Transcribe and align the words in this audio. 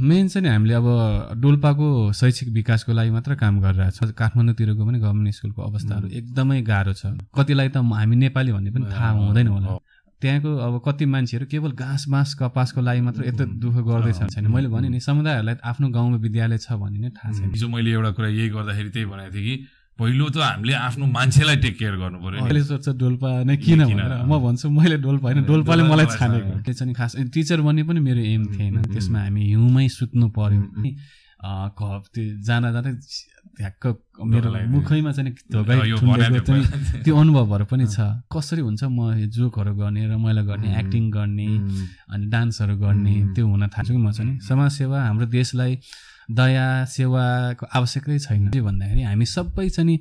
Main 0.00 0.28
चाहिँ 0.28 0.42
नि 0.42 0.48
हामीले 0.48 0.74
अब 0.74 0.86
डोल्पाको 1.40 2.12
शैक्षिक 2.12 2.48
विकासको 2.54 2.92
लागि 2.92 3.10
मात्र 3.10 3.34
काम 3.36 3.60
गरिरहेको 3.60 4.06
छ। 4.06 4.12
काठमाडौँतिरको 4.16 4.82
पनि 4.86 4.98
गभर्मेन्ट 4.98 5.34
स्कुलको 5.34 5.62
अवस्थाहरू 5.62 6.08
एकदमै 6.08 6.60
गाह्रो 6.62 6.92
छ। 6.92 7.16
कतिलाई 7.36 7.68
त 7.68 7.76
हामी 7.76 8.16
नेपाली 8.16 8.52
भन्ने 8.52 8.70
पनि 8.70 8.84
थाहा 8.88 9.10
हुँदैन 9.20 9.48
होला। 9.48 9.78
त्यहाँको 10.20 10.50
अब 10.56 10.74
कति 10.84 11.04
मान्छेहरू 11.06 11.46
केवल 11.48 11.72
घाँस 11.72 12.04
बाँस 12.08 12.34
कपासको 12.40 12.80
लागि 12.80 13.00
मात्र 13.00 13.24
यत्रो 13.26 13.46
दुःख 13.56 13.76
गर्दैछ 13.88 14.20
छैन। 14.32 14.46
मैले 14.52 14.68
भने 14.68 14.88
नि 14.88 15.00
समुदायहरूलाई 15.00 15.56
आफ्नो 15.64 15.88
गाउँमा 15.88 16.16
विद्यालय 16.20 16.58
छ 16.58 16.76
भन्ने 16.76 16.98
नै 16.98 17.10
थाहा 17.16 17.32
छैन 17.32 17.50
हिजो 17.50 17.68
मैले 17.68 17.90
एउटा 17.90 18.10
कुरा 18.16 18.28
यही 18.28 18.48
गर्दाखेरि 18.52 18.90
त्यही 18.90 19.06
भनेको 19.06 19.32
थिएँ 19.34 19.44
कि 19.48 19.54
पहिलो 20.00 20.26
त 20.32 20.36
हामीले 20.40 20.74
आफ्नो 20.88 21.04
मान्छेलाई 21.06 21.56
टेक 21.60 21.74
केयर 21.78 21.94
गर्नु 22.00 22.18
पऱ्यो 22.24 22.40
अहिले 22.40 22.62
सोध्छ 22.64 22.88
डोल्पा 22.96 23.30
नै 23.44 23.56
किन? 23.60 23.80
भनेर? 23.84 24.12
म 24.24 24.32
भन्छु 24.40 24.66
मैले 24.72 24.96
डोल्पा 25.04 25.26
होइन 25.28 25.44
डोल्पाले 25.44 25.82
मलाई 25.92 26.06
छानेको। 26.08 26.40
छानेको। 26.40 26.64
त्यो 26.64 26.74
चाहिँ 26.74 26.94
खास 26.96 27.12
टिचर 27.34 27.60
बन्ने 27.60 27.82
पनि 27.84 28.00
मेरो 28.00 28.22
एम 28.34 28.44
थिएन। 28.56 28.76
त्यसमा 28.96 29.18
हामी 29.28 29.42
हिउँमै 29.52 29.88
सुत्नु 29.88 30.26
पर्यो। 30.32 30.60
त्यो 31.40 32.22
जाँदा 32.46 32.68
जाँदै 32.72 32.92
ढ्याक्क 33.60 33.84
मेरो। 34.32 34.48
मुखैमा 34.72 35.10
चाहिँ। 35.12 35.32
त्यो 37.04 37.16
अनुभवहरू 37.16 37.64
पनि 37.64 37.86
छ। 37.88 37.96
कसरी 38.32 38.60
हुन्छ 38.60 38.82
म 38.84 39.16
जोकहरू 39.28 39.72
गर्ने 39.80 40.02
रमाइलो 40.12 40.42
गर्ने 40.44 40.68
एक्टिङ 40.80 41.10
गर्ने 41.10 41.48
अनि 42.12 42.24
डान्सहरू 42.32 42.74
गर्ने 42.76 43.14
त्यो 43.34 43.44
हुन 43.46 43.62
थाल्छ 43.72 43.88
कि 43.90 43.96
म 43.96 44.12
चाहिँ 44.12 44.40
समाजसेवा 44.48 44.98
हाम्रो 45.08 45.26
देशलाई 45.26 45.72
दया 46.30 46.66
सेवाको 46.86 47.64
आवश्यकै 47.66 48.18
छैन। 48.20 48.48
के 48.52 48.60
भन्दाखेरि 48.60 49.02
हामी 49.02 49.26
सबै 49.26 49.68
चाहिँ 49.68 49.86
नि 49.88 49.96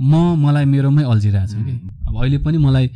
म 0.00 0.12
मलाई 0.44 0.64
मेरोमै 0.64 1.04
अल्झिरहेको 1.12 1.50
छु 1.52 1.58
कि 1.66 1.74
अब 2.08 2.14
अहिले 2.20 2.38
पनि 2.44 2.58
मलाई 2.58 2.86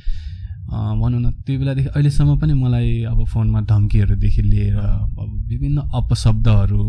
भनौँ 1.00 1.20
न 1.20 1.26
त्यो 1.44 1.58
बेलादेखि 1.60 1.88
अहिलेसम्म 1.92 2.30
पनि 2.40 2.54
मलाई 2.54 2.88
अब 3.12 3.18
फोनमा 3.32 3.60
धम्कीहरूदेखि 3.70 4.42
लिएर 4.42 4.76
अब 4.78 5.30
विभिन्न 5.48 5.78
अपशब्दहरू 5.92 6.82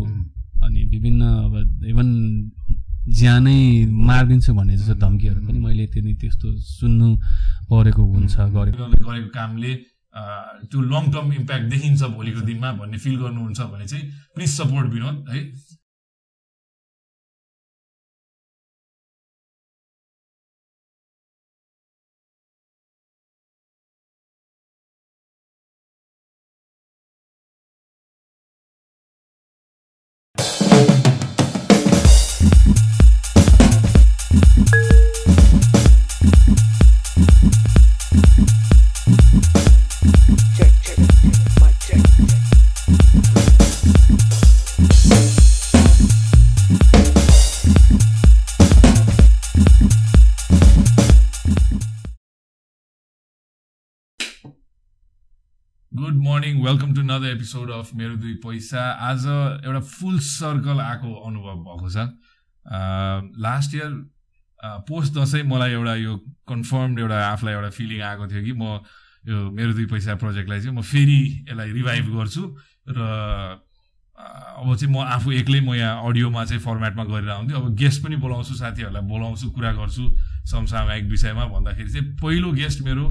अनि 0.64 0.80
विभिन्न 0.92 1.22
अब 1.46 1.54
इभन 1.92 2.08
ज्यानै 3.18 3.58
मारिदिन्छु 4.08 4.54
भन्ने 4.54 4.76
जस्तो 4.76 4.94
धम्कीहरू 5.02 5.40
पनि 5.46 5.58
मैले 5.58 5.86
त्यो 5.92 6.14
त्यस्तो 6.20 6.46
सुन्नु 6.58 7.08
परेको 7.70 8.02
हुन्छ 8.02 8.34
गरेको। 8.56 8.84
गरेको 9.06 9.28
कामले 9.36 9.72
त्यो 10.70 10.80
लङ 10.92 11.04
टर्म 11.14 11.32
इम्प्याक्ट 11.32 11.66
देखिन्छ 11.70 12.02
भोलिको 12.16 12.40
दिनमा 12.48 12.72
भन्ने 12.80 12.98
फिल 13.04 13.16
गर्नुहुन्छ 13.22 13.60
भने 13.72 13.86
चाहिँ 13.86 14.04
प्लिज 14.34 14.50
सपोर्ट 14.50 14.86
विनोद 14.92 15.16
है। 15.30 15.40
Good 55.96 56.16
morning 56.22 56.56
welcome 56.62 56.92
to 56.94 57.02
another 57.02 57.26
episode 57.26 57.70
of 57.72 57.90
मेरो 57.96 58.16
दुई 58.22 58.34
पैसा। 58.44 58.80
आज 59.08 59.26
एउटा 59.64 59.80
फुल 59.80 60.18
सर्कल 60.20 60.80
आएको 60.80 61.12
अनुभव 61.28 61.62
भएको 61.66 61.88
छ। 61.90 62.04
लास्ट 63.40 63.74
इयर 63.74 63.92
पोस्ट 64.88 65.14
दसैँ 65.14 65.42
मलाई 65.48 65.72
एउटा 65.72 65.94
यो 65.96 66.16
कन्फर्म 66.48 66.98
एउटा 66.98 67.20
आफूलाई 67.28 67.54
एउटा 67.54 67.70
फिलिङ 67.78 68.00
आएको 68.08 68.26
थियो 68.28 68.42
कि 68.44 68.52
म 68.52 68.64
यो 69.24 69.36
मेरो 69.56 69.72
दुई 69.72 69.86
पैसा 69.92 70.14
प्रोजेक्टलाई 70.20 70.60
चाहिँ 70.60 70.76
म 70.76 70.82
फेरि 70.84 71.20
यसलाई 71.48 71.72
रिभाइभ 71.72 72.12
गर्छु 72.16 72.44
र 72.92 73.00
अब 74.18 74.76
चाहिँ 74.76 74.92
म 74.92 75.00
आफू 75.00 75.32
एक्लै 75.32 75.60
म 75.60 75.74
यहाँ 75.80 76.04
अडियोमा 76.08 76.44
चाहिँ 76.44 76.60
फर्मेटमा 76.60 77.04
गरेर 77.04 77.30
आउँथ्यो। 77.30 77.56
अब 77.56 77.74
गेस्ट 77.74 78.04
पनि 78.04 78.16
बोलाउँछु 78.20 78.54
साथीहरूलाई 78.60 79.08
बोलाउँछु 79.08 79.50
कुरा 79.56 79.72
गर्छु 79.80 80.04
समसामयिक 80.52 81.08
विषयमा 81.08 81.44
भन्दाखेरि 81.56 81.90
चाहिँ 81.92 82.06
पहिलो 82.20 82.52
गेस्ट 82.52 82.84
मेरो 82.84 83.06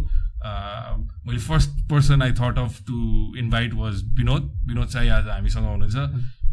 मैले 0.45 1.39
first 1.41 1.69
person 1.89 2.21
I 2.21 2.31
thought 2.37 2.57
of 2.59 2.79
to 2.87 2.97
invite 3.37 3.73
was 3.73 4.03
Vinod 4.17 4.43
Vinod 4.67 4.87
चाहिँ 4.87 5.09
आज 5.09 5.27
हामीसँग 5.27 5.65
हुनुहुन्छ। 5.65 5.97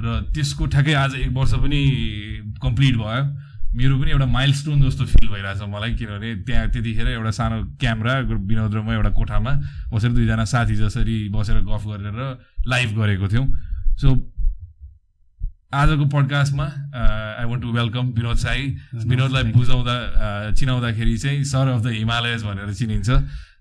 र 0.01 0.21
त्यसको 0.35 0.67
ठ्याक्कै 0.67 0.95
आज 0.97 1.15
एक 1.15 1.33
वर्ष 1.37 1.53
पनि 1.63 1.81
कम्प्लिट 2.63 2.97
भयो। 2.97 3.25
मेरो 3.73 3.99
पनि 3.99 4.11
एउटा 4.11 4.27
माइल 4.27 4.53
स्टोन 4.53 4.83
जस्तो 4.83 5.05
फिल 5.07 5.29
भइरहेछ 5.29 5.61
मलाई 5.69 5.93
किनभने 5.97 6.35
त्यहाँ 6.45 6.69
त्यतिखेर 6.73 7.09
एउटा 7.09 7.31
सानो 7.33 7.57
क्यामेरा 7.81 8.19
विनोद 8.49 8.75
र 8.75 8.81
म 8.81 8.93
एउटा 8.93 9.11
कोठामा 9.17 9.53
बसेर 9.93 10.13
दुईजना 10.13 10.45
साथी 10.45 10.75
जसरी 10.77 11.17
बसेर 11.33 11.61
गफ 11.65 11.85
गरेर 11.89 12.21
लाइभ 12.69 12.89
गरेको 12.99 13.29
थियौँ। 13.29 13.47
सो 13.97 14.09
आजको 15.73 16.05
पडकास्टमा 16.05 16.65
I 17.41 17.45
want 17.49 17.63
to 17.63 17.73
welcome 17.73 18.13
Vinod 18.13 18.37
Sai 18.37 18.61
विनोदलाई 19.09 19.45
बुझाउँदा 19.57 19.95
अ, 19.95 20.53
चिनाउँदाखेरि 20.53 21.17
चाहिँ 21.17 21.45
सर 21.45 21.69
अफ 21.73 21.81
द 21.81 21.97
हिमालयज 21.97 22.45
भनेर 22.45 22.73
चिनिन्छ। 22.77 23.09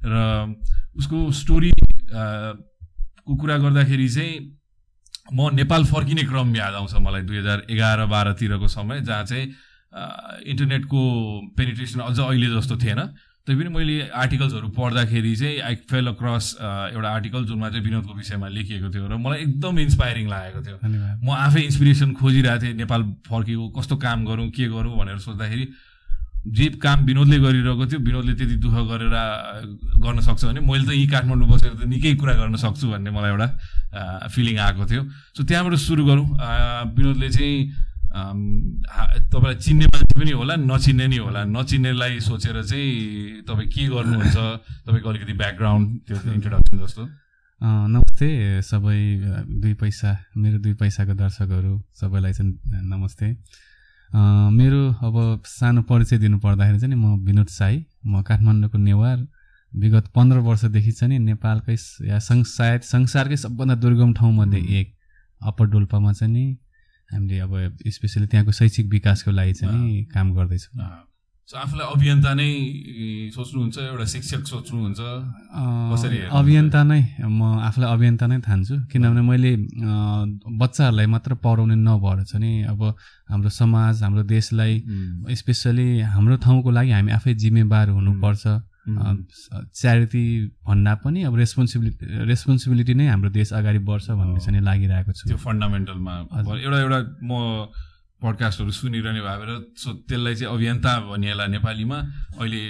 र 0.06 0.56
उसको 0.97 1.31
स्टोरी 1.31 1.72
को 1.72 3.35
कुरा 3.35 3.57
गर्दाखेरि 3.57 4.09
चाहिँ 4.09 4.34
म 5.34 5.50
नेपाल 5.53 5.85
फर्किने 5.85 6.23
क्रम 6.28 6.56
याद 6.56 6.73
आउँछ 6.73 6.94
मलाई 7.00 7.22
दुई 7.23 7.38
हजार 7.38 7.66
एघार 7.69 8.06
बाह्रतिरको 8.06 8.67
समय 8.67 9.01
जहाँ 9.01 9.25
चाहिँ 9.25 9.45
इन्टरनेटको 10.51 11.01
पेनिट्रेसन 11.57 12.00
अझ 12.00 12.19
अहिले 12.19 12.47
जस्तो 12.56 12.78
थिएन। 12.78 13.00
तैपनि 13.47 13.69
मैले 13.69 14.00
आर्टिकल्सहरू 14.13 14.67
पढ्दाखेरि 14.69 15.35
चाहिँ 15.35 15.59
आई 15.59 15.75
फेल 15.90 16.07
अक्रस 16.07 16.45
एउटा 16.61 17.09
आर्टिकल 17.09 17.45
जुनमा 17.45 17.69
चाहिँ 17.69 17.84
विनोदको 17.85 18.13
विषयमा 18.13 18.47
लेखिएको 18.47 18.90
थियो 18.94 19.07
र 19.07 19.17
मलाई 19.17 19.40
एकदम 19.41 19.79
इन्सपायरिङ 19.79 20.28
लागेको 20.29 20.61
थियो। 20.61 20.78
म 21.25 21.29
आफै 21.29 21.61
इन्सपिरेसन 21.61 22.13
खोजिरहेको 22.22 22.63
थिएँ 22.63 22.73
नेपाल 22.81 23.03
फर्केको 23.29 23.69
कस्तो 23.78 23.95
काम 23.97 24.25
गरौँ 24.25 24.50
के 24.50 24.67
गरौँ 24.67 24.97
भनेर 24.97 25.17
सोच्दाखेरि 25.25 25.66
जे 26.41 26.66
काम 26.81 27.06
विनोदले 27.06 27.38
गरिरहेको 27.38 27.85
थियो 27.85 28.00
विनोदले 28.02 28.34
त्यति 28.34 28.56
दुःख 28.66 28.75
गरेर 28.90 29.16
गर्न 30.02 30.19
सक्छ 30.25 30.46
भने 30.46 30.59
मैले 30.66 30.85
त 30.85 30.91
यहीँ 30.97 31.09
काठमाडौँ 31.09 31.47
बसेर 31.47 31.74
त 31.78 31.85
निकै 31.85 32.13
कुरा 32.18 32.34
गर्न 32.34 32.56
सक्छु 32.57 32.90
भन्ने 32.90 33.12
मलाई 33.13 33.29
एउटा 33.29 33.47
फिलिङ 34.34 34.57
आएको 34.57 34.84
थियो। 34.90 35.03
सो 35.38 35.44
त्यहाँबाट 35.46 35.75
सुरु 35.78 36.03
गरौँ। 36.06 36.25
विनोदले 36.97 37.29
चाहिँ 37.29 37.57
तपाईँलाई 38.12 39.56
चिन्ने 39.62 39.85
मान्छे 39.85 40.19
पनि 40.19 40.31
होला 40.34 40.56
नचिन्ने 40.66 41.07
नि 41.07 41.18
होला। 41.22 41.41
नचिन्नेलाई 41.46 42.19
सोचेर 42.19 42.58
चाहिँ 42.66 43.46
तपाईँ 43.46 43.69
के 43.69 43.88
गर्नुहुन्छ? 43.88 44.35
तपाईँको 44.85 45.09
अलिकति 45.09 45.34
ब्याकग्राउन्ड 45.34 45.88
त्यो 46.08 46.18
इन्ट्रोडक्सन 46.34 46.78
जस्तो। 46.85 47.03
नमस्ते 47.62 48.28
सबै 48.66 49.00
दुई 49.62 49.73
पैसा 49.78 50.09
मेरो 50.38 50.58
दुई 50.59 50.73
पैसाको 50.73 51.13
दर्शकहरू 51.13 51.73
सबैलाई 51.94 52.34
चाहिँ 52.34 52.52
नमस्ते। 52.90 53.28
मेरो 54.13 54.81
अब 55.07 55.44
सानो 55.45 55.81
परिचय 55.81 56.17
दिनु 56.17 56.38
पर्दाखेरि 56.39 56.79
चाहिँ 56.79 56.95
नि 56.95 57.01
म 57.01 57.16
विनोद 57.25 57.47
साई। 57.47 57.85
म 58.05 58.22
काठमाडौँको 58.22 58.77
नेवार। 58.77 59.27
विगत 59.72 60.07
पन्ध्र 60.16 60.38
वर्षदेखि 60.38 60.91
चाहिँ 60.91 61.09
नि 61.09 61.25
नेपालकै 61.25 61.75
या 62.07 62.19
सं 62.19 62.44
सायद 62.44 62.81
संसारकै 62.81 63.38
सबभन्दा 63.38 63.75
दुर्गम 63.75 64.13
ठाउँमध्ये 64.13 64.59
एक 64.79 64.94
अप्पर 65.41 65.66
डोल्पामा 65.66 66.11
चाहिँ 66.13 66.33
नि 66.33 66.45
हामीले 67.09 67.39
अब 67.39 67.77
स्पेसली 67.88 68.27
त्यहाँको 68.27 68.51
शैक्षिक 68.51 68.85
विकासको 68.88 69.31
लागि 69.31 69.53
चाहिँ 69.53 70.03
काम 70.05 70.33
गर्दैछौँ। 70.35 71.10
सो 71.47 71.57
आफूलाई 71.57 71.88
अभियन्ता 71.94 72.31
नै 72.40 72.50
सोच्नुहुन्छ 73.35 73.78
एउटा 73.78 74.06
शिक्षक 74.13 74.41
सोच्नुहुन्छ? 74.47 75.00
कसरी? 75.91 76.18
अभियन्ता 76.31 76.81
नै 76.88 77.02
म 77.28 77.41
आफूलाई 77.68 77.90
अभियन्ता 77.91 78.25
नै 78.31 78.38
ठान्छु। 78.47 78.75
किनभने 78.88 79.22
मैले 79.28 79.52
बच्चाहरूलाई 80.47 81.07
मात्र 81.12 81.31
पढाउने 81.44 81.75
नभएर 81.75 82.23
चाहिँ 82.23 82.40
नि। 82.40 82.52
अब 82.72 82.82
हाम्रो 83.32 83.49
समाज 83.52 83.93
हाम्रो 84.03 84.23
देशलाई 84.32 84.73
स्पेसली 85.41 85.88
हाम्रो 86.16 86.35
ठाउँको 86.40 86.70
लागि 86.72 86.91
हामी 86.96 87.11
आफै 87.20 87.34
जिम्मेवार 87.44 87.87
हुनुपर्छ। 87.99 88.44
च्यारिटी 88.82 90.23
भन्दा 90.66 90.94
पनि 91.03 91.20
अब 91.28 91.35
रेस्पोन्सिबिलिटी 91.35 92.05
रेस्पोन्सिबिलिटी 92.32 92.94
नै 92.96 93.05
हाम्रो 93.14 93.29
देश 93.29 93.53
अगाडि 93.59 93.79
बढ्छ 93.91 94.08
भन्ने 94.09 94.40
चाहिँ 94.40 94.61
लागिरहेको 94.64 95.11
छु। 95.11 95.23
त्यो 95.29 95.37
फन्डामेन्टलमा। 95.37 96.14
एउटा 96.64 96.78
एउटा 96.79 96.99
म 97.28 97.32
पडकास्टहरू 98.22 98.72
सुनिरहने 98.72 99.22
भएर 99.22 99.50
सो 99.73 99.94
त्यसलाई 100.06 100.35
चाहिँ 100.35 100.53
अभियन्ता 100.53 100.91
भनिएला 101.09 101.46
नेपालीमा। 101.58 101.97
अहिले 102.38 102.62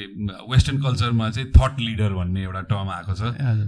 वेस्टर्न 0.48 0.78
कल्चरमा 0.82 1.30
चाहिँ 1.30 1.48
थट 1.52 1.80
लिडर 1.80 2.12
भन्ने 2.16 2.42
एउटा 2.44 2.62
टर्म 2.72 2.90
आएको 2.90 3.14
छ। 3.14 3.22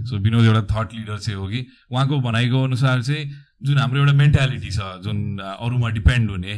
सो 0.08 0.16
विनोद 0.16 0.44
एउटा 0.44 0.62
थट 0.72 0.88
लिडर 0.94 1.18
चाहिँ 1.18 1.38
हो 1.38 1.46
कि। 1.48 1.60
उहाँको 1.92 2.20
भनाइको 2.20 2.62
अनुसार 2.64 3.02
चाहिँ 3.02 3.24
जुन 3.64 3.78
हाम्रो 3.78 4.00
एउटा 4.00 4.12
मेन्टालिटी 4.12 4.70
छ 4.70 4.80
जुन 5.04 5.18
अरूमा 5.40 5.88
डिपेन्ड 5.96 6.30
हुने 6.30 6.54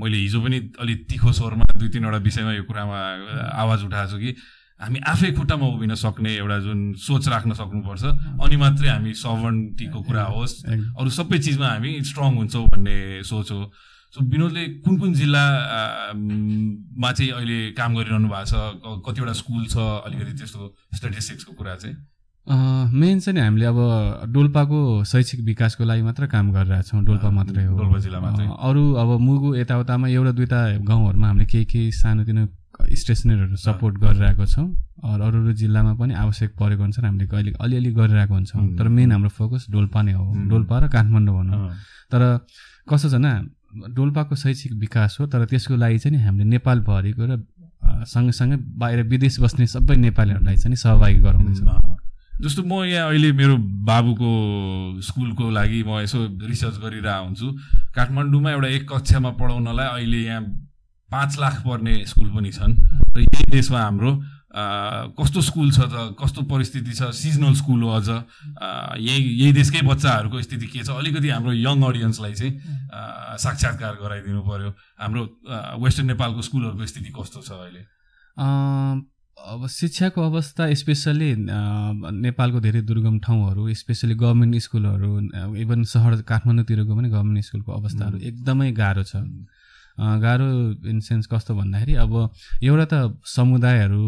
मैले 0.00 0.16
हिजो 0.16 0.40
पनि 0.40 0.58
अलिक 0.80 0.98
तिखो 1.08 1.32
स्वरमा 1.32 1.64
दुई 1.76 1.88
तिनवटा 1.88 2.18
विषयमा 2.24 2.52
यो 2.52 2.64
कुरामा 2.64 2.98
आवाज 3.60 3.84
उठाएको 3.84 4.10
छु 4.10 4.18
कि 4.20 4.30
हामी 4.80 4.98
आफै 5.08 5.30
खुट्टामा 5.32 5.66
उभिन 5.66 5.94
सक्ने 5.96 6.32
एउटा 6.36 6.58
जुन 6.60 6.80
सोच 7.00 7.28
राख्न 7.28 7.52
सक्नुपर्छ। 7.56 8.04
अनि 8.44 8.56
मात्रै 8.56 8.88
हामी 8.88 9.12
सभर्निटीको 9.16 10.00
कुरा 10.04 10.24
होस्। 10.36 10.54
अरू 10.68 11.10
सबै 11.10 11.38
चिजमा 11.40 11.68
हामी 11.68 11.90
स्ट्रङ 12.04 12.36
हुन्छौँ 12.36 12.64
भन्ने 12.68 12.96
सोच 13.24 13.52
हो। 13.52 13.72
विनोदले 14.22 14.64
कुन 14.84 14.94
कुन 14.98 15.12
जिल्ला 15.14 15.42
आ, 15.42 16.12
म, 16.12 16.18
मा 16.98 17.12
चाहिँ 17.12 17.30
अहिले 17.32 17.58
काम 17.76 17.90
गरिरहनु 17.96 18.28
भएको 18.28 18.44
छ? 18.46 18.54
कतिवटा 19.06 19.32
स्कुल 19.32 19.62
छ? 19.66 19.76
अलिकति 19.76 20.32
त्यस्तो 20.38 20.60
स्ट्याटिस्टिक्सको 20.96 21.52
कुरा 21.52 21.74
चाहिँ। 21.76 21.96
मेन 22.46 23.20
चाहिँ 23.20 23.40
हामीले 23.40 23.66
अब 23.66 23.78
डोल्पाको 24.32 24.78
शैक्षिक 25.04 25.40
विकासको 25.44 25.84
लागि 25.84 26.02
मात्र 26.02 26.26
काम 26.30 26.52
गरिरहेछौँ 26.52 27.02
डोल्पा 27.04 27.30
मात्रै 27.30 27.64
हो। 27.64 27.76
डोल्पा 27.76 27.98
जिल्ला 27.98 28.20
मात्रै। 28.20 28.46
अँ, 28.46 28.56
अरू 28.68 28.82
अब 29.02 29.08
मुगु 29.20 29.54
यताउतामा 29.56 30.08
एउटा 30.08 30.32
दुइटा 30.38 30.60
गाउँहरूमा 30.86 31.26
हामीले 31.26 31.46
केही 31.50 31.64
केही 31.66 31.92
सानोतिनो 31.92 32.46
स्टेसनरीहरू 32.76 33.56
सपोर्ट 33.56 33.94
गरिरहेको 33.98 34.46
छौँ। 34.46 34.68
अरू 35.02 35.22
अरू 35.26 35.36
अरू 35.42 35.52
जिल्लामा 35.58 35.92
पनि 35.98 36.14
आवश्यक 36.14 36.50
परेको 36.54 36.82
अनुसार 36.82 37.04
हामीले 37.04 37.26
कहिले 37.26 37.50
अलिअलि 37.58 37.90
गरिरहेको 37.98 38.34
हुन्छौँ। 38.34 38.62
तर 38.78 38.88
मेन 38.94 39.12
हाम्रो 39.12 39.30
फोकस 39.32 39.66
डोल्पा 39.70 40.02
नै 40.02 40.12
हो। 40.12 40.24
डोल्पा 40.46 40.76
र 40.78 40.88
काठमाडौँ 40.94 41.34
भनौँ 41.34 41.58
तर 42.12 42.22
कस्तो 42.86 43.08
छ 43.10 43.14
न 43.18 43.50
डोल्पाको 43.96 44.34
शैक्षिक 44.36 44.72
विकास 44.80 45.16
हो 45.20 45.26
तर 45.26 45.44
त्यसको 45.44 45.76
लागि 45.76 45.98
चाहिँ 45.98 46.18
हामीले 46.24 46.48
नेपालभरिको 46.50 47.22
र 47.26 47.42
सँगसँगै 48.06 48.56
बाहिर 48.80 49.02
विदेश 49.06 49.40
बस्ने 49.40 49.66
सबै 49.66 49.96
नेपालीहरूलाई 49.96 50.56
चाहिँ 50.56 50.76
सहभागी 50.76 51.20
गराउँदैछौँ। 51.20 51.96
जस्तो 52.42 52.62
म 52.62 52.84
यहाँ 52.84 53.08
अहिले 53.08 53.32
मेरो 53.32 53.56
बाबुको 53.88 54.30
स्कुलको 55.00 55.50
लागि 55.50 55.82
म 55.88 56.00
यसो 56.04 56.18
रिसर्च 56.44 56.76
गरिरहेको 56.84 57.24
हुन्छु 57.24 57.46
काठमाडौँमा 57.96 58.50
एउटा 58.52 58.68
एक 58.76 58.84
कक्षामा 58.92 59.30
पढाउनलाई 59.40 59.88
अहिले 59.96 60.20
यहाँ 60.24 60.42
पाँच 61.10 61.38
लाख 61.40 61.62
पर्ने 61.64 61.94
स्कुल 62.04 62.28
पनि 62.34 62.50
छन् 62.52 62.74
र 63.16 63.20
यही 63.20 63.44
देशमा 63.50 63.80
हाम्रो 63.80 64.12
कस्तो 64.56 65.40
स्कुल 65.42 65.70
छ 65.70 65.78
त 65.92 66.16
कस्तो 66.16 66.42
परिस्थिति 66.48 66.92
छ 66.92 67.10
सिजनल 67.12 67.54
स्कुल 67.54 67.82
हो 67.82 67.88
अझ। 67.92 68.08
यही 68.08 69.24
यही 69.40 69.52
देशकै 69.52 69.80
बच्चाहरूको 69.84 70.42
स्थिति 70.42 70.66
के 70.66 70.80
छ? 70.80 70.88
अलिकति 70.90 71.28
हाम्रो 71.28 71.52
यङ 71.52 71.82
अडियन्सलाई 71.82 72.34
चाहिँ 72.34 72.52
साक्षात्कार 73.36 73.92
गराइदिनु 74.00 74.40
पर्यो। 74.48 74.70
हाम्रो 75.00 75.22
वेस्टर्न 75.84 76.06
नेपालको 76.06 76.40
स्कुलहरूको 76.48 76.86
स्थिति 76.86 77.10
कस्तो 77.12 77.40
छ 77.44 77.50
अहिले? 77.52 77.84
अब 79.36 79.66
शिक्षाको 79.70 80.20
अवस्था 80.22 80.72
स्पेसल्ली 80.74 81.30
नेपालको 81.36 82.60
धेरै 82.60 82.80
दुर्गम 82.82 83.18
ठाउँहरू 83.20 83.74
स्पेसली 83.74 84.14
गभर्मेन्ट 84.16 84.56
स्कुलहरू 84.62 85.10
इभन 85.60 85.82
सहर 85.92 86.22
काठमाडौँतिरको 86.24 86.96
पनि 86.96 87.08
गभर्मेन्ट 87.08 87.44
स्कुलको 87.44 87.72
अवस्थाहरू 87.72 88.18
एकदमै 88.24 88.72
गाह्रो 88.72 89.02
छ। 89.04 89.22
गाह्रो 89.98 90.48
इन 90.90 91.00
सेन्स 91.00 91.26
कस्तो 91.26 91.54
भन्दाखेरि 91.54 91.94
अब 92.04 92.12
एउटा 92.62 92.86
त 92.92 92.94
समुदायहरू 93.24 94.02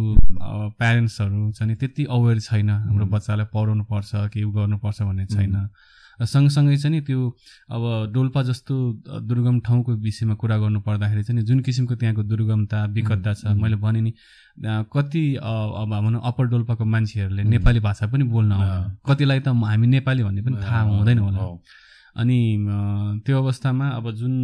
प्यारेन्ट्सहरू 0.79 1.51
चाहिँ 1.53 1.69
नि 1.69 1.77
त्यति 1.77 2.05
अवेर 2.11 2.41
छैन 2.41 2.71
हाम्रो 2.71 3.07
बच्चालाई 3.07 3.47
पढाउनु 3.55 3.85
पर्छ 3.85 4.11
के 4.33 4.45
गर्नुपर्छ 4.53 5.03
भन्ने 5.03 5.27
छैन। 5.27 5.57
र 6.21 6.27
सँगसँगै 6.27 6.77
चाहिँ 6.77 6.93
नि 6.93 7.01
त्यो 7.07 7.21
अब 7.71 8.13
डोल्पा 8.13 8.43
जस्तो 8.43 8.75
दुर्गम 9.23 9.59
ठाउँको 9.63 9.93
विषयमा 10.03 10.35
कुरा 10.35 10.57
गर्नु 10.59 10.81
पर्दाखेरि 10.83 11.23
चाहिँ 11.23 11.41
नि 11.41 11.47
जुन 11.47 11.61
किसिमको 11.63 11.95
त्यहाँको 11.95 12.23
दुर्गमता 12.27 12.85
विकटता 12.91 13.35
छ 13.35 13.55
मैले 13.55 13.77
भने 13.79 14.01
नि 14.03 14.13
कति 14.93 15.23
अब 15.39 15.95
भनौँ 15.95 16.21
अप्पर 16.21 16.47
डोल्पाको 16.51 16.85
मान्छेहरूले 16.85 17.43
नेपाली 17.55 17.81
भाषा 17.81 18.07
पनि 18.11 18.25
बोल्न 18.35 18.53
कतिलाई 19.07 19.41
त 19.41 19.49
हामी 19.49 19.87
नेपाली 19.87 20.23
भन्ने 20.25 20.43
पनि 20.43 20.57
थाहा 20.59 20.81
हुँदैन 20.91 21.19
होला। 21.19 21.39
अनि 22.19 22.39
त्यो 23.27 23.39
अवस्थामा 23.39 23.89
अब 23.89 24.11
जुन 24.19 24.35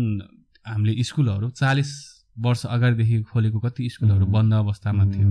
हामीले 0.67 1.03
स्कुलहरू 1.05 1.51
चालिस 1.61 1.91
वर्ष 2.37 2.65
अगाडिदेखि 2.67 3.23
खोलेको 3.31 3.59
कति 3.61 3.89
स्कुलहरू 3.91 4.27
बन्द 4.27 4.55
अवस्थामा 4.55 5.05
थियो। 5.13 5.31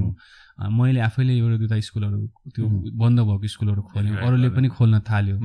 मैले 0.72 1.00
आफैले 1.00 1.34
एउटा 1.38 1.58
दुईवटा 1.58 1.80
स्कुलहरू 1.90 2.18
त्यो 2.56 2.64
बन्द 3.02 3.20
भएको 3.20 3.48
स्कुलहरू 3.48 3.82
खोल्यो 3.92 4.16
अरूले 4.26 4.50
पनि 4.56 4.68
खोल्न 4.78 5.00
थाल्यो। 5.10 5.38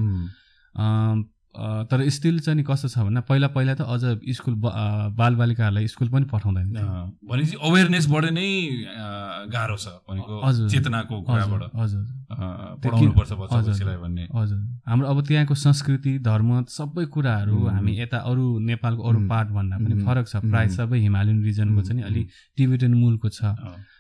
तर 1.91 2.09
स्टिल 2.09 2.39
चाहिँ 2.41 2.57
नि 2.57 2.63
कस्तो 2.63 2.89
छ 2.89 2.99
भन्दा 2.99 3.21
पहिला 3.27 3.49
पहिला 3.57 3.75
त 3.75 3.83
अझ 3.83 4.03
स्कुल 4.37 4.55
बालबालिकाहरूलाई 5.19 5.87
स्कुल 5.89 6.09
पनि 6.09 6.25
पठाउँदैन 6.33 6.67
भनेपछि 7.27 7.57
अवेरनेसबाट 7.61 8.25
नै 8.39 8.49
गाह्रो 9.51 9.77
छ 9.77 9.87
भनेको 10.07 10.35
हजुर। 10.45 10.69
चेतनाको 10.71 11.15
कुराबाट। 11.23 11.63
हजुर 11.75 12.05
भन्ने। 13.99 14.25
हाम्रो 14.89 15.07
अब 15.09 15.19
त्यहाँको 15.27 15.55
संस्कृति 15.55 16.13
धर्म 16.23 16.51
सबै 16.69 17.05
कुराहरू। 17.15 17.57
हामी 17.67 17.93
यता 18.01 18.19
अरू 18.31 18.45
नेपालको 18.71 19.03
अरू। 19.03 19.19
पार्ट 19.29 19.49
भन्दा 19.51 19.77
पनि। 19.77 19.95
फरक 20.05 20.27
छ। 20.29 20.37
प्राय। 20.47 20.69
सबै 20.71 20.99
हिमालयन 20.99 21.43
रिजनको 21.45 21.83
चाहिँ 21.83 22.01
नि। 22.01 22.07
अलि 22.09 22.23
टिबेटन 22.57 22.95
मूलको 22.95 23.29
छ। 23.29 23.41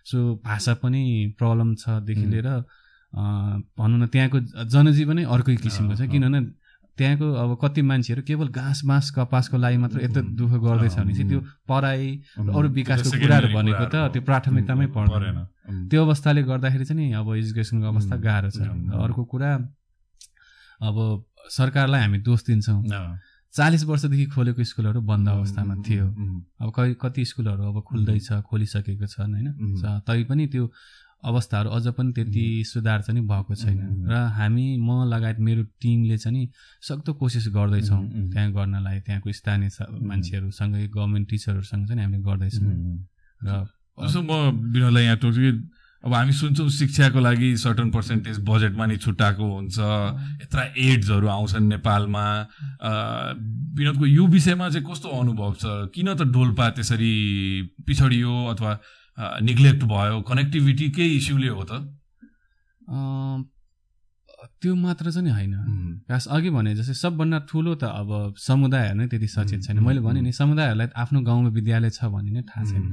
सो 0.07 0.19
भाषा 0.45 0.75
पनि 0.83 1.03
प्रब्लम 1.39 1.75
छदेखि। 1.75 2.27
लिएर। 2.27 2.49
भनौँ 3.13 3.99
न 3.99 4.07
त्यहाँको 4.13 4.39
जनजीवनै 4.69 5.25
अर्कै 5.25 5.57
किसिमको 5.57 5.95
छ। 5.97 6.01
किनभने 6.13 6.41
त्यहाँको 6.99 7.27
अब 7.33 7.51
कति 7.63 7.83
मान्छेहरू 7.83 8.23
केवल 8.27 8.49
घाँस 8.51 8.81
बाँस 8.85 9.11
कपासको 9.17 9.57
लागि 9.57 9.77
मात्र 9.79 10.03
यत्रो। 10.05 10.23
दुःख 10.35 10.53
गर्दैछ 10.59 10.95
भने 10.99 11.15
चाहिँ 11.15 11.29
त्यो 11.29 11.41
पढाइ 11.69 12.03
अरू 12.51 12.69
विकासको 12.75 13.11
कुराहरू 13.23 13.49
भनेको 13.55 13.85
त 13.87 13.95
त्यो 14.13 14.23
प्राथमिकतामै 14.27 14.87
पर्दैन। 14.91 15.39
त्यो 15.89 15.99
अवस्थाले 16.05 16.43
गर्दाखेरि 16.43 16.85
चाहिँ 16.85 16.99
नि 16.99 17.13
अब 17.15 17.27
एजुकेसनको 17.37 17.87
अवस्था। 17.87 18.17
गाह्रो 18.19 18.51
छ। 18.51 18.61
अर्को 18.99 19.23
कुरा 19.25 19.51
अब 20.81 20.97
सरकारलाई 21.51 22.01
हामी 22.03 22.19
दोष 22.27 22.41
दिन्छौँ। 22.47 22.83
चालिस 23.55 23.85
वर्षदेखि 23.89 24.27
खोलेको 24.37 24.65
स्कुलहरू 24.65 25.01
बन्द 25.01 25.29
अवस्थामा 25.29 25.75
थियो। 25.81 26.07
अब 26.61 26.69
कति 27.01 27.25
स्कुलहरू 27.25 27.63
अब 27.65 27.77
खुल्दैछ 27.89 28.29
खोलिसकेको 28.45 29.07
छन् 29.07 29.33
होइन? 29.35 29.49
तैपनि 30.05 30.47
त्यो 30.53 30.65
अवस्थाहरू 31.25 31.71
अझ 31.71 31.87
पनि 31.99 32.13
त्यति 32.13 32.45
सुधार 32.67 33.01
चाहिँ 33.03 33.23
भएको 33.27 33.55
छैन। 33.55 34.07
र 34.07 34.15
हामी 34.39 34.67
म 34.79 35.05
लगायत 35.11 35.39
मेरो 35.41 35.63
टिमले 35.83 36.19
चाहिँ 36.19 36.49
सक्दो 36.83 37.13
कोसिस 37.15 37.49
गर्दैछौँ। 37.51 38.03
त्यहाँ 38.31 38.53
गर्नलाई 38.53 39.01
त्यहाँको 39.03 39.33
स्थानीय 39.33 39.69
मान्छेहरूसँगै 40.09 40.87
गभर्मेन्ट 40.89 41.29
टिचरहरूसँग 41.31 41.87
चाहिँ 41.89 42.03
हामीले 42.03 42.23
गर्दैछौँ। 42.23 42.71
र 43.43 43.67
जस्तो 43.99 44.21
म 44.23 44.31
विनोदलाई 44.71 45.05
यहाँ 45.05 45.19
टोक्छु 45.19 45.41
कि 45.43 45.53
अब 46.05 46.15
हामी 46.15 46.33
सुन्छौँ 46.33 46.69
शिक्षाको 46.71 47.19
लागि 47.19 47.57
सर्टन 47.59 47.91
पर्सेन्टेज 47.91 48.39
बजेटमा 48.47 48.87
नि 48.87 48.97
छुट्टाएको 49.03 49.43
हुन्छ। 49.43 49.79
यत्र 50.47 50.59
एड्सहरू 50.79 51.27
आउँछन् 51.27 51.67
नेपालमा। 51.69 52.27
विनोदको 53.75 54.07
यो 54.07 54.27
विषयमा 54.31 54.69
चाहिँ 54.71 54.87
कस्तो 54.87 55.09
अनुभव 55.11 55.55
छ? 55.59 55.91
किन 55.91 56.15
त 56.15 56.23
डोल्पा 56.31 56.71
त्यसरी 56.79 57.15
पिछडियो 57.83 58.31
अथवा 58.55 58.73
निग्लेक्ट 59.19 59.85
भयो 59.85 60.21
कनेक्टिभिटी 60.23 60.89
केही 60.91 61.17
इस्युले 61.17 61.49
हो 61.49 61.65
त? 61.65 61.73
त्यो 64.63 64.75
मात्र 64.75 65.11
चाहिँ 65.11 65.27
नि 65.27 65.31
होइन। 65.31 65.55
खास 66.09 66.27
अघि 66.27 66.51
भने 66.51 66.75
जस्तै 66.75 66.95
सबभन्दा 66.95 67.39
ठुलो 67.49 67.75
त 67.75 67.85
अब 67.85 68.35
समुदायहरू 68.39 68.99
नै 68.99 69.07
त्यति 69.07 69.29
सचेत 69.29 69.63
छैन। 69.63 69.79
मैले 69.79 70.01
भने 70.01 70.21
नि 70.21 70.33
समुदायहरूलाई 70.33 70.89
आफ्नो 70.97 71.21
गाउँमा 71.21 71.49
विद्यालय 71.49 71.91
छ 71.91 72.05
भन्ने 72.05 72.31
नै 72.31 72.43
थाहा 72.43 72.65
छैन। 72.65 72.85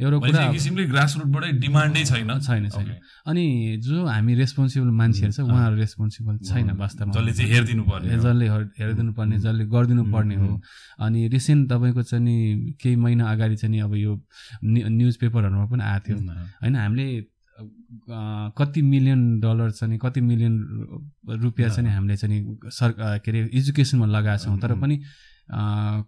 एउटा 0.00 0.16
कुरा 0.18 0.52
किसिमले 0.52 0.84
ग्रास 0.84 1.16
रुटबाटै 1.20 1.52
डिमान्डै 1.52 2.04
छैन। 2.04 2.40
छैन 2.40 2.68
छैन. 2.68 2.88
अनि 3.26 3.44
जो 3.84 4.06
हामी 4.06 4.34
रेस्पोन्सिबल 4.34 4.90
मान्छेहरू 4.90 5.32
छ 5.32 5.40
उहाँहरू 5.40 5.76
रेस्पोन्सिबल 5.76 6.34
छैन 6.38 6.70
वास्तवमा। 6.70 7.12
जसले 7.12 7.32
चाहिँ 7.32 7.50
हेरिदिनु 7.52 7.82
पर्ने। 7.84 8.08
जसले 8.16 8.48
हेर- 8.48 8.72
हेरिदिनु 8.78 9.12
पर्ने 9.12 9.36
जसले 9.38 9.64
गरिदिनु 9.66 10.04
पर्ने 10.12 10.36
हो 10.36 10.60
अनि 11.04 11.28
रिसेन्ट 11.28 11.62
तपाईँको 11.70 12.02
चाहिँ 12.02 12.24
नि 12.24 12.36
केही 12.80 12.96
महिना 12.96 13.24
अगाडि 13.30 13.56
चाहिँ 13.56 13.72
नि 13.76 13.80
अब 13.80 13.94
यो 13.94 14.12
न्यु- 14.64 14.88
न्युज 14.88 15.16
पेपरहरूमा 15.16 15.66
पनि 15.66 15.82
आएको 15.84 16.06
थियो। 16.08 16.16
होइन 16.62 16.76
हामीले 16.76 17.33
कति 18.58 18.82
मिलियन 18.82 19.40
डलर 19.40 19.70
चाहिँ 19.70 19.92
नि 19.92 19.98
कति 20.02 20.20
मिलियन 20.20 20.54
रुपियाँ 21.42 21.70
चाहिँ 21.70 21.88
नि 21.88 21.94
हामीले 21.94 22.16
चाहिँ 22.16 22.58
सर 22.70 22.94
के 22.98 23.30
अरे 23.30 23.50
एजुकेसनमा 23.54 24.06
लगाएको 24.06 24.44
छौँ। 24.44 24.58
तर 24.60 24.74
पनि 24.80 24.96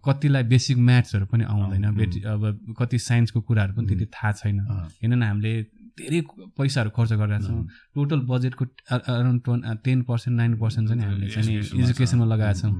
कतिलाई 0.05 0.43
बेसिक 0.43 0.77
म्याथ्सहरू 0.77 1.25
पनि 1.31 1.43
आउँदैन 1.43 1.95
बेटी 1.95 2.21
अब 2.27 2.75
कति 2.79 2.97
साइन्सको 2.99 3.41
कुराहरू 3.41 3.73
पनि 3.73 3.87
त्यति 3.87 4.05
थाहा 4.05 4.31
छैन। 4.33 4.59
किनभने 5.01 5.25
हामीले 5.25 5.53
धेरै 5.99 6.21
पैसाहरू 6.57 6.89
खर्च 6.95 7.11
गरिरहेको 7.13 7.45
छौँ। 7.47 7.67
टोटल 7.95 8.19
बजेटको 8.31 8.65
around 8.91 9.41
twenty 9.43 9.77
ten 9.83 10.01
percent 10.09 10.37
nine 10.37 10.57
percent 10.57 10.89
चाहिँ 10.89 11.01
हामीले 11.03 11.27
चाहिँ 11.29 11.57
एजुकेसनमा 11.83 12.25
लगाएको 12.25 12.59
छौँ। 12.59 12.73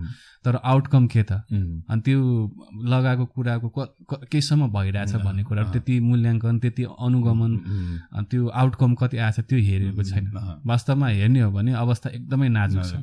तर 0.45 0.55
आउटकम 0.63 1.07
के 1.07 1.23
त? 1.23 1.31
अनि 1.91 2.01
त्यो 2.05 2.19
लगाएको 2.85 3.25
कुराको 3.25 3.67
क- 3.69 3.95
क- 4.09 4.23
केहीसम्म 4.31 4.67
भइरहेछ 4.71 5.11
भन्ने 5.25 5.43
अँ। 5.43 5.71
त्यति 5.73 5.99
मूल्याङ्कन 5.99 6.59
त्यति 6.59 6.83
अनुगमन 6.83 7.51
त्यो 8.31 8.47
आउटकम 8.47 8.93
कति 8.95 9.17
आएछ 9.17 9.39
त्यो 9.39 9.59
हेरेको 9.59 10.03
छैन। 10.03 10.25
वास्तवमा 10.65 11.07
हेर्ने 11.07 11.41
हो 11.41 11.51
भने 11.51 11.73
अवस्था 11.73 12.09
एकदमै 12.09 12.49
नाजुक 12.49 12.83
छ। 12.83 12.93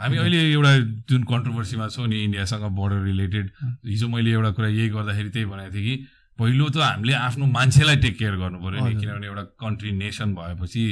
हामी 0.00 0.16
अहिले 0.16 0.38
एउटा 0.52 0.72
जुन 1.08 1.22
कन्ट्रोभर्सीमा 1.28 1.88
छौँ 1.88 2.06
नि 2.08 2.16
इन्डियासँग 2.24 2.62
बोर्डर 2.72 3.02
रिलेटेड 3.04 3.50
हिजो 3.86 4.08
मैले 4.08 4.30
एउटा 4.32 4.50
कुरा 4.56 4.68
यही 4.68 4.88
गर्दाखेरि 4.88 5.28
त्यही 5.30 5.46
भनेको 5.46 5.74
थिएँ 5.74 5.84
कि 5.84 6.04
पहिलो 6.40 6.68
त 6.72 6.76
हामीले 6.80 7.12
आफ्नो 7.28 7.46
मान्छेलाई 7.46 7.96
टेक 8.00 8.14
केयर 8.18 8.36
गर्नु 8.40 8.58
पऱ्यो 8.64 8.80
नि। 8.80 8.94
किनभने 8.96 9.26
एउटा 9.26 9.44
कन्ट्री 9.60 9.90
नेसन 9.92 10.34
भएपछि 10.34 10.84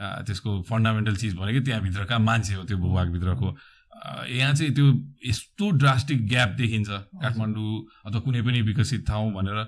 त्यसको 0.00 0.50
फन्डामेन्टल 0.64 1.16
चिज 1.22 1.32
भनेको 1.36 1.60
त्यहाँभित्रका 1.64 2.18
मान्छे 2.18 2.54
हो 2.54 2.62
त्यो 2.64 2.76
भूभागभित्रको। 2.78 3.48
यहाँ 4.32 4.54
चाहिँ 4.54 4.72
त्यो 4.74 4.86
यस्तो 5.28 5.70
ड्रास्टिक 5.80 6.26
ग्याप 6.28 6.50
देखिन्छ 6.58 6.88
काठमाडौँ 7.22 7.72
अथवा 8.06 8.20
कुनै 8.20 8.40
पनि 8.42 8.60
विकसित 8.68 9.06
ठाउँ 9.08 9.32
भनेर। 9.32 9.58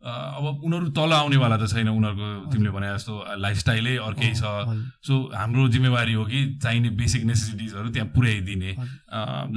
अब 0.00 0.64
उनीहरू 0.64 0.86
तल 0.96 1.12
आउनेवाला 1.12 1.56
त 1.60 1.68
छैन 1.68 1.88
उनीहरूको 1.92 2.50
तिमीले 2.52 2.70
भने 2.72 2.88
जस्तो 2.88 3.14
लाइफस्टाइलै 3.36 3.96
अर्कै 4.00 4.32
छ। 4.32 4.44
सो 5.04 5.14
हाम्रो 5.36 5.68
जिम्मेवारी 5.68 6.12
हो 6.16 6.24
कि 6.24 6.40
चाहिने 6.56 6.90
बेसिक 6.96 7.24
नेसेसिटिजहरू 7.28 7.88
त्यहाँ 7.92 8.08
पुर्याइदिने 8.16 8.70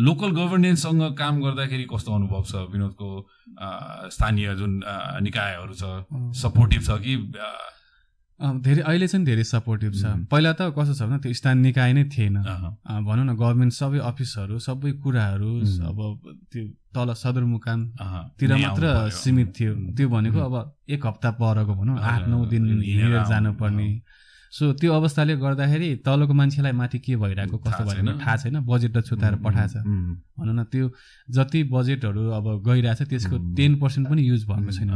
लोकल 0.03 0.31
गभर्नेन्ससँग 0.35 1.03
काम 1.15 1.41
गर्दाखेरि 1.43 1.85
कस्तो 1.87 2.11
अनुभव 2.11 2.43
छ? 2.43 2.53
विनोदको 2.75 3.09
स्थानीय 4.11 4.55
जुन 4.59 4.71
निकायहरू 5.23 5.73
छ 5.79 5.83
सपोर्टिभ 6.35 6.81
छ 6.83 6.99
कि 6.99 7.15
धेरै 8.39 8.81
अहिले 8.81 9.07
चाहिँ 9.07 9.25
धेरै 9.25 9.43
सपोर्टिभ 9.43 9.93
छ. 9.93 10.03
पहिला 10.31 10.51
त 10.59 10.61
कस्तो 10.75 10.93
छ 10.97 11.01
भने 11.07 11.17
त्यो 11.23 11.33
स्थानीय 11.33 11.61
निकाय 11.63 11.91
नै 11.93 12.03
थिएन 12.13 12.35
भनौँ 13.07 13.25
न 13.25 13.31
गभर्मेन्ट 13.37 13.73
सबै 13.73 13.99
अफिसहरू 14.09 14.59
सबै 14.59 14.91
कुराहरू. 15.03 15.51
अब 15.89 15.99
त्यो 16.51 16.63
तल 16.95 17.13
सदरमुकाम 17.13 17.79
अह, 17.99 18.13
तिर 18.37 18.49
नै 18.53 18.61
मात्र। 18.65 18.85
सीमित 19.21 19.49
थियो. 19.57 19.73
त्यो 19.97 20.07
भनेको. 20.09 20.39
अब 20.39 20.55
एक 20.89 21.05
हप्ता 21.05 21.29
परको 21.39 21.73
भनौँ 21.79 21.97
आठ 21.99 22.27
नौ 22.27 22.45
दिन 22.51 22.63
हिँडेर 22.81 23.23
जानुपर्ने 23.31 23.87
सो 24.53 24.71
त्यो 24.77 24.93
अवस्थाले 24.93 25.35
गर्दाखेरि 25.37 25.89
तलको 26.05 26.33
मान्छेलाई 26.33 26.71
माथि 26.71 26.99
के 26.99 27.15
भइरहेको 27.17 27.57
कस्तो। 27.57 27.83
भइरहेको 27.85 28.19
थाहा 28.21 28.35
छैन। 28.37 28.59
बजेट 28.69 28.91
त 28.97 29.01
छुताएर 29.05 29.35
पठाएछ 29.41 29.73
भनौँ 30.37 30.53
न 30.55 30.63
त्यो 30.69 30.89
जति 31.29 31.63
बजेटहरू 31.73 32.29
अब 32.37 32.45
गइरहेछ 32.67 33.01
त्यसको. 33.09 33.37
टेन 33.57 33.79
पर्सेन्ट 33.79 34.09
पनि 34.09 34.21
युज 34.21 34.45
भएको 34.45 34.71
छैन. 34.71 34.89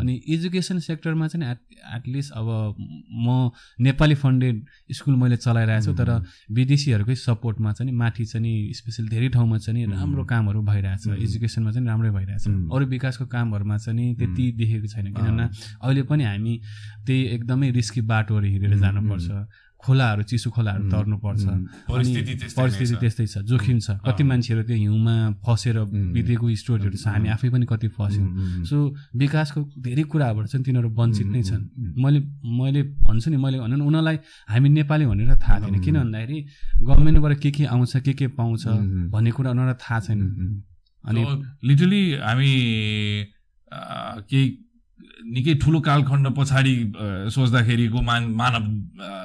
अनि 0.00 0.14
एजुकेसन 0.34 0.78
सेक्टरमा 0.78 1.28
चाहिँ 1.28 1.46
एट 1.46 1.58
एटलिस्ट 1.96 2.32
अब 2.34 2.46
म 3.14 3.50
नेपाली 3.80 4.14
फन्डेड 4.14 4.64
स्कुल 4.92 5.14
मैले 5.16 5.36
चलाइरहेको 5.36 5.84
छु 5.84 5.92
तर 5.94 6.10
विदेशीहरूकै 6.50 7.14
सपोर्टमा 7.14 7.72
चाहिँ 7.72 7.92
माथि 7.94 8.24
चाहिँ 8.24 8.42
नि 8.42 8.72
स्पेसली 8.74 9.08
धेरै 9.08 9.28
ठाउँमा 9.28 9.58
चाहिँ 9.58 9.86
राम्रो 9.86 10.24
कामहरू 10.24 10.62
भइरहेछ। 10.62 11.06
एजुकेसनमा 11.22 11.70
चाहिँ 11.70 11.86
राम्रै 11.86 12.10
भइरहेछ. 12.10 12.46
अरू 12.48 12.84
विकासको 12.86 13.26
कामहरूमा 13.30 13.76
चाहिँ 13.78 14.14
त्यति 14.18 14.44
देखेको 14.58 14.86
छैन। 14.90 15.06
किनभने 15.14 15.44
अहिले 15.82 16.02
पनि 16.02 16.24
हामी 16.24 16.54
त्यही 17.06 17.22
एकदमै 17.34 17.70
रिस्की 17.70 18.00
बाटोहरू 18.10 18.46
हिँडेर 18.46 18.74
जानुपर्छ। 18.80 19.28
खोलाहरू 19.84 20.22
चिसो 20.24 20.48
खोलाहरू 20.50 20.84
तर्नुपर्छ। 20.88 21.44
परिस्थिति 21.92 22.96
त्यस्तै 22.96 23.26
छ। 23.28 23.44
जोखिम 23.44 23.78
छ। 23.84 24.00
कति 24.00 24.22
मान्छेहरू 24.24 24.62
त्यो 24.64 24.76
हिउँमा 24.76 25.44
फसेर 25.44 25.76
बितेको 26.16 26.44
स्टोरीहरू 26.56 26.96
छ। 26.96 27.06
हामी 27.12 27.28
आफै 27.36 27.48
पनि 27.52 27.66
कति 27.68 27.88
फस्यौँ। 27.92 28.64
सो 28.64 28.76
विकासको 29.12 29.60
धेरै 29.84 30.04
कुराबाट 30.08 30.44
चाहिँ 30.48 30.64
तिनीहरू 30.64 30.88
वञ्चित 30.88 31.28
नै 31.28 31.42
छन्. 31.44 31.62
मैले 32.00 32.20
मैले 32.40 32.82
भन्छु 33.04 33.28
नि 33.28 33.36
मैले 33.36 33.60
भनौँ 33.60 33.76
न 33.76 33.82
उनीहरूलाई 33.84 34.16
हामी 34.48 34.68
नेपाली 34.72 35.04
भनेर 35.04 35.36
थाहा 35.36 35.56
थिएन 35.68 35.76
किन 35.84 35.96
भन्दाखेरि 36.00 36.38
गभर्मेन्टबाट 36.80 37.32
के 37.44 37.50
के 37.52 37.64
आउँछ 37.68 37.96
के 38.00 38.12
के 38.16 38.26
पाउँछ. 38.40 38.64
भन्ने 39.12 39.30
कुरा 39.36 39.50
उनीहरूलाई 39.52 39.76
थाहा 39.84 40.00
छैन। 40.00 40.20
अनि 41.04 41.22
लिटरली 41.60 42.02
हामी 42.24 42.52
केही 44.32 44.63
निकै 45.34 45.54
ठुलो 45.62 45.78
कालखण्ड 45.80 46.26
पछाडि 46.36 46.74
सोच्दाखेरिको 47.34 47.98
मान 48.10 48.22
मानव 48.40 48.64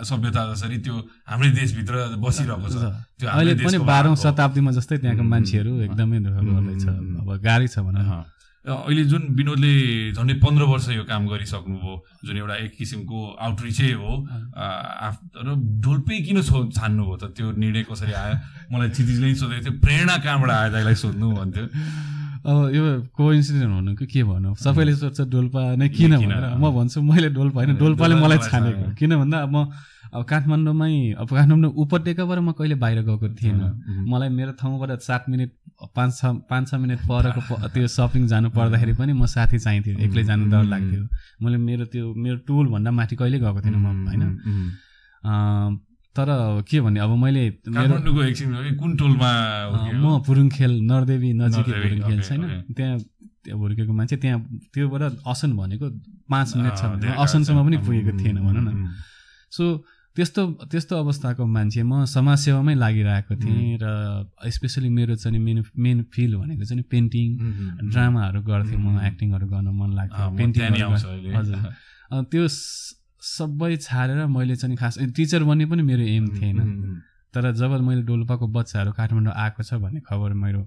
सभ्यता 0.10 0.42
जसरी 0.54 0.78
त्यो 0.86 0.96
हाम्रै 1.30 1.50
देशभित्र 1.60 1.96
बसिरहेको 2.24 2.68
छ 2.74 2.76
त्यो 3.20 3.28
अहिले 3.30 3.54
पनि 3.68 3.78
बाह्रौँ। 3.92 4.16
शताब्दीमा 4.16 4.72
जस्तै 4.80 4.98
त्यहाँको. 4.98 5.24
मान्छेहरू 5.24 5.72
एकदमै 5.86 6.20
दुःख 6.26 6.38
गर्दैछ. 6.50 6.86
अब 7.22 7.30
गाह्रै 7.46 7.68
छ 7.68 7.80
भनौँ। 7.86 8.26
अहिले 8.66 9.04
जुन 9.12 9.24
विनोदले 9.40 9.74
झन्डै 10.14 10.36
पन्ध्र 10.44 10.64
वर्ष 10.72 10.88
यो 10.92 11.04
काम 11.08 11.28
गरिसक्नुभयो 11.32 11.94
जुन 12.28 12.36
एउटा 12.38 12.56
एक 12.66 12.72
किसिमको 12.78 13.20
आउटरिचै 13.40 13.92
हो 14.02 14.12
र 15.46 15.48
ढोल्पै 15.84 16.18
किन 16.28 16.38
छो 16.44 16.58
छान्नुभयो 16.78 17.16
त 17.18 17.24
त्यो 17.40 17.48
निर्णय 17.56 17.84
कसरी 17.90 18.14
आयो 18.14 18.36
मलाई 18.72 18.90
क्षितिजले 18.94 19.28
नि 19.28 19.36
सोधेको 19.42 19.64
थियो 19.64 19.80
प्रेरणा 19.80 20.16
कहाँबाट 20.22 20.52
आयो 20.52 20.70
दाइलाई 20.76 20.96
सोध्नु 21.02 21.28
भन्थ्यो 21.40 21.66
अब 22.46 22.58
यो 22.76 22.84
कोइन्सिडेन्ट 23.12 23.74
हुनु 23.74 23.96
कि 23.96 24.06
के 24.08 24.24
भनौँ 24.24 24.56
सबैले 24.56 24.94
सोध्छ 24.96 25.22
डोल्पा 25.28 25.62
नै 25.76 25.90
किन? 25.90 26.16
भनेर। 26.18 26.56
म 26.56 26.72
भन्छु 26.72 27.02
मैले 27.02 27.30
डोल्पा 27.36 27.58
होइन 27.60 27.78
डोल्पाले 27.78 28.16
मलाई 28.16 28.38
छानेको। 28.48 28.96
किन 28.96 29.12
भन्दा 29.20 29.38
अब 29.44 29.52
म 29.56 29.68
अब 30.10 30.24
काठमाडौँमै 30.26 31.22
अब 31.22 31.28
काठमाडौँ 31.30 31.72
उपत्यकाबाट 31.84 32.40
म 32.40 32.52
कहिले 32.58 32.76
बाहिर 32.82 33.02
गएको 33.06 33.28
थिएन 33.38 33.60
मलाई 34.10 34.30
मेरो 34.30 34.52
ठाउँबाट 34.58 35.00
सात 35.06 35.30
मिनट 35.30 35.52
पाँच 35.96 36.12
छ 36.18 36.26
पाँच 36.50 36.70
छ 36.70 36.74
मिनट 36.82 37.00
परको 37.06 37.42
त्यो 37.70 37.88
सपिङ 37.88 38.26
जानु 38.28 38.50
पर्दाखेरि 38.50 38.94
पनि 38.98 39.14
म 39.14 39.26
साथी 39.26 39.60
चाहिन्थ्यो 39.60 40.00
एक्लै 40.00 40.24
जानु 40.24 40.50
डर 40.50 40.64
लाग्थ्यो। 40.64 41.04
मैले 41.44 41.58
मेरो 41.58 41.86
त्यो 41.94 42.14
मेरो 42.16 42.38
टुल 42.48 42.66
भन्दा 42.74 42.92
माथि 42.92 43.16
कहिले 43.22 43.38
गएको 43.40 43.62
थिएन 43.62 43.76
म 43.76 43.88
होइन? 44.10 44.24
तर 46.16 46.28
के 46.70 46.78
भन्ने 46.82 47.00
अब 47.00 47.12
मैले 47.24 47.44
काठमाडौँको 47.70 48.22
एकछिन 48.24 48.50
कुन 48.80 48.92
टोलमा 48.98 49.32
म 49.94 50.06
पुरुङखेल 50.26 50.72
नरदेवी 50.90 51.30
नजिकै 51.42 51.74
पुरुङखेल 51.84 52.20
छैन। 52.28 52.42
त्यहाँ 52.76 52.98
त्यहाँ 53.44 53.58
हुर्केको 53.60 53.94
मान्छे 53.94 54.16
त्यहाँ 54.24 54.40
त्योबाट 54.74 55.04
असन 55.32 55.52
भनेको 55.56 55.86
पाँच 56.30 56.48
मिनट 56.58 56.74
छ 56.76 56.84
भने। 56.92 57.08
असनसम्म 57.24 57.60
पनि। 57.66 57.78
पुगेको 57.86 58.12
थिएन 58.20 58.38
भनौँ 58.42 58.64
न। 58.68 58.94
सो 59.52 59.64
त्यस्तो 60.16 60.42
त्यस्तो 60.68 60.94
अवस्थाको 60.98 61.46
मान्छे 61.46 61.82
म 61.84 62.04
समाजसेवामै 62.04 62.76
लागिरहेको 62.76 63.34
थिएँ 63.40 63.78
र 63.80 63.86
स्पेसली 64.52 64.90
मेरो 64.90 65.16
चाहिँ 65.16 65.40
मेन 65.40 65.64
मेन 65.78 65.98
फिल्ड 66.12 66.36
भनेको 66.36 66.64
चाहिँ 66.68 66.84
पेन्टिङ 66.92 67.28
ड्रामाहरू 67.94 68.40
गर्थेँ 68.44 68.78
म 68.78 69.00
एक्टिङहरू 69.08 69.46
गर्न 69.48 69.68
मन 69.72 69.90
लाग्थ्यो 69.96 70.26
पेन्टिङ। 70.38 70.68
हजुर। 71.38 71.60
त्यो 72.28 72.44
सबै 73.22 73.76
छाडेर 73.78 74.26
मैले 74.26 74.56
चाहिँ 74.56 74.78
खास 74.78 74.98
टिचर 75.16 75.44
बन्ने 75.44 75.66
पनि 75.66 75.84
मेरो 75.84 76.04
एम 76.04 76.28
थिएन। 76.40 76.58
तर 77.34 77.52
जब 77.52 77.72
मैले 77.82 78.02
डोल्पाको 78.10 78.48
बच्चाहरू 78.48 78.92
काठमाडौँ 78.98 79.34
आएको 79.36 79.64
छ 79.64 79.74
भन्ने 79.84 80.00
खबर 80.08 80.34
मेरो 80.34 80.62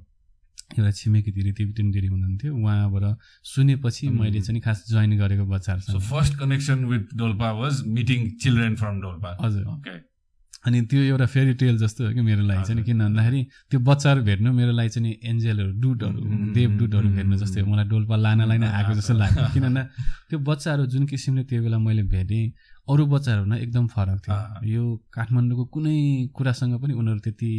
एउटा 0.79 0.91
छिमेकी 0.91 1.31
दिदी 1.33 1.53
टिबिटन 1.53 1.91
दिदी 1.91 2.07
हुनुहुन्थ्यो 2.07 2.55
उहाँबाट 2.55 3.19
सुनेपछि 3.45 4.09
मैले 4.09 4.41
चाहिँ 4.41 4.61
खास 4.61 4.85
जोइन 4.89 5.19
गरेको 5.19 5.45
बच्चाहरूसँग। 5.47 6.01
First 6.13 6.39
connection 6.39 6.89
with 6.89 7.13
Dolpa 7.13 7.53
was 7.59 7.85
meeting 7.85 8.39
children 8.39 8.77
from 8.77 9.03
Dolpa. 9.03 9.37
हजुर. 9.41 9.65
अनि 10.65 10.81
त्यो 10.91 11.01
एउटा 11.03 11.27
फेरी 11.27 11.55
टेल 11.61 11.79
जस्तो 11.79 12.01
हो 12.07 12.11
कि 12.15 12.21
मेरो 12.23 12.43
लागि 12.47 12.63
चाहिँ 12.63 12.77
नि, 12.79 12.83
किन 12.87 12.99
भन्दाखेरि 13.03 13.41
त्यो 13.71 13.79
बच्चाहरू 13.83 14.21
भेट्नु 14.23 14.53
मेरो 14.53 14.73
लागि 14.79 14.89
चाहिँ 14.95 15.05
नि 15.09 15.13
एन्जेलहरू 15.31 15.73
डुटहरू 15.83 16.19
उम्, 16.23 16.53
देव 16.55 16.71
डुटहरू 16.79 17.09
भेट्नु 17.19 17.37
जस्तै 17.43 17.61
हो। 17.61 17.67
मलाई 17.73 17.87
डोल्पा 17.91 18.17
लानलाई 18.17 18.59
नै 18.63 18.69
आएको 18.79 18.93
जस्तो 18.95 19.15
लाग्यो। 19.23 19.43
किन 19.55 19.63
भन्दा 19.63 19.83
त्यो 20.31 20.39
बच्चाहरू 20.39 20.87
जुन 20.87 21.03
किसिमले 21.11 21.43
त्यो 21.51 21.63
बेला 21.63 21.79
मैले 21.79 22.03
भेटेँ 22.15 22.45
अरू 22.89 23.03
बच्चाहरूमा 23.15 23.57
एकदम 23.65 23.87
फरक 23.95 24.19
थियो। 24.23 24.39
यो 24.75 24.83
काठमाडौँको 25.15 25.65
कुनै 25.75 25.97
कुरासँग 26.37 26.75
पनि 26.83 26.93
उनीहरू 26.95 27.21
त्यति 27.27 27.51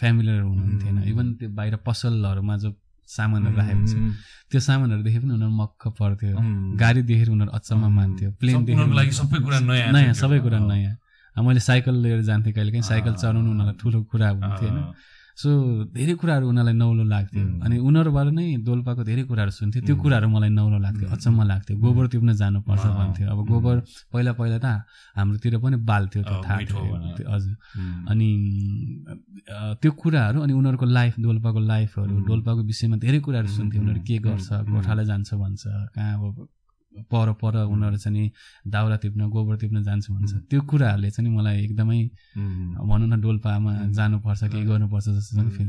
फ्यामिलियर 0.00 0.40
हुनुहुन्थेन. 0.40 0.96
इभन 1.12 1.26
त्यो 1.38 1.48
बाहिर 1.58 1.76
पसलहरूमा 1.86 2.56
जो 2.56 2.70
सामानहरू 3.08 3.56
राखेको 3.56 3.84
छ 3.86 3.94
त्यो 4.50 4.60
सामानहरू 4.60 5.02
देखे 5.06 5.18
पनि 5.20 5.32
उनीहरू 5.36 5.52
मक्क 5.62 5.82
पर्थ्यो. 5.98 6.36
गाडी 6.80 7.02
देखेर 7.10 7.28
उनीहरू 7.36 7.50
अचम्म 7.52 7.84
मान्थ्यो। 7.96 8.28
प्लेन 8.40 8.64
देखेर 8.64 9.12
सबै 9.20 9.38
कुरा 9.44 9.58
नयाँ। 9.60 10.12
सबै 10.22 10.38
कुरा। 10.40 10.58
नयाँ। 10.72 10.94
मैले 11.36 11.60
साइकल 11.60 11.94
लिएर 12.02 12.22
जान्थेँ 12.22 12.52
कहिले 12.52 12.70
काहीँ 12.72 12.86
साइकल। 12.92 13.14
चलाउनु 13.20 13.50
उनीहरूलाई 13.50 13.76
ठुलो 13.80 13.98
कुरा 14.10 14.28
हुन्थ्यो 14.30 14.68
होइन 14.68 14.94
सो 15.36 15.48
धेरै 15.92 16.14
कुराहरू 16.16 16.48
उनीहरूलाई 16.48 16.76
नौलो 16.80 17.04
लाग्थ्यो. 17.12 17.44
अनि 17.60 17.76
उनीहरूबाट 17.76 18.28
नै 18.32 18.44
दोल्पाको 18.64 19.02
धेरै 19.04 19.22
कुराहरू 19.28 19.52
सुन्थ्यो। 19.52 19.80
त्यो 19.84 19.94
कुराहरू 20.00 20.28
मलाई 20.32 20.48
नौलो 20.48 20.78
लाग्थ्यो 20.80 21.08
अचम्म 21.12 21.38
लाग्थ्यो। 21.44 21.76
गोबर 21.76 22.04
टिप्न 22.08 22.32
जानुपर्छ। 22.40 22.84
भन्थ्यो। 22.96 23.26
अब 23.28 23.38
गोबर 23.44 23.76
पहिला 24.12 24.32
पहिला 24.32 24.58
त 24.64 24.66
हाम्रोतिर 25.12 25.60
पनि 25.60 25.76
बाल्थ्यो 25.84 26.22
त्यो 26.24 26.40
थाहा 26.40 26.56
थियो। 26.72 27.28
हजुर। 27.28 27.54
अनि 28.10 28.28
त्यो 29.76 29.90
कुराहरू 29.92 30.38
अनि 30.40 30.52
उनीहरूको 30.56 30.86
लाइफ 30.88 31.14
डोल्पाको 31.20 31.60
लाइफहरू. 31.68 32.14
डोल्पाको 32.28 32.60
विषयमा 32.72 32.96
धेरै 32.96 33.20
कुराहरू 33.20 33.48
सुन्थ्यो। 33.60 33.80
उनीहरू 33.84 34.00
के 34.08 34.16
गर्छ. 34.24 34.48
गोठाला 34.72 35.02
जान्छ 35.04 35.28
भन्छ 35.36 35.62
कहाँ 35.94 36.16
अब 36.16 36.48
पर 37.02 37.32
पर 37.32 37.56
उनीहरू 37.64 37.96
चाहिँ 37.96 38.20
नि 38.20 38.32
दाउरा 38.66 38.96
टिप्न 38.96 39.28
गोबर 39.28 39.56
टिप्न 39.56 39.82
जान्छ 39.82 40.10
भन्छ। 40.10 40.32
त्यो 40.50 40.60
कुराहरूले 40.60 41.10
चाहिँ 41.10 41.30
मलाई 41.30 41.64
एकदमै. 41.64 42.10
भनौँ 42.88 43.08
न 43.08 43.20
डोल्पामा 43.20 43.72
जानुपर्छ 43.92 44.44
केही 44.44 44.64
गर्नुपर्छ 44.64 45.08
जस्तो 45.08 45.36
चाहिँ 45.36 45.50
फिल 45.50 45.68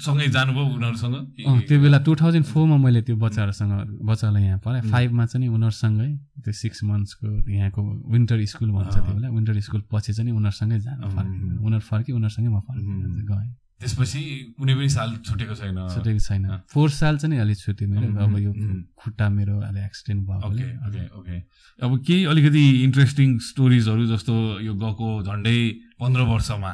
सँगै 0.00 0.28
जानुभयो 0.28 0.64
उनीहरूसँग? 0.64 1.14
कि- 1.36 1.68
त्यो 1.68 1.80
बेला 1.80 1.98
टु 1.98 2.14
थाउजन्ड 2.14 2.44
फोरमा 2.44 2.76
मैले 2.76 3.02
त्यो 3.02 3.16
बच्चाहरूसँग 3.16 3.72
बच्चालाई 4.02 4.42
यहाँ 4.42 4.58
पढाएँ। 4.58 4.82
फाइभमा 4.90 5.26
चाहिँ 5.26 5.48
उनीहरूसँगै 5.48 6.16
त्यो 6.44 6.52
सिक्स 6.52 6.84
मन्थ्सको 6.84 7.50
यहाँको 7.50 7.80
विन्टर 8.12 8.44
स्कुल 8.44 8.70
भन्छ 8.70 8.94
त्यो 8.94 9.14
बेला। 9.14 9.28
विन्टर 9.28 9.60
स्कुल 9.60 9.82
पछि 9.92 10.12
चाहिँ 10.12 10.32
उनीहरूसँगै 10.32 10.78
जानु 10.80 11.02
अँ, 11.02 11.10
फर्केँ 11.10 11.42
उम्. 11.42 11.64
उनीहरू 11.66 11.80
फर्के 11.80 12.12
उनीहरूसँगै 12.12 12.48
म 12.48 12.60
फर्केँ. 12.60 13.26
गएँ। 13.26 13.54
त्यसपछि 13.80 14.20
कुनै 14.58 14.74
पनि 14.76 14.88
साल 14.92 15.16
छुटेको 15.24 15.54
छैन। 15.56 15.78
छुटेको 15.94 16.20
छैन। 16.20 16.44
फोर 16.68 16.88
साल 16.90 17.18
चाहिँ 17.18 17.40
अलिक 17.40 17.58
छुट्यो 17.58 17.88
मेरो। 17.88 18.06
अब 18.24 18.36
यो. 18.38 18.52
खुट्टा 19.00 19.28
मेरो 19.28 19.56
अलि 19.68 19.80
एक्सिडेन्ट 19.84 20.20
भयो। 20.28 20.40
ओके 20.48 21.06
ओके 21.18 21.36
अब 21.82 21.90
केही 22.06 22.24
अलिकति 22.28 22.64
इन्ट्रेस्टिङ 22.84 23.38
स्टोरिजहरू 23.48 24.06
जस्तो 24.06 24.34
यो 24.60 24.74
गएको 24.84 25.08
झन्डै 25.24 25.58
पन्ध्र 26.00 26.22
वर्षमा। 26.32 26.72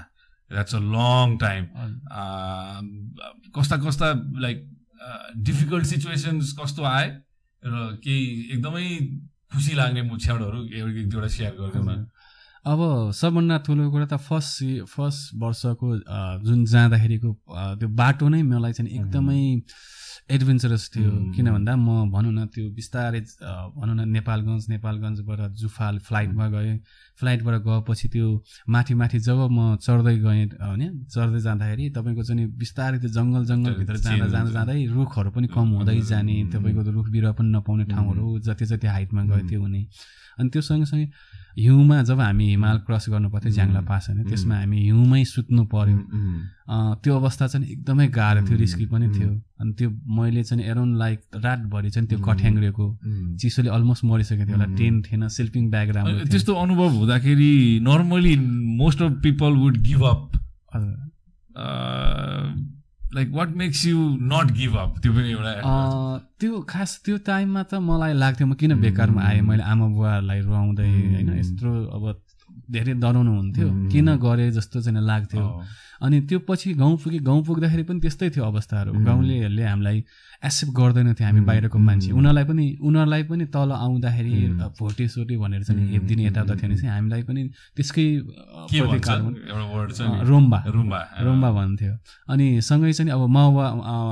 द्याट्स 0.51 0.75
अ। 0.75 0.81
लङ 0.95 1.37
टाइम 1.39 1.63
कस्ता 3.55 3.77
कस्ता 3.87 4.07
लाइक 4.43 4.59
डिफिकल्ट 5.47 5.85
सिचुएसन्स 5.87 6.53
कस्तो 6.59 6.83
आए? 6.87 7.09
र 7.63 7.99
केही 8.03 8.25
एकदमै 8.53 8.87
खुसी 9.53 9.73
लाग्ने 9.75 10.03
क्षणहरू 10.11 10.59
एक 10.67 11.09
दुईवटा 11.09 11.29
सेयर 11.29 11.53
गरिदिउँ 11.59 11.87
न 11.87 12.07
अब 12.67 12.81
सबभन्दा 13.15 13.57
ठुलो 13.67 13.91
कुरा 13.91 14.07
त 14.11 14.17
फर्स्ट 14.27 14.91
फर्स्ट 14.91 15.35
वर्षको 15.39 15.89
जुन 16.47 16.65
जाँदाखेरिको 16.67 17.31
त्यो 17.79 17.89
बाटो 17.95 18.29
नै 18.29 18.43
मलाई 18.43 18.73
चाहिँ 18.73 18.91
एकदमै 18.91 19.39
एडभेन्चरस 20.35 20.85
थियो. 20.91 21.11
किन 21.35 21.47
भन्दा 21.55 21.73
म 21.79 22.11
भनौँ 22.11 22.33
न 22.35 22.47
त्यो 22.51 22.71
बिस्तारै 22.75 23.21
भनौँ 23.79 23.95
न 23.95 24.09
नेपालगञ्ज 24.11 24.67
नेपालगञ्जबाट 24.69 25.41
जुफाल 25.63 25.99
फ्लाइटमा 26.03 26.47
गएँ 26.51 26.75
फ्लाइटबाट 27.21 27.55
गएपछि 27.63 28.09
त्यो 28.11 28.27
माथि 28.67 28.95
माथि 28.99 29.19
जब 29.23 29.39
म 29.47 29.79
चढ्दै 29.87 30.17
गएँ 30.27 30.45
होइन 30.59 31.07
चढ्दै 31.07 31.41
जाँदाखेरि 31.47 31.89
तपाईँको 31.95 32.23
चाहिँ 32.27 32.47
बिस्तारै 32.59 32.99
त्यो 32.99 33.11
जङ्गल 33.15 33.43
जङ्गलभित्र 33.47 33.97
जाँदा 34.03 34.27
जाँदा। 34.35 34.51
जाँदै 34.59 34.79
रुखहरू 34.99 35.31
पनि 35.31 35.47
कम 35.55 35.69
हुँदै 35.79 36.01
जाने. 36.11 36.37
तपाईँको 36.51 36.91
रुख 36.99 37.07
बिरुवा 37.15 37.33
पनि 37.39 37.49
नपाउने 37.55 37.85
ठाउँहरू 37.95 38.39
जति 38.43 38.65
जति 38.75 38.87
हाइटमा 38.91 39.23
गयो. 39.31 39.47
त्यो 39.47 39.61
हुने 39.63 39.87
अनि 40.39 40.49
त्यो 40.51 40.63
सँगसँगै 40.69 41.07
हिउँमा 41.57 42.03
जब 42.03 42.21
हामी 42.21 42.47
हिमाल 42.49 42.79
क्रस 42.87 43.05
गर्नु 43.11 43.29
पर्थ्यो 43.31 43.53
ज्याङ्ला 43.53 43.79
उम्. 43.79 43.87
पास 43.87 44.09
होइन. 44.09 44.25
त्यसमा 44.29 44.55
हामी 44.57 44.79
हिउँमै 44.83 45.25
सुत्नु 45.25 45.65
पर्यो 45.73 45.99
त्यो 47.03 47.13
अवस्था 47.17 47.47
चाहिँ 47.47 47.67
एकदमै 47.69 48.07
गाह्रो 48.13 48.41
थियो 48.47 48.59
रिस्की 48.59 48.87
पनि 48.87 49.09
थियो 49.09 49.31
अनि 49.61 49.73
त्यो 49.73 49.89
मैले 50.17 50.43
चाहिँ 50.45 50.65
एराउन्ड 50.65 50.97
लाइक 50.99 51.21
रातभरि 51.45 51.91
चाहिँ 51.91 52.09
त्यो. 52.09 52.19
कठ्याङ्ग्रेको। 52.21 52.87
चिसोले 53.41 53.71
अलमोस्ट 53.71 54.05
मरिसकेको 54.05 54.45
थियो 54.47 54.57
होला. 54.57 54.69
टेन्ट 54.77 55.07
थिएन 55.07 55.29
स्लिपिङ 55.29 55.71
ब्याग 55.71 55.89
राम्रो 55.97 56.25
त्यस्तो 56.29 56.53
अनुभव 56.55 56.89
हुँदाखेरि 56.99 57.53
normally 57.83 58.37
most 58.77 59.03
of 59.03 59.13
people 59.25 59.53
would 59.65 59.77
give 59.89 60.03
up 60.05 60.23
हजुर। 60.75 60.95
Like 63.15 63.31
what 63.33 63.49
makes 63.57 63.87
you 63.87 63.99
not 64.33 64.51
give 64.53 64.77
up 64.77 64.99
त्यो 65.03 65.13
पनि 65.13 65.31
एउटा 65.31 65.53
त्यो 66.41 66.61
खास 66.69 67.01
त्यो 67.05 67.17
टाइममा 67.27 67.63
त 67.63 67.75
मलाई 67.81 68.13
लाग्थ्यो 68.15 68.47
म 68.47 68.55
किन. 68.55 68.81
बेकारमा 68.81 69.23
आएँ 69.23 69.41
मैले 69.43 69.63
आमा 69.65 69.87
बुवाहरूलाई 69.89 70.41
रुवाउँदै 70.41 70.85
उम्. 70.85 71.15
होइन 71.15 71.31
यत्रो 71.39 71.73
अब 71.97 72.05
धेरै 72.71 72.95
डराउनु 72.95 73.33
हुन्थ्यो 73.37 73.67
उम्. 73.69 73.89
किन 73.91 74.07
गरे 74.19 74.51
जस्तो 74.53 74.81
चाहिँ 74.83 75.03
लाग्थ्यो 75.07 75.43
अँ, 75.43 75.65
अनि 76.05 76.21
त्यो 76.29 76.39
पछि 76.49 76.73
गाउँ 76.81 76.97
पुगेँ 77.03 77.21
गाउँ 77.29 77.41
पुग्दाखेरि 77.47 77.83
पनि 77.89 78.01
त्यस्तै 78.05 78.29
थियो 78.37 78.45
अवस्थाहरू. 78.45 78.91
गाउँलेहरूले 79.07 79.65
हामीलाई 79.65 79.99
एक्सेप्ट 80.45 80.73
गर्दैन 80.77 81.09
थियो 81.17 81.27
हामी 81.27 81.41
बाहिरको. 81.49 81.79
मान्छे। 81.79 82.11
उनीहरूलाई 82.13 82.45
पनि 82.45 82.65
उनीहरूलाई 82.87 83.23
पनि 83.31 83.45
तल 83.55 83.71
आउँदाखेरि 83.73 84.33
भोटे 84.79 85.05
सोटे 85.09 85.35
भनेर 85.41 85.63
चाहिँ 85.65 85.89
हेपिदिने 85.93 86.23
यताउता 86.27 86.55
थियो 86.55 86.69
भने. 86.69 86.77
चाहिँ 86.77 86.93
हामीलाई 86.97 87.23
पनि 87.29 87.43
त्यसकै 87.77 88.07
रोम्बा। 90.29 90.59
रुम्बा। 90.77 91.01
रोम्बा 91.25 91.51
भन्थ्यो। 91.59 91.93
अनि 92.33 92.47
सँगै 92.69 92.93
चाहिँ 92.93 93.11
अब 93.13 93.23
माओवा 93.37 93.67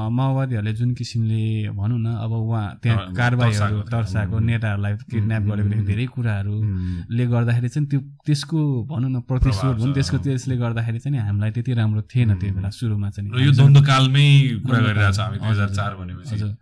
माओवादीहरूले 0.08 0.72
जुन 0.78 0.90
किसिमले 0.98 1.70
भनौँ 1.78 1.98
न 2.00 2.06
अब 2.24 2.32
उहाँ 2.32 2.78
त्यहाँ 2.82 2.98
अ, 2.98 3.12
कारबाहीहरू 3.18 3.80
तर्साएको. 3.92 4.36
नेताहरूलाई 4.48 4.92
किडन्याप 5.10 5.42
गरेको 5.50 5.82
धेरै 5.88 6.06
कुराहरू 6.14 6.52
उम्, 6.54 7.12
ले 7.16 7.24
गर्दाखेरि 7.26 7.68
चाहिँ 7.68 7.86
त्यो 7.90 8.00
त्यसको 8.26 8.58
भनौँ 8.90 9.10
न 9.10 9.20
प्रतिशोध 9.28 9.76
हुन् 9.80 9.94
त्यसको। 9.94 10.16
त्यसले 10.24 10.54
गर्दाखेरि 10.56 10.98
चाहिँ 11.04 11.18
हामीलाई 11.20 11.50
त्यति 11.54 11.72
राम्रो 11.74 12.02
थिएन 12.10 12.30
त्यो. 12.38 12.50
बेला 12.54 12.70
सुरुमा 12.70 13.08
चाहिँ। 13.10 13.30
यो 13.46 13.52
द्वन्द्वकालमै 13.58 14.26
कुरा 14.66 14.78
गरिरहेको 14.86 15.12
छ 15.12 15.20
हामी 15.20 15.36
दुई 15.38 15.48
हजुर, 15.50 15.68
चार 15.78 15.92
भनेपछि। 16.00 16.34
हजुर। 16.34 16.52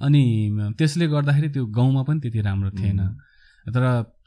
अनि 0.00 0.22
त्यसले 0.78 1.06
गर्दाखेरि 1.14 1.48
त्यो 1.54 1.64
गाउँमा 1.70 2.02
पनि 2.06 2.18
त्यति 2.22 2.40
राम्रो 2.42 2.70
थिएन। 2.78 3.00
तर 3.74 3.84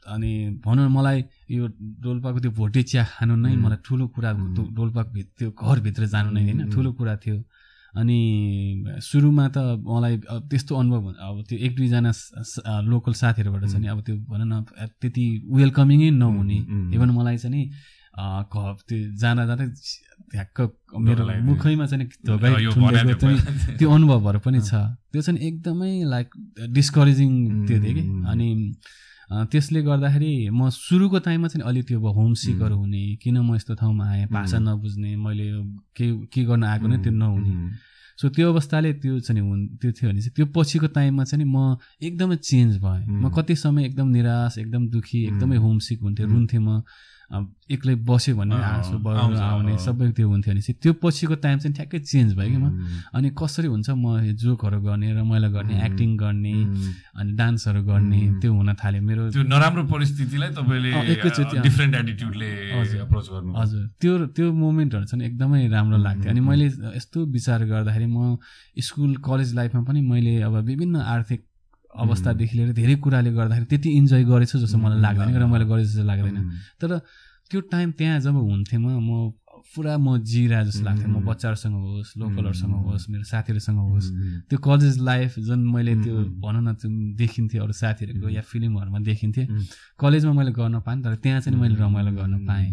अनि 0.08 0.30
भनौँ 0.64 0.88
न 0.88 0.90
मलाई 0.90 1.18
यो 1.52 1.64
डोल्पाको 2.00 2.38
त्यो 2.40 2.52
भोटे 2.56 2.82
चिया 2.82 3.04
खानु 3.04 3.34
नै. 3.36 3.52
मलाई 3.56 3.78
ठुलो 3.84 4.04
कुरा 4.14 4.30
डोल्पाको 4.78 5.10
भित्र 5.12 5.32
त्यो 5.38 5.48
घरभित्र 5.52 6.02
जानु 6.08 6.30
नै 6.32 6.42
होइन. 6.42 6.60
ठुलो 6.72 6.90
कुरा 6.98 7.16
थियो। 7.22 7.38
अनि 7.88 8.18
सुरुमा 9.00 9.44
त 9.48 9.58
मलाई 9.80 10.14
त्यस्तो 10.48 10.72
अनुभव 10.76 11.02
अब 11.18 11.36
त्यो 11.48 11.56
एक 11.66 11.72
दुईजना 11.76 12.12
लोकल 12.84 13.12
साथीहरूबाट 13.20 13.64
चाहिँ 13.64 13.80
नि 13.80 13.88
अब 13.88 14.00
त्यो 14.06 14.14
भनौँ 14.28 14.48
न 14.48 14.54
त्यति 15.00 15.24
वेलकमिङै 15.50 16.10
नहुने. 16.16 16.58
इभन 16.94 17.10
मलाई 17.16 17.36
चाहिँ 17.36 17.52
नि 17.52 17.62
त्यो 18.18 18.98
जाँदा 19.20 19.42
जाँदै 19.46 19.66
ढ्याक्क 20.34 20.58
मेरो। 21.06 21.22
मुखैमा 21.48 21.86
चाहिँ। 21.86 22.06
त्यो 23.78 23.88
अनुभवहरू 23.90 24.38
पनि 24.44 24.60
छ 24.60 24.74
त्यो 25.12 25.20
चाहिँ 25.22 25.40
एकदमै 25.48 25.92
लाइक 26.04 26.28
डिस्करेजिङ 26.74 27.30
त्यो 27.66 27.76
थियो 27.82 27.94
कि. 27.94 28.02
अनि 28.30 28.48
त्यसले 29.52 29.80
गर्दाखेरि 29.82 30.32
म 30.50 30.68
सुरुको 30.72 31.18
टाइममा 31.20 31.48
चाहिँ 31.48 31.64
अलिक 31.68 31.84
त्यो 31.88 31.98
होमसिकहरू 32.00 32.76
हुने 32.76 33.02
किन 33.22 33.36
म 33.38 33.54
यस्तो 33.54 33.74
ठाउँमा 33.76 34.04
आएँ 34.10 34.26
भाषा. 34.32 34.58
नबुझ्ने 34.58 35.10
मैले 35.16 35.46
के 35.96 36.06
के 36.32 36.40
गर्न 36.48 36.64
आएको 36.64 36.86
नै 36.88 36.98
त्यो 37.04 37.12
नहुने 37.12 37.52
सो 38.18 38.28
त्यो 38.34 38.46
अवस्थाले 38.52 38.92
त्यो 38.98 39.20
चाहिँ 39.20 39.42
हुन् 39.46 39.78
त्यो 39.78 39.90
थियो 39.94 40.10
भने 40.10 40.20
चाहिँ 40.20 40.34
त्यो 40.36 40.46
पछिको 40.56 40.86
टाइममा 40.96 41.24
चाहिँ 41.24 41.46
म 41.46 41.76
एकदमै 42.02 42.36
चेन्ज 42.40 42.72
भएँ 42.82 43.04
म. 43.06 43.30
कति 43.30 43.54
समय 43.56 43.84
एकदम 43.86 44.08
निराश 44.10 44.58
एकदम 44.58 44.82
दुःखी 44.90 45.18
एकदमै. 45.28 45.56
होमसिक 45.56 45.98
हुन्थेँ. 46.02 46.26
रुन्थेँ 46.26 46.60
म 46.60 46.82
एक्लै 47.28 47.94
बस्यो 48.08 48.36
भने 48.36 48.56
आँसु 48.56 48.98
बढ्नु 49.04 49.36
आउने। 49.36 49.76
सबै 49.84 50.06
त्यो 50.16 50.28
हुन्थ्यो 50.28 50.52
भने 50.52 50.62
चाहिँ 50.64 50.80
त्यो 50.80 50.92
पछिको 51.02 51.34
टाइम 51.44 51.58
चाहिँ 51.60 51.74
ठ्याक्कै 51.76 51.98
चेन्ज 52.00 52.32
भयो 52.38 52.48
कि 52.48 52.56
म 52.56 52.66
अनि 53.12 53.28
कसरी 53.36 53.68
हुन्छ 53.68 53.88
म 53.92 54.32
जोकहरू 54.32 54.80
गर्ने 54.80 55.12
रमाइलो 55.12 55.48
गर्ने. 55.52 55.74
एक्टिङ 55.86 56.16
गर्ने. 56.16 56.54
अनि 57.20 57.32
डान्सहरू 57.36 57.82
गर्ने. 57.84 58.20
त्यो 58.40 58.50
हुन 58.52 58.72
थाल्यो 58.80 59.02
मेरो 59.04 59.22
त्यो 59.36 59.42
नराम्रो 59.44 59.82
परिस्थितिलाई 59.92 60.50
तपाईँले 60.56 60.88
एकैचोटि। 61.12 61.56
डिफ्रेन्ट 61.68 61.94
एटिट्युडले। 61.94 62.50
अप्रोच 63.04 63.26
गर्नु 63.28 63.50
हजुर 63.60 63.82
त्यो 64.00 64.12
त्यो 64.32 64.46
मोमेन्टहरू 64.52 65.04
चाहिँ 65.04 65.24
एकदमै 65.28 65.60
राम्रो 65.68 65.98
लाग्थ्यो 66.00 66.30
अनि. 66.32 66.40
मैले 66.40 66.66
यस्तो 66.96 67.18
विचार 67.36 67.60
गर्दाखेरि 67.68 68.08
म 68.08 68.40
स्कुल 68.80 69.16
कलेज 69.20 69.54
लाइफमा 69.54 69.82
पनि 69.84 70.00
मैले 70.00 70.40
अब 70.48 70.54
विभिन्न 70.64 70.96
आर्थिक 70.96 71.40
अवस्थादेखि 71.94 72.54
लिएर 72.58 72.72
धेरै 72.72 72.94
कुराले 73.04 73.30
गर्दाखेरि 73.32 73.66
त्यति 73.66 73.88
इन्जोय 73.98 74.24
गरेछु 74.24 74.58
जस्तो 74.58 74.78
मलाई. 74.78 75.00
लाग्दैन 75.00 75.36
र 75.36 75.46
मैले 75.46 75.64
गरे 75.64 75.84
जस्तो 75.84 76.04
लाग्दैन 76.04 76.36
तर 76.80 76.90
त्यो 77.50 77.60
टाइम 77.72 77.88
त्यहाँ 77.98 78.20
जब 78.20 78.34
हुन्थेँ 78.34 78.78
म 78.78 78.86
म 79.00 79.32
पुरा 79.68 79.96
म 80.00 80.16
जिरा 80.24 80.62
जस्तो 80.64 80.84
लाग्थ्यो 80.84 81.08
म. 81.08 81.24
बच्चाहरूसँग 81.28 81.74
होस् 81.74 82.16
लोकलहरूसँग. 82.16 82.72
होस् 82.88 83.04
मेरो 83.10 83.24
साथीहरूसँग 83.24 83.78
होस् 83.78 84.08
त्यो 84.48 84.58
कलेज 84.58 84.96
लाइफ 85.00 85.38
जुन 85.38 85.60
मैले 85.74 85.94
त्यो. 86.04 86.14
भनौँ 86.40 86.62
न 86.64 86.72
त्यो 86.80 86.88
देखिन्थ्यो 87.20 87.62
अरू 87.64 87.72
साथीहरूको. 87.72 88.28
या 88.32 88.42
फिल्महरूमा 88.48 88.98
देखिन्थेँ. 89.04 89.46
कलेजमा 90.00 90.32
मैले 90.32 90.52
गर्न 90.56 90.80
पाएँ 90.80 90.98
तर 91.04 91.14
त्यहाँ 91.20 91.40
चाहिँ 91.40 91.58
मैले 91.60 91.76
रमाइलो 91.76 92.12
गर्न 92.16 92.34
पाएँ 92.48 92.70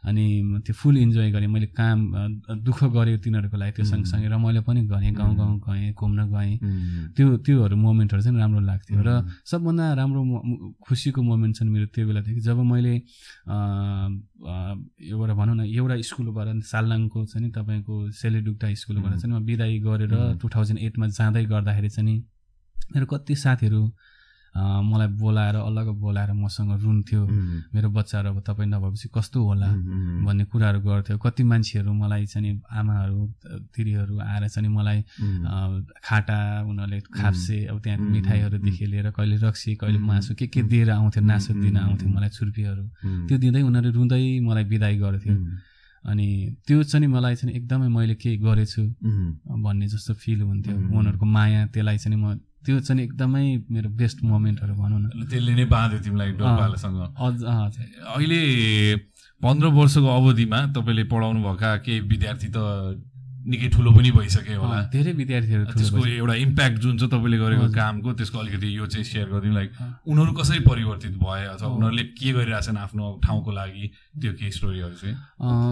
अनि 0.00 0.24
त्यो 0.64 0.74
फुल 0.80 0.96
इन्जोय 0.96 1.30
गरेँ 1.30 1.48
मैले 1.48 1.66
काम 1.76 1.98
दुःख 2.64 2.80
गरेँ 2.96 3.18
तिनीहरूको 3.20 3.56
लागि 3.56 3.72
त्यो. 3.76 3.84
सँगसँगै 3.84 4.28
रमाइलो 4.32 4.60
पनि 4.64 4.80
गरेँ 4.88 5.12
गाउँ 5.12 5.34
गाउँ 5.36 5.56
गएँ 5.60 5.92
घुम्न 5.92 6.20
गएँ 6.32 6.52
त्यो 7.16 7.36
त्योहरू 7.44 7.76
मोमेन्टहरू 7.76 8.22
चाहिँ 8.22 8.38
राम्रो 8.38 8.60
लाग्थ्यो 8.64 9.02
र. 9.04 9.10
सबभन्दा 9.44 9.84
राम्रो 10.00 10.20
खुसीको 10.88 11.20
मोमेन्ट 11.22 11.52
चाहिँ 11.56 11.72
मेरो 11.72 11.86
त्यो 11.94 12.06
बेला 12.08 12.20
थियो 12.24 12.34
कि 12.34 12.40
जब 12.40 12.58
मैले 12.72 12.94
एउटा 15.04 15.34
भनौँ 15.36 15.56
न 15.56 15.60
एउटा 15.68 15.94
स्कुलबाट 16.08 16.48
सालाङको 16.64 17.18
चाहिँ 17.28 17.42
नि 17.44 17.52
तपाईँको 17.52 17.94
सेलेडुक्टा 18.20 18.66
स्कुलबाट 18.80 19.12
चाहिँ 19.20 19.34
म 19.36 19.44
बिदाई 19.44 19.78
गरेर. 19.84 20.12
टु 20.40 20.46
थाउजन्ड 20.48 20.78
एटमा 20.80 21.06
जाँदै 21.12 21.44
गर्दाखेरि 21.44 21.88
चाहिँ 21.88 22.06
नि 22.08 22.16
मेरो 22.92 23.06
कति 23.06 23.34
साथीहरू 23.36 23.82
मलाई 24.50 25.08
बोलाएर 25.14 25.56
अल्लग 25.56 25.88
बोलाएर 26.00 26.32
मसँग 26.34 26.72
रुन्थ्यो 26.82 27.22
मेरो 27.74 27.88
बच्चाहरू 27.90 28.28
अब 28.30 28.40
तपाईँ 28.42 28.68
नभएपछि 28.68 29.08
कस्तो 29.14 29.38
होला 29.42 29.66
भन्ने 30.26 30.44
कुराहरू 30.50 30.80
गर्थ्यो। 30.80 31.18
कति 31.18 31.42
मान्छेहरू 31.44 31.92
मलाई 31.92 32.26
चाहिँ 32.26 32.42
नि 32.42 32.60
आमाहरू 32.66 33.18
तिरीहरू 33.70 34.18
आएर 34.18 34.48
चाहिँ 34.48 34.68
नि 34.68 34.74
मलाई 34.74 35.00
खाटा 36.02 36.38
उनीहरूले 36.66 37.00
खाप्से 37.14 37.56
अब 37.70 37.78
त्यहाँ 37.78 37.98
मिठाईहरूदेखि 37.98 38.86
लिएर 38.86 39.10
कहिले 39.14 39.36
रक्सी 39.46 39.74
कहिले 39.76 39.98
मासु 39.98 40.34
के 40.34 40.46
के 40.50 40.62
दिएर 40.66 40.90
आउँथ्यो 40.90 41.22
नासु 41.24 41.54
दिन 41.54 41.76
आउँथ्यो 41.76 42.08
मलाई 42.10 42.28
छुर्पीहरू। 42.28 42.84
त्यो 43.28 43.38
दिँदै 43.38 43.62
उनीहरू 43.62 43.90
रुँदै 43.90 44.40
मलाई 44.42 44.64
बिदाई 44.66 44.96
गर्थ्यो। 44.98 45.34
अनि 46.04 46.26
त्यो 46.66 46.82
चाहिँ 46.82 47.06
मलाई 47.06 47.34
चाहिँ 47.36 47.54
एकदमै 47.56 47.88
मैले 47.88 48.14
केही 48.18 48.36
गरेछु 48.42 48.82
भन्ने 49.62 49.86
जस्तो 49.86 50.14
फिल 50.16 50.40
हुन्थ्यो. 50.42 50.74
उनीहरूको 50.74 51.26
माया 51.26 51.66
त्यसलाई 51.70 51.98
चाहिँ 51.98 52.18
म 52.18 52.40
त्यो 52.66 52.78
चाहिँ 52.80 53.02
एकदमै 53.02 53.44
मेरो 53.70 53.88
बेस्ट 53.96 54.18
मोमेन्टहरू 54.24 54.74
भनौँ 54.74 54.98
न। 55.00 55.26
त्यसले 55.30 55.52
नै 55.54 55.64
बाँध्यो 55.64 55.98
तिमीलाई 56.04 56.30
अझ 57.16 57.36
अँ, 57.44 57.70
अहिले 58.16 58.40
पन्ध्र 59.40 59.66
वर्षको 59.72 60.08
अवधिमा 60.16 60.58
तपाईँले 60.76 61.04
पढाउनु 61.12 61.40
भएका 61.42 61.70
केही 61.84 62.00
विद्यार्थी 62.12 62.48
त 62.48 62.58
निकै 63.40 63.68
ठुलो 63.72 63.90
पनि 63.96 64.10
भइसके 64.12 64.54
होला 64.54 64.78
धेरै 64.92 65.12
विद्यार्थीहरू 65.16 65.64
त्यसको 65.72 65.96
भइसक्यो। 65.96 66.16
एउटा 66.20 66.34
इम्प्याक्ट 66.44 66.78
जुन 66.84 66.94
छ 67.00 67.02
तपाईँले 67.08 67.38
गरेको। 67.40 67.66
कामको 67.72 68.12
त्यसको 68.20 68.38
अलिकति 68.38 68.68
यो 68.76 68.86
चाहिँ 68.86 69.04
सेयर 69.04 69.26
गरिदिनु 69.32 69.54
लाइक। 69.54 69.70
उनीहरू 70.06 70.32
कसरी 70.36 70.60
परिवर्तित 70.68 71.14
भए 71.16 71.44
अथवा। 71.54 71.68
उनीहरूले 71.68 72.04
के 72.20 72.32
गरिरहेछन् 72.36 72.78
आफ्नो 72.84 73.04
ठाउँको 73.24 73.50
लागि 73.50 73.84
त्यो 74.20 74.32
केही 74.36 74.50
स्टोरीहरू 74.50 74.94
चाहिँ 75.00 75.16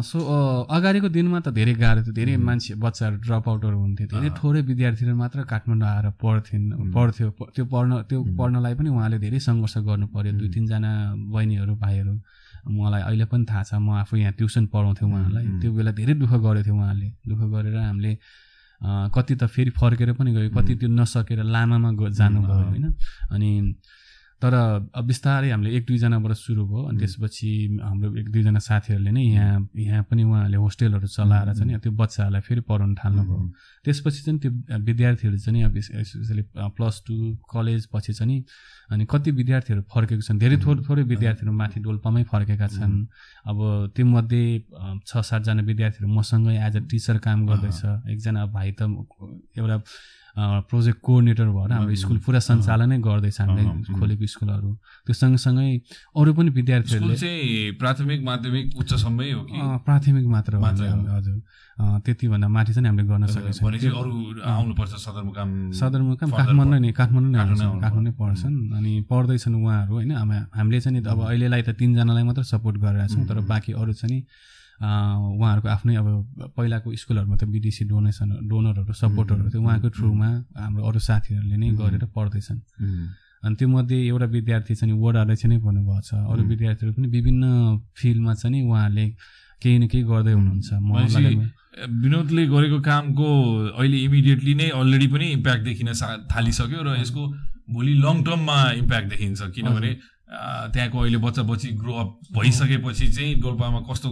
सो 0.09 0.18
अगाडिको 0.64 1.09
दिनमा 1.12 1.38
त 1.44 1.52
धेरै 1.52 1.74
गाह्रो 1.76 2.00
थियो 2.09 2.14
धेरै. 2.16 2.37
मान्छे 2.48 2.74
बच्चाहरू 2.81 3.16
ड्रप 3.20 3.44
आउटहरू 3.48 3.78
हुन्थे 3.78 4.04
धेरै। 4.16 4.31
थोरै 4.40 4.61
विद्यार्थीहरू 4.64 5.14
मात्र 5.16 5.44
काठमाडौँ 5.52 5.88
आएर 5.88 6.07
पढ्थिन्. 6.24 6.64
पढ्थ्यो 6.96 7.28
त्यो 7.54 7.64
पढ्न 7.68 7.90
त्यो. 8.09 8.18
पढ्नलाई 8.38 8.74
पनि 8.81 8.88
उहाँले 8.96 9.18
धेरै 9.20 9.38
सङ्घर्ष 9.44 9.74
गर्नु 9.85 10.07
पर्यो 10.16 10.33
दुई. 10.40 10.48
तिनजना 10.57 10.90
बहिनीहरू 11.33 11.74
भाइहरू 11.76 12.14
मलाई 12.70 13.02
अहिले 13.02 13.24
पनि 13.24 13.44
थाहा 13.50 13.62
छ 13.62 13.74
म 13.74 13.90
आफू 14.02 14.16
यहाँ 14.16 14.33
ट्युसन 14.33 14.66
पढाउँथेँ 14.72 15.09
उहाँलाई 15.09 15.44
उम्. 15.46 15.61
त्यो 15.61 15.70
बेला 15.72 15.92
धेरै 15.92 16.14
दुःख 16.14 16.33
गरेको 16.44 16.64
थियो 16.64 16.76
उहाँले 16.76 17.09
दुःख 17.28 17.40
गरेर 17.52 17.76
हामीले 17.76 18.12
कति 19.14 19.35
त 19.35 19.44
फेरि 19.46 19.70
फर्केर 19.74 20.12
पनि 20.14 20.31
गयो 20.33 20.50
कति 20.54 20.74
त्यो 20.78 20.88
नसकेर 20.88 21.42
लामामा 21.44 21.90
जानुभयो। 22.11 22.62
होइन 22.70 22.87
अनि 23.33 23.50
तर 24.42 24.55
अब 24.55 25.05
बिस्तारै 25.07 25.48
हामीले 25.51 25.70
एक 25.77 25.85
दुईजनाबाट 25.87 26.33
सुरु 26.38 26.62
भयो 26.70 26.83
अनि 26.88 26.98
त्यसपछि 27.03 27.51
हाम्रो 27.83 28.09
एक 28.22 28.29
दुईजना 28.35 28.61
साथीहरूले 28.62 29.11
नै 29.11 29.22
यहाँ 29.35 29.57
यहाँ 29.74 30.03
पनि 30.11 30.22
उहाँहरूले 30.22 30.59
होस्टेलहरू 30.62 31.09
चलाएर 31.11 31.48
चाहिँ 31.59 31.66
नि 31.66 31.79
त्यो 31.83 31.92
बच्चाहरूलाई 31.98 32.42
फेरि 32.48 32.61
पढाउनु 32.70 32.94
थाल्नुभयो 33.03 33.38
त्यसपछि 33.85 34.20
चाहिँ 34.24 34.38
त्यो 34.42 34.51
विद्यार्थीहरू 34.88 35.38
चाहिँ 35.44 35.62
अब 35.68 35.74
स्पेसली 35.87 36.42
प्लस 36.55 37.03
टू 37.07 37.14
कलेज 37.51 37.87
पछि 37.94 38.12
चाहिँ 38.14 38.31
नि 38.31 38.37
अनि 38.94 39.05
कति 39.11 39.31
विद्यार्थीहरू 39.40 39.83
फर्केको 39.94 40.22
छन् 40.29 40.38
धेरै 40.38 40.57
थोरै 40.64 40.83
थोरै 40.88 41.03
विद्यार्थीहरू 41.14 41.53
माथि 41.59 41.81
डोल्पामै 41.83 42.22
फर्केका 42.33 42.66
छन्। 42.79 42.94
अब 43.51 43.59
त्यो 43.96 44.05
मध्ये 44.07 44.44
अ, 44.70 44.85
छ 45.09 45.18
सातजना 45.31 45.62
विद्यार्थीहरू 45.70 46.09
मसँगै 46.14 46.55
एज 46.66 46.77
अ 46.77 46.83
टिचर 46.90 47.18
काम 47.27 47.38
गर्दैछ। 47.48 47.83
एकजना 48.12 48.46
भाइ 48.55 48.70
त 48.79 48.87
एउटा 49.59 49.77
प्रोजेक्ट 50.38 51.01
कोअर्डिनेटर 51.03 51.46
भएर 51.51 51.72
हाम्रो 51.72 51.94
स्कुल 51.94 52.18
पुरा 52.27 52.38
सञ्चालनै 52.38 52.98
गर्दैछ 52.98 53.40
हामीले 53.40 53.62
खोलेको 53.98 54.27
स्कुलहरू। 54.27 54.70
त्यो 55.07 55.14
सँगसँगै 55.14 55.70
अरू 56.14 56.31
पनि 56.35 56.51
स्कुल 56.51 56.57
विद्यार्थीहरूले 56.59 57.16
चाहिँ 57.16 57.72
प्राथमिक 57.79 58.20
माध्यमिक 58.22 58.66
उच्चसम्मै 58.79 59.31
हो 59.33 59.42
कि? 59.51 59.59
प्राथमिक 59.87 60.27
मात्र 60.27 60.53
हजुर। 60.57 61.37
त्यतिभन्दा 61.79 62.49
माथि 62.49 62.73
चाहिँ 62.75 62.88
हामीले 62.88 63.07
गर्न 63.07 63.25
आउनुपर्छ 64.43 64.93
सदरमुकाम 64.99 65.49
सदरमुकाम 65.81 66.31
काठमाडौँ 66.31 66.81
नै 66.81 66.91
काठमाडौँ 66.91 67.31
नै 67.31 67.38
काठमाडौँ 67.38 68.03
नै 68.03 68.12
पढ्छन् 68.19 68.57
अनि 68.77 68.93
पढ्दैछन् 69.11 69.55
उहाँहरू 69.55 69.95
होइन? 69.95 70.12
हामीले 70.59 70.81
चाहिँ 70.81 70.95
नि 70.99 71.07
अब 71.07 71.21
अहिलेलाई 71.23 71.62
त 71.62 71.71
तिनजनालाई 71.79 72.25
मात्र 72.29 72.43
सपोर्ट 72.51 72.77
गरिरहेको 72.83 73.14
छौँ 73.14 73.27
तर 73.31 73.38
बाँकी 73.47 73.73
अरू 73.79 73.93
चाहिँ 73.95 74.21
उहाँहरूको 74.79 75.69
आफ्नै 75.69 75.95
अब 76.03 76.07
पहिलाको 76.59 76.88
स्कुलहरूमा 77.03 77.37
त 77.38 77.45
विदेशी 77.47 77.85
डोनेसन 77.91 78.31
डोनरहरू 78.51 78.93
सपोर्टहरू 78.95 79.51
थियो 79.51 79.62
उहाँको 79.62 79.88
थ्रुमा 79.91 80.29
हाम्रो 80.59 80.83
अरू 80.83 80.99
साथीहरूले 80.99 81.57
नै 81.62 81.69
गरेर 81.79 82.05
पढ्दैछन्। 82.11 82.59
अनि 83.38 83.55
त्यो 83.55 83.67
मध्ये 83.71 83.99
एउटा 84.07 84.27
विद्यार्थी 84.35 84.75
चाहिँ 84.75 84.91
नि 84.91 84.99
वडा 84.99 85.21
अध्यक्ष 85.23 85.45
नै 85.47 85.59
भन्नुभएको 85.62 86.03
छ। 86.03 86.11
अरू 86.27 86.43
विद्यार्थीहरू 86.43 86.93
पनि 86.95 87.07
विभिन्न 87.07 87.45
फिल्डमा 87.95 88.33
चाहिँ 88.35 88.62
उहाँहरूले 88.67 89.07
केही 89.62 89.79
न 89.79 89.87
केही 89.91 90.05
गर्दै 90.11 90.33
हुनुहुन्छ। 90.38 90.71
विनोदले 91.87 92.47
गरेको 92.47 92.79
कामको 92.83 93.29
अहिले 93.79 93.99
इमिडिएटली 94.09 94.55
नै 94.55 94.69
अलरेडी 94.75 95.07
पनि 95.14 95.27
इम्प्याक्ट 95.38 95.62
देखिन 95.64 95.88
थालिसक्यो 96.33 96.81
र 96.83 96.88
यसको 97.01 97.23
भोलि 97.71 97.95
लङ 98.05 98.23
टर्ममा 98.25 98.59
इम्प्याक्ट 98.83 99.09
देखिन्छ। 99.09 99.41
किनभने 99.55 99.91
त्यहाँको 100.29 100.99
अहिले 100.99 101.19
बच्चा 101.25 101.43
बच्ची 101.49 101.69
ग्रो 101.81 101.93
अप 101.93 102.09
भइसकेपछि 102.37 103.07
चाहिँ 103.09 103.35
डोल्पामा 103.41 103.81
कस्तो। 103.88 104.09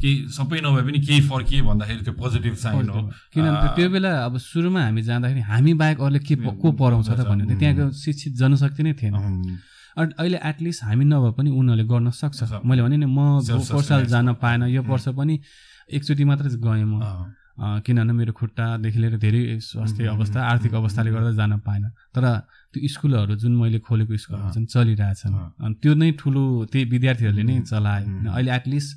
केही 0.00 0.14
सबै 0.32 0.60
नभए 0.64 0.82
पनि 0.88 0.98
केही 1.04 1.20
फर्किए 1.28 1.60
भन्दाखेरि 1.68 2.02
त्यो 2.04 2.14
पोजिटिभ 2.16 2.54
साइन 2.56 2.88
हो। 2.88 3.00
किनभने 3.32 3.68
त्यो 3.76 3.88
बेला 3.92 4.12
अब 4.24 4.38
सुरुमा 4.40 4.80
हामी 4.88 5.02
जाँदाखेरि 5.04 5.40
हामी 5.52 5.72
बाहेक 5.76 6.00
अरूले 6.00 6.20
के 6.24 6.34
को 6.36 6.68
पढाउँछ 6.72 7.08
त 7.10 7.20
भन्यो। 7.28 7.44
भने 7.44 7.56
त्यहाँको 7.60 7.84
शिक्षित 7.92 8.32
जनशक्ति 8.40 8.82
नै 8.82 8.92
थिएन। 8.96 9.14
अनि 9.98 10.12
अहिले 10.16 10.38
एटलिस्ट 10.48 10.84
हामी 10.84 11.04
नभए 11.04 11.30
पनि 11.36 11.50
उनीहरूले 11.50 11.84
गर्न 11.84 12.08
सक्छ। 12.08 12.64
मैले 12.64 12.82
भने 12.82 12.96
नि 12.96 13.06
म 13.06 13.44
Self-sustenance 13.44 13.68
पोहोर 13.68 13.84
साल 13.84 14.04
जान 14.08 14.32
पाएन 14.40 14.62
यो 14.72 14.82
वर्ष 14.82 15.08
पनि 15.12 15.34
एकचोटि 15.90 16.24
मात्रै 16.24 16.50
गएँ 16.58 16.84
म। 16.84 16.94
किनभने 17.58 18.12
मेरो 18.14 18.32
खुट्टादेखि 18.38 18.98
लिएर 19.02 19.14
धेरै 19.18 19.58
स्वास्थ्य 19.58 20.06
अवस्था 20.14 20.38
आर्थिक 20.46 20.74
अवस्थाले 20.78 21.10
गर्दा 21.10 21.32
जान 21.34 21.52
पाएन। 21.66 21.84
तर 22.14 22.24
त्यो 22.70 22.88
स्कुलहरू 22.94 23.34
जुन 23.34 23.52
मैले 23.58 23.78
खोलेको 23.82 24.14
स्कुलहरू 24.14 24.50
चाहिँ 24.54 24.66
चलिरहेछन् 24.70 25.34
अनि 25.66 25.74
त्यो 25.82 25.92
नै 25.98 26.10
ठुलो 26.22 26.42
त्यही 26.70 26.84
विद्यार्थीहरूले 26.94 27.42
नै 27.42 27.56
चलाए। 27.66 28.02
अहिले 28.30 28.50
एटलिस्ट 28.54 28.90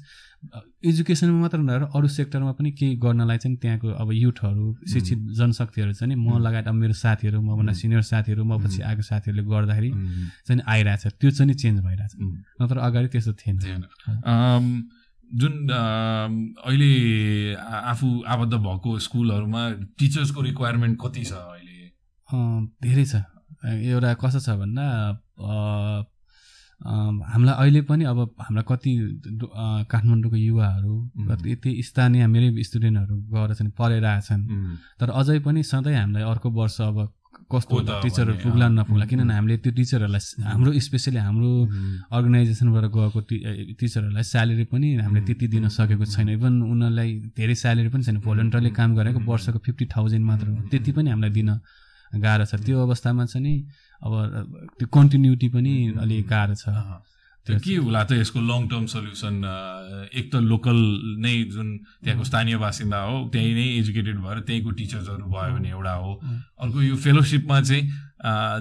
एजुकेसनमा 0.85 1.39
मात्र 1.41 1.57
नभएर 1.57 1.83
अरू 1.89 2.07
सेक्टरमा 2.09 2.51
पनि 2.57 2.69
केही 2.77 2.95
गर्नलाई 3.01 3.37
चाहिँ 3.41 3.57
त्यहाँको 3.57 3.87
अब 3.97 4.09
युथहरू 4.13 4.65
शिक्षित 4.93 5.19
जनशक्तिहरू 5.37 5.93
चाहिँ 5.97 6.15
म 6.17 6.37
लगायत 6.45 6.67
अब 6.69 6.75
मेरो 6.85 6.93
साथीहरू 7.01 7.41
मभन्दा 7.41 7.73
सिनियर 7.81 8.01
साथीहरू 8.05 8.43
म 8.45 8.61
पछि 8.61 8.81
आएको 8.81 9.01
साथीहरूले 9.01 9.43
गर्दाखेरि 9.49 9.89
चाहिँ 10.45 10.61
आइरहेछ। 10.61 11.03
त्यो 11.17 11.29
चाहिँ 11.33 11.47
नि 11.49 11.55
चेन्ज 11.57 11.77
भइरहेछ। 11.81 12.13
नत्र 12.61 12.77
अगाडि 12.77 13.07
त्यस्तो 13.09 13.33
थिएन। 13.41 13.57
जुन 15.31 15.53
अहिले 16.65 16.91
आफू 17.55 18.07
आबद्ध 18.27 18.53
भएको 18.53 18.97
स्कुलहरूमा 18.99 19.69
टिचर्सको 19.99 20.41
रिक्वायरमेन्ट 20.41 20.97
कति 21.01 21.23
छ 21.25 21.31
अहिले? 21.33 21.77
धेरै 22.83 23.05
छ। 23.05 23.15
एउटा 23.65 24.13
कस्तो 24.21 24.39
छ 24.39 24.49
भन्दा 24.59 24.85
हामीलाई 26.81 27.55
अहिले 27.55 27.81
पनि 27.85 28.03
अब 28.05 28.19
हाम्रा 28.41 28.61
कति 28.69 28.91
काठमाडौँको 29.91 30.37
युवाहरू 30.37 30.95
कति 31.29 31.55
त्यही 31.55 31.83
स्थानीय 31.83 32.27
मेरै 32.27 32.63
स्टुडेन्टहरू 32.63 33.15
गएर 33.33 33.53
चाहिँ 33.53 33.71
पढेर 33.79 34.05
आएछन् 34.05 34.43
तर 34.99 35.09
अझै 35.13 35.39
पनि 35.45 35.63
सधैँ 35.63 35.95
हामीलाई 35.95 36.23
अर्को 36.23 36.49
वर्ष 36.51 36.81
अब 36.81 36.97
कस्तो 37.53 37.75
हो 37.75 37.81
त 37.81 37.89
टिचरहरू 38.03 38.33
पुग्ला। 38.43 38.67
नपुग्ला। 38.69 39.05
किनभने 39.05 39.33
हामीले 39.33 39.57
त्यो 39.63 39.71
टिचरहरूलाई 39.73 40.43
हाम्रो 40.43 40.69
स्पेसली 40.87 41.19
हाम्रो 41.27 41.51
अर्गनाइजेसनबाट 42.15 42.85
गएको 42.95 43.19
टि- 43.29 43.43
टिचरहरूलाई 43.79 44.23
स्यालेरी 44.23 44.63
पनि 44.71 44.87
हामीले 44.95 45.25
त्यति 45.25 45.47
दिन 45.47 45.67
सकेको 45.67 46.05
छैन। 46.05 46.29
इभन 46.29 46.53
उनीहरूलाई 46.61 47.09
धेरै 47.37 47.55
स्यालेरी 47.55 47.89
पनि 47.89 48.03
छैन। 48.03 48.17
भोलिन्टरले 48.19 48.69
काम 48.69 48.89
गरेको 48.95 49.19
वर्षको 49.19 49.59
फिफ्टी 49.59 49.85
थाउजन्ड 49.85 50.25
मात्र 50.25 50.47
हो। 50.47 50.61
त्यति 50.71 50.91
पनि 50.91 51.09
हामीलाई 51.09 51.29
दिन 51.29 51.49
गाह्रो 52.15 52.45
छ। 52.45 52.55
त्यो 52.55 52.77
अवस्थामा 52.87 53.25
चाहिँ 53.25 53.43
नि 53.47 53.53
अब 54.03 54.11
त्यो 54.79 54.87
कन्टिन्युटी 54.87 55.47
पनि 55.49 55.93
अलिक 55.99 56.27
गाह्रो 56.27 56.55
छ। 56.55 56.65
त्यो 57.41 57.57
के 57.57 57.75
होला 57.81 58.03
त 58.05 58.11
यसको 58.21 58.39
लङ 58.39 58.67
टर्म 58.69 58.85
सल्युसन 58.85 59.35
एक 60.13 60.25
त 60.31 60.35
लोकल 60.45 60.77
नै 61.25 61.33
जुन 61.49 61.67
त्यहाँको 62.05 62.23
स्थानीय 62.29 62.57
बासिन्दा 62.61 62.99
हो 63.01 63.15
त्यहीँ 63.33 63.53
नै 63.57 63.67
एजुकेटेड 63.81 64.17
भएर 64.21 64.39
त्यहीँको 64.45 64.71
टिचर्सहरू 64.77 65.25
भयो 65.25 65.53
भने 65.57 65.69
एउटा 65.69 65.93
हो। 66.05 66.11
अर्को 66.61 66.81
यो 66.81 66.95
फेलोसिपमा 67.01 67.61
चाहिँ 67.61 67.83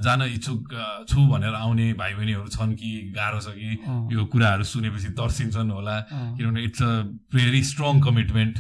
जान 0.01 0.23
इच्छुक 0.25 0.61
छु 1.09 1.21
भनेर 1.29 1.55
आउने 1.55 1.93
भाइ 2.01 2.13
बहिनीहरू 2.17 2.49
छन् 2.49 2.73
कि 2.81 3.13
गाह्रो 3.13 3.41
छ 3.45 3.53
कि। 3.53 4.17
यो 4.17 4.25
कुराहरू 4.33 4.65
सुनेपछि 4.65 5.09
तर्सिन्छन् 5.13 5.71
होला। 5.71 5.97
किनभने 6.41 6.61
it's 6.65 6.83
a 6.83 6.93
very 7.37 7.63
strong 7.69 8.01
commitment. 8.01 8.55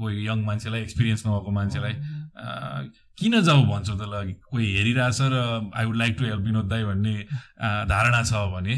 कोही 0.00 0.26
यङ 0.26 0.38
मान्छेलाई 0.48 0.80
एक्सपिरियन्स 0.80 1.26
नभएको 1.26 1.50
मान्छेलाई 1.60 1.94
किन 3.18 3.34
जाऊ 3.42 3.60
भन्छौ 3.66 3.94
त 3.94 4.02
ल 4.10 4.14
कोही 4.50 4.66
हेरिरहेछ 4.76 5.18
र 5.32 5.34
I 5.70 5.84
would 5.86 5.96
like 5.96 6.12
to 6.18 6.24
help 6.24 6.42
Vinod 6.44 6.66
दाई 6.72 6.82
भन्ने 6.84 7.14
धारणा 7.90 8.20
छ 8.24 8.32
भने 8.54 8.74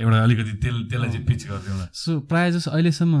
एउटा 0.00 0.18
अलिकति 0.22 0.52
तेल 0.62 0.76
त्यसलाई 0.88 1.10
चाहिँ 1.12 1.26
पिच 1.26 1.40
गरिदिउँ 1.50 1.76
न। 1.76 1.86
सो 1.92 2.10
प्रायः 2.30 2.50
जसो 2.56 2.70
अहिलेसम्म 2.70 3.14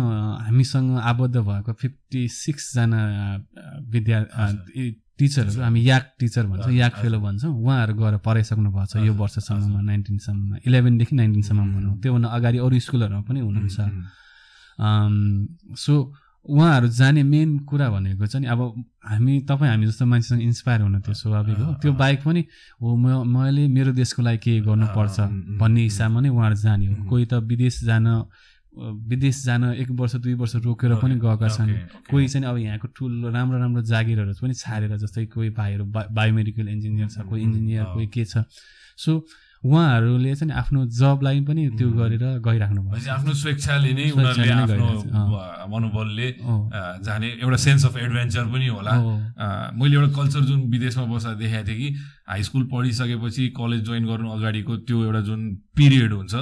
हामीसँग 0.46 0.88
आबद्ध 1.12 1.36
भएको 1.36 1.72
फिफ्टी 1.82 2.22
सिक्सजना 2.32 3.00
विद्या 3.92 4.18
टिचरहरू 5.18 5.60
हामी 5.62 5.80
याक 5.88 6.04
टिचर 6.20 6.44
भन्छौँ 6.48 6.72
याक 6.72 6.94
फेलो 6.96 7.18
भन्छौँ 7.20 7.52
उहाँहरू 7.52 7.94
गएर 7.94 8.16
पढाइसक्नु 8.24 8.70
भएको 8.72 8.86
छ 8.88 9.04
यो 9.06 9.12
वर्षसम्ममा 9.14 9.80
नाइन्टिनसम्ममा 9.90 10.56
इलेभेनदेखि 10.66 11.14
नाइन्टिनसम्म 11.16 11.68
भनौँ 11.76 11.94
त्योभन्दा 12.02 12.28
अगाडि 12.38 12.58
अरू 12.64 12.78
स्कुलहरूमा 12.80 13.22
पनि 13.28 13.40
हुनुहुन्छ। 13.46 13.78
सो 15.78 15.94
उहाँहरू 16.46 16.88
जाने 16.88 17.22
मेन 17.22 17.58
कुरा 17.70 17.88
भनेको 17.90 18.26
चाहिँ 18.26 18.46
अब 18.46 18.60
हामी 19.06 19.40
तपाईँ 19.46 19.70
हामी 19.70 19.86
जस्तो 19.86 20.06
मान्छेसँग 20.06 20.42
इन्सपायर 20.42 20.80
हुनु 20.80 20.98
त्यो 21.00 21.14
स्वाभाविक 21.14 21.58
हो। 21.58 21.72
त्यो 21.82 21.92
बाहेक 21.94 22.20
पनि 22.24 22.44
हो 22.82 22.96
म 22.96 23.22
मैले 23.30 23.68
मेरो 23.68 23.92
देशको 23.94 24.22
लागि 24.22 24.38
के 24.42 24.60
गर्नुपर्छ 24.66 25.20
भन्ने 25.62 25.82
हिसाबमा 25.82 26.20
नै 26.20 26.28
उहाँहरू 26.28 26.56
जाने 26.56 26.86
हो। 26.86 27.04
कोही 27.06 27.24
त 27.30 27.34
विदेश 27.46 27.84
जान 27.84 28.06
विदेश 28.74 29.44
जान 29.44 29.64
एक 29.78 29.90
वर्ष 29.92 30.14
दुई 30.16 30.34
वर्ष 30.34 30.54
रोकेर 30.66 30.94
पनि 30.98 31.14
गएका 31.20 31.48
छन्. 31.48 31.70
कोही 32.10 32.28
चाहिँ 32.28 32.46
अब 32.46 32.56
यहाँको 32.58 32.88
ठुलो 32.90 33.30
राम्रो 33.30 33.58
राम्रो 33.58 33.82
जागिरहरू 33.84 34.32
पनि 34.34 34.54
छाडेर 34.54 34.96
जस्तै 34.98 35.26
कोही 35.30 35.50
भाइहरू 35.54 35.84
बा 35.94 36.06
बायोमेडिकल 36.10 36.68
इन्जिनियर 36.68 37.08
छ 37.08 37.22
कोही 37.28 37.42
इन्जिनियर 37.42 37.84
कोही 37.94 38.06
के 38.08 38.24
छ। 38.24 38.42
सो 38.98 39.12
उहाँहरूले 39.64 40.34
चाहिँ 40.34 40.54
आफ्नो 40.58 40.80
जबलाई 40.90 41.40
पनि 41.46 41.62
त्यो 41.78 41.88
गरेर 41.94 42.24
गइराख्नु 42.42 42.82
भनेपछि 42.82 43.10
आफ्नो 43.16 43.32
स्वेच्छाले 43.42 43.92
नै 43.94 44.10
उनीहरूले 44.10 44.50
आफ्नो 44.52 44.86
मनोबलले 45.72 46.28
जाने 47.06 47.28
एउटा 47.42 47.58
सेन्स 47.66 47.86
अफ 47.86 47.96
एडभेन्चर 47.96 48.44
पनि 48.52 48.66
होला। 48.66 48.94
मैले 49.78 49.94
एउटा 49.96 50.10
कल्चर 50.18 50.40
जुन 50.50 50.60
विदेशमा 50.70 51.04
बस्दा 51.14 51.32
देखाएको 51.38 51.66
थिएँ 51.68 51.78
कि 51.78 51.88
हाई 52.28 52.42
स्कुल 52.42 52.64
पढिसकेपछि 52.72 53.48
कलेज 53.58 53.80
जोइन 53.86 54.04
गर्नु 54.06 54.28
अगाडिको 54.36 54.76
त्यो 54.82 55.04
एउटा 55.04 55.20
जुन 55.30 55.40
पिरियड 55.78 56.12
हुन्छ 56.12 56.34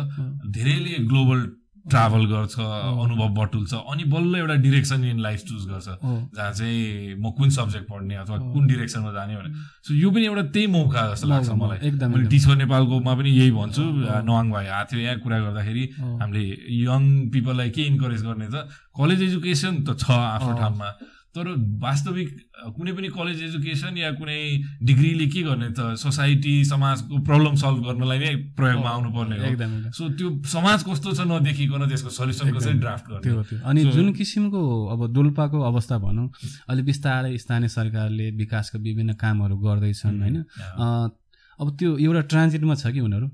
धेरैले 0.57 1.05
ग्लोबल 1.11 1.41
ट्राभल 1.89 2.25
गर्छ 2.27 2.55
अनुभव 2.61 3.29
बटुल्छ 3.35 3.73
अनि 3.75 4.05
बल्ल 4.13 4.37
एउटा 4.37 4.55
डिरेक्सन 4.65 5.05
इन 5.05 5.19
लाइफ 5.21 5.41
चुज 5.49 5.65
गर्छ। 5.71 5.89
जहाँ 6.37 6.53
चाहिँ 6.53 7.15
म 7.17 7.31
कुन 7.39 7.51
सब्जेक्ट 7.51 7.89
पढ्ने 7.89 8.15
अथवा 8.15 8.37
कुन 8.53 8.67
डिरेक्सनमा 8.67 9.13
जाने 9.13 9.37
भने 9.37 9.51
सो 9.89 9.95
यो 9.95 10.11
पनि 10.11 10.25
एउटा 10.27 10.43
त्यही 10.53 10.67
मौका 10.67 11.03
जस्तो 11.13 11.29
लाग्छ 11.29 11.49
मलाई। 11.51 11.79
एकदम, 11.89 12.09
मैले 12.11 12.21
एकदम। 12.21 12.31
टिचर 12.31 12.57
नेपालकोमा 12.57 13.15
पनि 13.15 13.31
यही 13.31 13.51
भन्छु। 13.51 13.83
नवाङ 14.29 14.51
भाइ 14.51 14.67
आएको 14.67 14.91
थियो 14.93 15.01
यहाँ 15.01 15.19
कुरा 15.25 15.39
गर्दाखेरि। 15.41 15.85
हामीले 16.21 16.45
यङ 16.85 17.03
पिपललाई 17.33 17.71
के 17.71 17.83
इन्करेज 17.83 18.23
गर्ने 18.23 18.49
त 18.53 18.69
कलेज 18.93 19.23
एजुकेसन 19.23 19.83
त 19.85 19.97
छ 19.97 20.11
आफ्नो 20.11 20.53
ठाउँमा। 20.61 20.89
तर 21.37 21.47
वास्तविक 21.83 22.29
कुनै 22.77 22.93
पनि 22.93 23.09
कलेज 23.09 23.43
एजुकेसन 23.43 23.97
या 23.97 24.11
कुनै 24.19 24.41
डिग्रीले 24.83 25.27
के 25.31 25.43
गर्ने 25.43 25.69
त 25.79 25.95
सोसाइटी 26.03 26.55
समाजको 26.65 27.19
प्रब्लम 27.29 27.55
सल्भ 27.63 27.79
गर्नलाई 27.87 28.19
नै 28.19 28.35
प्रयोगमा 28.59 28.91
आउनुपर्ने 28.91 29.37
हो। 29.39 29.93
सो 29.95 30.09
त्यो 30.19 30.29
समाज 30.51 30.83
कस्तो 30.91 31.13
छ 31.15 31.29
नदेखिकन 31.31 31.87
त्यसको 31.87 32.11
सल्युसन 32.11 32.51
कसरी 32.51 32.79
ड्राफ्ट 32.83 33.07
गर्ने। 33.11 33.61
अनि 33.63 33.85
जुन 33.95 34.13
किसिमको 34.19 34.63
अब 34.91 35.07
डोल्पाको 35.15 35.61
अवस्था 35.71 35.99
भनौँ 36.03 36.29
अहिले 36.69 36.83
बिस्तारै 36.91 37.37
स्थानीय 37.39 37.69
सरकारले 37.79 38.31
विकासका 38.43 38.79
विभिन्न 38.83 39.15
कामहरू 39.23 39.57
गर्दैछन् 39.59 40.21
होइन? 40.21 40.37
अब 41.61 41.77
त्यो 41.77 41.97
एउटा 41.99 42.21
ट्रान्जिटमा 42.33 42.75
छ 42.75 42.87
कि 42.89 43.01
उनीहरू? 43.01 43.27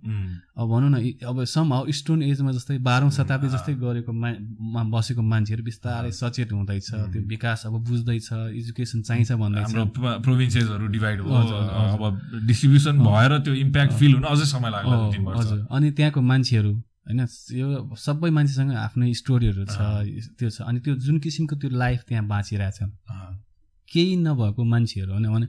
अब 0.59 0.67
भनौँ 0.67 0.91
न 0.91 0.99
अब 1.23 1.45
सम 1.47 1.73
हाउ 1.73 1.93
स्टोन 1.95 2.23
एजमा 2.23 2.51
जस्तै 2.53 2.79
बाह्रौँ 2.83 3.11
शताब्दी 3.11 3.49
जस्तै 3.55 3.75
गरेको 3.79 4.13
मा 4.13 4.83
बसेको 4.91 5.23
मान्छेहरू 5.23 5.63
बिस्तारै 5.63 6.11
सचेत 6.11 6.53
हुँदैछ 6.53 6.91
त्यो 6.91 7.23
विकास 7.23 7.67
अब 7.67 7.75
बुझ्दैछ 7.87 8.29
एजुकेसन 8.33 9.03
चाहिन्छ 9.07 9.33
भन्दैछ। 9.39 9.71
प्रोभिन्सेसहरू 10.27 10.87
डिभाइड। 10.91 11.19
अब 11.23 12.03
डिस्ट्रिब्युसन 12.51 12.99
भएर 13.07 13.39
त्यो 13.47 13.55
इम्प्याक्ट 13.55 13.93
फिल 13.95 14.13
हुन 14.15 14.27
अझै 14.35 14.47
समय 14.51 14.71
लाग्ला 14.75 14.97
हजुर। 15.39 15.67
अनि 15.71 15.91
त्यहाँको 15.95 16.21
मान्छेहरू 16.21 16.73
होइन 17.07 17.21
यो 17.55 17.67
सबै 17.95 18.31
मान्छेसँग 18.35 18.71
आफ्नै 18.75 19.13
स्टोरीहरू 19.15 19.65
छ 19.71 19.79
त्यो 20.35 20.51
छ। 20.51 20.67
अनि 20.67 20.79
त्यो 20.83 20.95
जुन 21.07 21.19
किसिमको 21.23 21.55
त्यो 21.63 21.71
लाइफ 21.71 22.01
त्यहाँ 22.09 22.27
बाँचिरहेछ। 22.27 22.79
केही 23.93 24.17
नभएको 24.17 24.65
मान्छेहरू 24.65 25.13
होइन 25.13 25.27
भने 25.33 25.47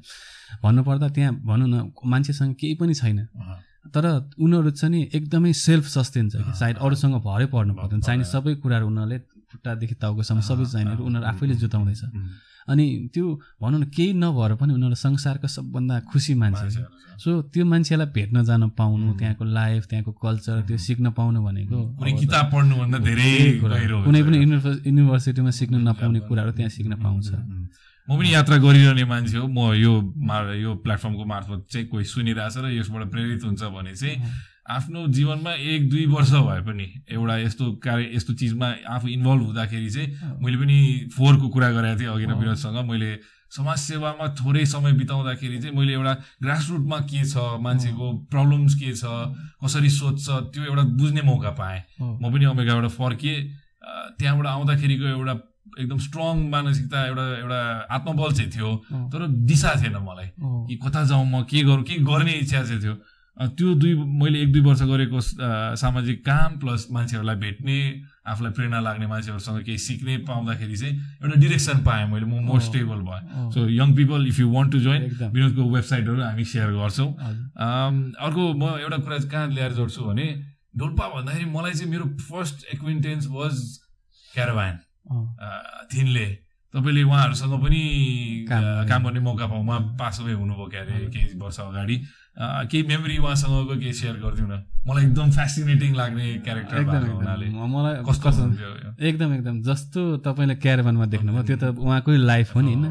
भन्नुपर्दा 0.63 1.07
त्यहाँ 1.09 1.33
भनौँ 1.45 1.67
न 1.67 1.91
मान्छेसँग 2.05 2.55
केही 2.59 2.75
पनि 2.75 2.93
छैन। 2.93 3.27
तर 3.93 4.05
उनीहरू 4.39 4.71
चाहिँ 4.71 4.91
नि 4.91 5.09
एकदमै 5.13 5.53
सेल्फ 5.53 5.85
सस्टेन 5.87 6.29
छ 6.29 6.35
कि। 6.35 6.53
सायद 6.59 6.77
अरूसँग 6.77 7.15
भरै 7.23 7.45
पर्नु 7.45 7.73
पर्दैन। 7.73 8.01
चाहिने 8.01 8.23
सबै 8.23 8.55
कुराहरू 8.55 8.87
उनीहरूले 8.87 9.19
खुट्टादेखि 9.51 9.95
टाउकोसम्म 9.95 10.41
सबै 10.41 10.65
चाहिने 10.65 10.91
उनीहरू 11.07 11.25
आफैले 11.25 11.55
जुटाउँदैछ। 11.55 12.03
उम्, 12.03 12.27
अनि 12.67 13.09
त्यो 13.13 13.25
भनौँ 13.61 13.79
न 13.79 13.83
केही 13.95 14.13
नभएर 14.13 14.55
पनि 14.59 14.73
उनीहरू 14.73 14.95
संसारको 14.95 15.47
सबभन्दा 15.47 15.95
खुसी 16.11 16.33
मान्छे 16.35 16.69
छ। 16.71 16.77
सो 17.23 17.41
त्यो 17.41 17.65
मान्छेलाई 17.65 18.07
भेट्न 18.07 18.43
जान 18.43 18.69
पाउनु 18.77 19.13
त्यहाँको 19.17 19.43
लाइफ 19.45 19.87
त्यहाँको 19.87 20.11
कल्चर 20.11 20.61
त्यो 20.67 20.77
सिक्न 20.77 21.05
पाउनु 21.17 21.39
भनेको 21.43 21.77
किताब 22.19 22.45
पढ्नुभन्दा 22.53 22.97
धेरै 22.97 23.33
कुनै। 23.61 24.21
पनि 24.23 24.37
युनिभर्स- 24.37 24.81
युनिभर्सिटीमा 24.87 25.51
सिक्न 25.51 25.75
नपाउने 25.87 26.19
कुराहरू 26.27 26.51
त्यहाँ 26.51 26.69
सिक्न 26.69 26.93
पाउँछ। 27.03 27.27
म 28.09 28.17
पनि 28.17 28.33
यात्रा 28.33 28.57
गरिरहने 28.63 29.03
मान्छे 29.05 29.37
हो। 29.37 29.47
म 29.47 29.73
यो 29.75 29.93
मा- 30.15 30.55
यो 30.55 30.75
प्लेटफर्मको 30.83 31.23
मार्फत 31.25 31.59
चाहिँ 31.71 31.87
कोही 31.91 32.05
सुनिरहेछ 32.07 32.55
र 32.63 32.65
यसबाट 32.79 33.03
प्रेरित 33.11 33.43
हुन्छ 33.43 33.63
भने 33.75 33.93
चाहिँ 33.95 34.17
आफ्नो 34.67 35.07
जीवनमा 35.15 35.51
एक 35.53 35.89
दुई 35.89 36.05
वर्ष 36.11 36.31
भए 36.47 36.61
पनि 36.67 36.85
एउटा 37.11 37.35
यस्तो 37.47 37.65
कार्य 37.83 38.03
यस्तो 38.15 38.33
चिजमा 38.39 38.67
आफू 38.95 39.07
इन्भल्भ 39.07 39.41
हुँदाखेरि 39.47 39.89
चाहिँ 39.91 40.07
मैले 40.43 40.57
पनि 40.63 40.77
फोहोरको 41.15 41.47
कुरा 41.55 41.69
गरेको 41.71 41.99
थिएँ 41.99 42.09
अघि 42.15 42.25
विनोदसँग। 42.25 42.77
मैले 42.91 43.11
समाजसेवामा 43.47 44.25
थोरै 44.39 44.65
समय 44.67 44.91
बिताउँदाखेरि 44.99 45.57
चाहिँ 45.63 45.75
मैले 45.75 45.93
एउटा 45.95 46.13
ग्रासरुटमा 46.43 46.97
के 47.11 47.23
छ 47.23 47.35
मान्छेको 47.63 48.05
प्रब्लम्स 48.31 48.73
के 48.75 48.91
छ 48.91 49.03
कसरी 49.63 49.89
सोध्छ 49.89 50.27
त्यो 50.51 50.63
एउटा 50.67 50.83
बुझ्ने 50.99 51.21
मौका 51.23 51.51
पाएँ। 51.59 51.79
म 52.03 52.27
पनि 52.31 52.45
अमेरिकाबाट 52.51 52.91
फर्किएँ। 52.91 53.39
अ, 53.87 53.91
त्यहाँबाट 54.19 54.47
आउँदाखेरिको 54.47 55.05
एउटा 55.15 55.33
एकदम 55.79 55.97
स्ट्रङ 56.07 56.47
मानसिकता 56.49 57.05
एउटा 57.07 57.25
एउटा 57.37 57.61
आत्मबल 57.95 58.31
चाहिँ 58.33 58.51
थियो। 58.51 58.71
तर 59.11 59.27
दिशा 59.51 59.75
थिएन 59.83 59.97
मलाई। 60.07 60.29
कि 60.39 60.75
कता 60.83 61.03
जाउँ 61.03 61.25
म 61.25 61.43
के 61.43 61.63
गरौँ 61.63 61.83
के 61.83 61.95
गर्ने 62.03 62.33
इच्छा 62.41 62.63
चाहिँ 62.63 62.81
थियो 62.81 62.95
त्यो 63.37 63.73
दुई 63.77 63.93
मैले 63.93 64.41
एक 64.41 64.51
दुई 64.51 64.61
वर्ष 64.65 64.81
गरेको 64.89 65.19
सामाजिक 65.77 66.25
काम 66.25 66.57
प्लस 66.59 66.87
मान्छेहरूलाई 66.91 67.35
भेट्ने 67.37 67.77
आफूलाई 68.33 68.51
प्रेरणा 68.51 68.79
लाग्ने 68.81 69.07
मान्छेहरूसँग 69.07 69.61
केही 69.63 69.77
सिक्ने 69.77 70.17
पाउँदाखेरि 70.25 70.77
चाहिँ 70.77 70.93
एउटा 71.21 71.39
डिरेक्सन 71.41 71.83
पाएँ 71.85 72.07
मैले 72.11 72.25
म 72.25 72.41
मोर 72.49 72.61
स्टेबल 72.61 72.99
भएँ। 73.05 73.51
So 73.53 73.67
young 73.69 73.93
people 73.95 74.27
if 74.27 74.39
you 74.39 74.49
want 74.49 74.71
to 74.71 74.79
join. 74.79 75.01
विनोदको 75.21 75.69
वेबसाइटहरू 75.69 76.21
हामी 76.21 76.45
सेयर 76.49 76.71
गर्छौँ 76.81 77.09
अर्को 78.25 78.53
म 78.57 78.73
एउटा 78.81 78.97
कुरा 79.05 79.17
कहाँ 79.29 79.47
ल्याएर 79.53 79.73
जोड्छु 79.77 80.01
भने 80.01 80.27
डोल्पा 80.73 81.05
भन्दाखेरि 81.15 81.49
मलाई 81.53 81.73
चाहिँ 81.77 81.91
मेरो 81.91 82.05
फर्स्ट 82.25 82.65
एक्विन्टेन्स 82.73 83.27
वाज 83.37 83.53
क्याराभान 84.33 84.73
थिनले 85.93 86.27
तपाईँले 86.73 87.03
उहाँहरूसँग 87.03 87.53
पनि 87.63 87.81
काम 88.49 89.03
गर्ने। 89.03 89.19
मौका 89.19 89.45
पाउँ 89.47 89.63
उहाँ 89.63 89.79
पासमै 89.99 90.33
हुनुभयो 90.33 90.67
क्या 90.67 90.81
अरे 90.81 91.07
केही 91.13 91.39
वर्ष 91.39 91.59
अगाडि। 91.59 91.95
केही 92.69 92.83
मेमोरी 92.87 93.17
उहाँसँगको 93.17 93.75
केही 93.81 93.93
सेयर 93.93 94.15
गरिदिउँ 94.21 94.49
न 94.51 94.55
मलाई 94.87 95.03
एकदम 95.05 95.29
फेसिनेटिङ 95.31 95.91
लाग्ने 95.95 96.25
क्यारेक्टर 96.45 96.77
मलाई 96.85 97.95
कस्तो? 98.03 98.43
एकदम 98.99 99.29
एकदम। 99.33 99.55
जस्तो 99.63 100.01
तपाईँले 100.21 100.55
क्यारभानमा 100.61 101.05
देख्नुभयो 101.07 101.43
त्यो 101.47 101.57
त 101.57 101.63
उहाँकै 101.79 102.17
लाइफ 102.21 102.55
हो 102.55 102.61
नि 102.61 102.73
होइन? 102.73 102.85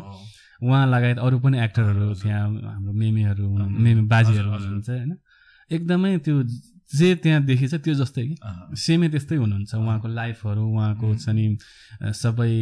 उहाँ 0.57 0.85
लगायत 0.89 1.19
अरू 1.21 1.37
पनि 1.45 1.57
एक्टरहरू 1.61 2.15
त्यहाँ 2.17 2.49
हाम्रो 2.49 2.93
मेमेहरू 2.93 3.45
मेमे 3.77 4.03
बाजेहरू। 4.09 4.49
हुनुहुन्छ 4.51 4.89
होइन? 4.89 5.13
एकदमै 5.71 6.11
त्यो 6.25 6.37
जे 6.91 7.15
त्यहाँ 7.23 7.43
देखिन्छ 7.45 7.75
त्यो 7.75 7.95
जस्तै 7.95 8.23
कि? 8.27 8.37
सेमै 8.79 9.09
त्यस्तै 9.11 9.37
हुनुहुन्छ। 9.37 9.75
उहाँको 9.75 10.09
लाइफहरू 10.09 10.63
उहाँको 10.71 11.07
छ 11.19 11.29
नि 11.35 11.45
सबै 12.15 12.53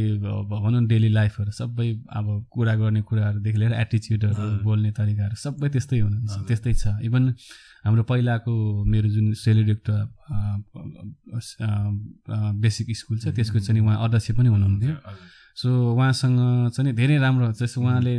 भनौँ 0.49 0.81
न 0.81 0.87
डेली 0.89 1.09
लाइफहरू 1.13 1.51
सबै 1.53 1.89
अब 2.09 2.27
कुरा 2.49 2.75
गर्ने 2.81 3.01
कुराहरूदेखि 3.05 3.59
लिएर 3.59 3.73
एटिच्युडहरू 3.85 4.65
बोल्ने 4.65 4.91
तरिकाहरू 4.97 5.37
सबै 5.37 5.69
त्यस्तै 5.69 5.99
हुनुहुन्छ। 6.01 6.35
त्यस्तै 6.49 6.73
छ। 6.73 6.85
इभन 7.05 7.23
हाम्रो 7.85 8.03
पहिलाको 8.09 8.53
मेरो 8.89 9.09
जुन 9.13 9.27
सेलिडेक्ट 9.45 9.87
बेसिक 12.65 12.87
स्कुल 12.97 13.17
छ 13.21 13.27
त्यसको 13.37 13.59
चाहिँ 13.61 13.81
उहाँ 13.85 13.99
अध्यक्ष 14.05 14.31
पनि 14.41 14.49
हुनुहुन्थ्यो। 14.49 14.95
सो 15.55 15.71
उहाँसँग 15.95 16.38
चाहिँ 16.75 16.90
नि 16.90 16.93
धेरै 16.99 17.17
राम्रो 17.23 17.47
जस्तो 17.55 17.81
उहाँले 17.81 18.14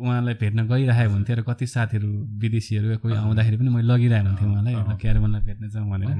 उहाँलाई 0.00 0.34
भेट्न 0.40 0.60
गइरहेको 0.64 1.12
हुन्थ्यो 1.12 1.36
र 1.36 1.42
कति 1.44 1.66
साथीहरू 1.68 2.08
विदेशीहरू 2.40 2.96
कोही 3.04 3.14
आउँदाखेरि 3.20 3.56
पनि 3.60 3.68
मैले 3.68 3.88
लगिरहेको 3.92 4.28
हुन्थेँ 4.28 4.48
उहाँलाई 4.48 4.74
एउटा 4.80 5.40
भेट्न 5.44 5.68
जाउँ 5.68 5.88
भनेर। 5.92 6.10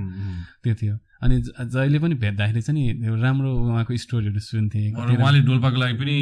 त्यो 0.63 0.75
थियो। 0.81 0.95
अनि 1.25 1.35
जहिले 1.65 1.99
पनि 2.01 2.15
भेट्दाखेरि 2.21 2.61
चाहिँ 2.61 2.77
नि 2.77 3.09
राम्रो 3.25 3.51
उहाँको 3.53 3.97
स्टोरीहरू 4.05 4.41
सुन्थेँ। 4.41 4.87
उहाँले 5.17 5.41
डोल्पाको 5.49 5.77
लागि 5.81 5.95
पनि 6.01 6.17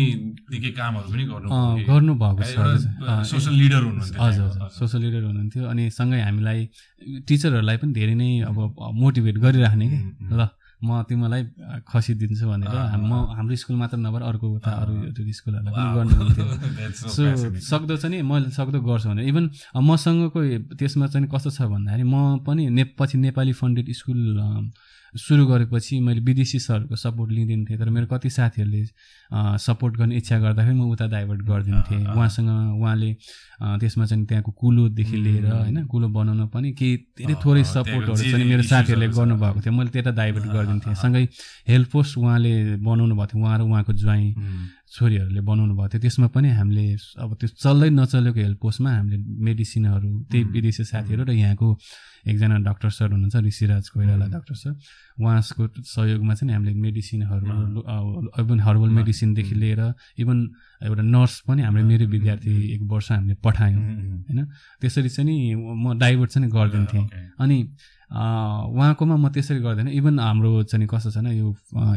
निकै 0.55 0.71
कामहरू 0.79 1.09
पनि 1.11 1.25
गर्नु 1.27 1.47
गर्नुभएको 1.91 2.43
छ। 2.47 3.27
सोसल 3.31 3.55
लिडर 3.59 3.83
हुनुहुन्थ्यो। 3.91 4.23
हजुर 4.23 4.71
सोसल 4.79 5.01
लिडर 5.03 5.23
हुनुहुन्थ्यो। 5.27 5.63
अनि 5.67 5.85
सँगै 5.99 6.21
हामीलाई 6.23 6.61
टिचरहरूलाई 7.27 7.77
पनि 7.83 7.93
धेरै 7.99 8.15
नै 8.15 8.31
अब 8.51 8.57
मोटिभेट 9.03 9.37
गरिराख्ने। 9.39 9.87
कि 9.89 9.99
ल। 10.31 10.43
म 10.79 11.03
तिमीलाई 11.09 11.43
खसिदिन्छु 11.91 12.47
भनेर 12.47 12.71
म 13.03 13.13
हाम्रो 13.37 13.55
स्कुल 13.57 13.77
मात्र 13.77 13.97
नभएर 13.99 14.23
अर्को 14.31 14.47
उता 14.57 14.71
अरू 14.83 14.95
स्कुलहरूलाई 15.33 15.75
पनि 15.75 15.91
गर्नुहुन्थ्यो 15.97 16.45
सो. 17.11 17.23
सक्दो 17.61 17.97
चाहिँ 17.97 18.17
नि 18.17 18.23
मैले 18.23 18.51
सक्दो 18.55 18.79
गर्छु 18.81 19.09
भने 19.11 19.23
इभन 19.27 19.45
मसँगको 19.77 20.41
त्यसमा 20.79 21.07
चाहिँ 21.13 21.27
कस्तो 21.35 21.51
छ 21.51 21.61
भन्दाखेरि 21.67 22.05
म 22.05 22.39
पनि 22.47 22.63
ने 22.71 22.85
पछि 22.95 23.19
नेपाली 23.19 23.53
फन्डेड 23.61 23.87
स्कुल 23.93 24.19
सुरु 25.17 25.47
गरेपछि 25.47 26.01
मैले 26.01 26.21
विदेशी 26.21 26.59
सरहरूको 26.59 26.97
सपोर्ट 26.97 27.31
लिँदिन्थेँ 27.33 27.79
तर 27.79 27.89
मेरो 27.89 28.07
कति 28.07 28.31
साथीहरूले 28.31 28.85
सपोर्ट 29.59 29.97
गर्ने 29.97 30.17
इच्छा 30.17 30.39
गर्दाखेरि 30.39 30.77
म 30.77 30.91
उता 30.93 31.07
डाइभर्ट 31.09 31.43
गरिदिन्थेँ। 31.49 32.01
उहाँसँग 32.13 32.49
उहाँले 32.81 33.13
त्यसमा 33.81 34.05
चाहिँ 34.07 34.27
त्यहाँको 34.27 34.53
कुलोदेखि 34.53 35.17
लिएर 35.17 35.47
होइन 35.49 35.85
कुलो 35.87 36.09
बनाउन 36.09 36.47
पनि 36.53 36.73
केही 36.73 36.97
धेरै 37.19 37.35
थोरै 37.45 37.65
सपोर्टहरू 37.65 38.17
चाहिँ 38.17 38.45
मेरो 38.45 38.63
साथीहरूले। 38.63 39.09
गर्नुभएको 39.09 39.61
थियो। 39.61 39.73
मैले 39.73 39.91
त्यता 39.91 40.11
डाइभर्ट 40.13 40.47
गरिदिन्थेँ। 40.53 40.95
सँगै 40.95 41.25
हेल्प 41.69 41.89
पोस्ट 41.93 42.19
उहाँले 42.19 42.53
बनाउनु 42.85 43.15
भएको 43.17 43.27
थियो 43.33 43.45
उहाँ 43.45 43.59
र 43.59 43.63
उहाँको 43.63 43.93
ज्वाइँ। 43.93 44.29
छोरीहरूले 44.93 45.41
बनाउनु 45.41 45.75
भएको 45.77 45.89
थियो 45.93 46.01
त्यसमा 46.01 46.27
पनि 46.35 46.49
हामीले 46.59 46.85
अब 47.23 47.31
त्यो 47.41 47.49
चल्दै 47.65 47.91
नचलेको 48.01 48.41
हेल्प 48.41 48.59
पोस्टमा 48.63 48.91
हामीले 48.97 49.19
मेडिसिनहरू 49.47 50.11
त्यही 50.31 50.45
विदेशी 50.55 50.85
साथीहरू 50.93 51.23
र 51.29 51.31
यहाँको 51.37 51.69
एकजना 52.29 52.57
डक्टर 52.69 52.91
सर 52.91 53.09
हुनुहुन्छ 53.13 53.37
ऋषिराज 53.47 53.89
कोइराला 53.89 54.27
डक्टर 54.37 54.55
सर। 54.55 54.73
उहाँको 55.21 55.63
सहयोगमा 55.85 56.35
चाहिँ 56.35 56.55
हामीले 56.55 56.73
मेडिसिनहरू 56.87 57.45
इभन 58.43 58.59
हर्बल 58.67 58.91
मेडिसिनदेखि 58.99 59.55
लिएर 59.55 59.83
इभन 60.19 60.39
एउटा 60.89 61.03
नर्स 61.15 61.35
पनि 61.49 61.63
हाम्रो 61.63 61.85
मेरो 61.85 62.07
विद्यार्थी 62.09 62.53
एक 62.75 62.83
वर्ष 62.93 63.09
हामीले 63.13 63.35
पठायौँ 63.45 63.83
होइन। 64.29 64.41
त्यसरी 64.81 65.09
चाहिँ 65.09 65.27
नि 65.29 65.37
म 65.55 65.99
डाइभर्ट 65.99 66.31
चाहिँ 66.31 66.51
गरिदिन्थेँ. 66.51 67.05
अनि 67.41 67.57
उहाँकोमा 68.09 69.17
म 69.17 69.29
त्यसरी 69.29 69.61
गर्दैन। 69.61 69.89
इभन 69.93 70.19
हाम्रो 70.19 70.63
चाहिँ 70.65 70.87
कस्तो 70.89 71.11
छ 71.13 71.19
न 71.21 71.29
यो 71.37 71.49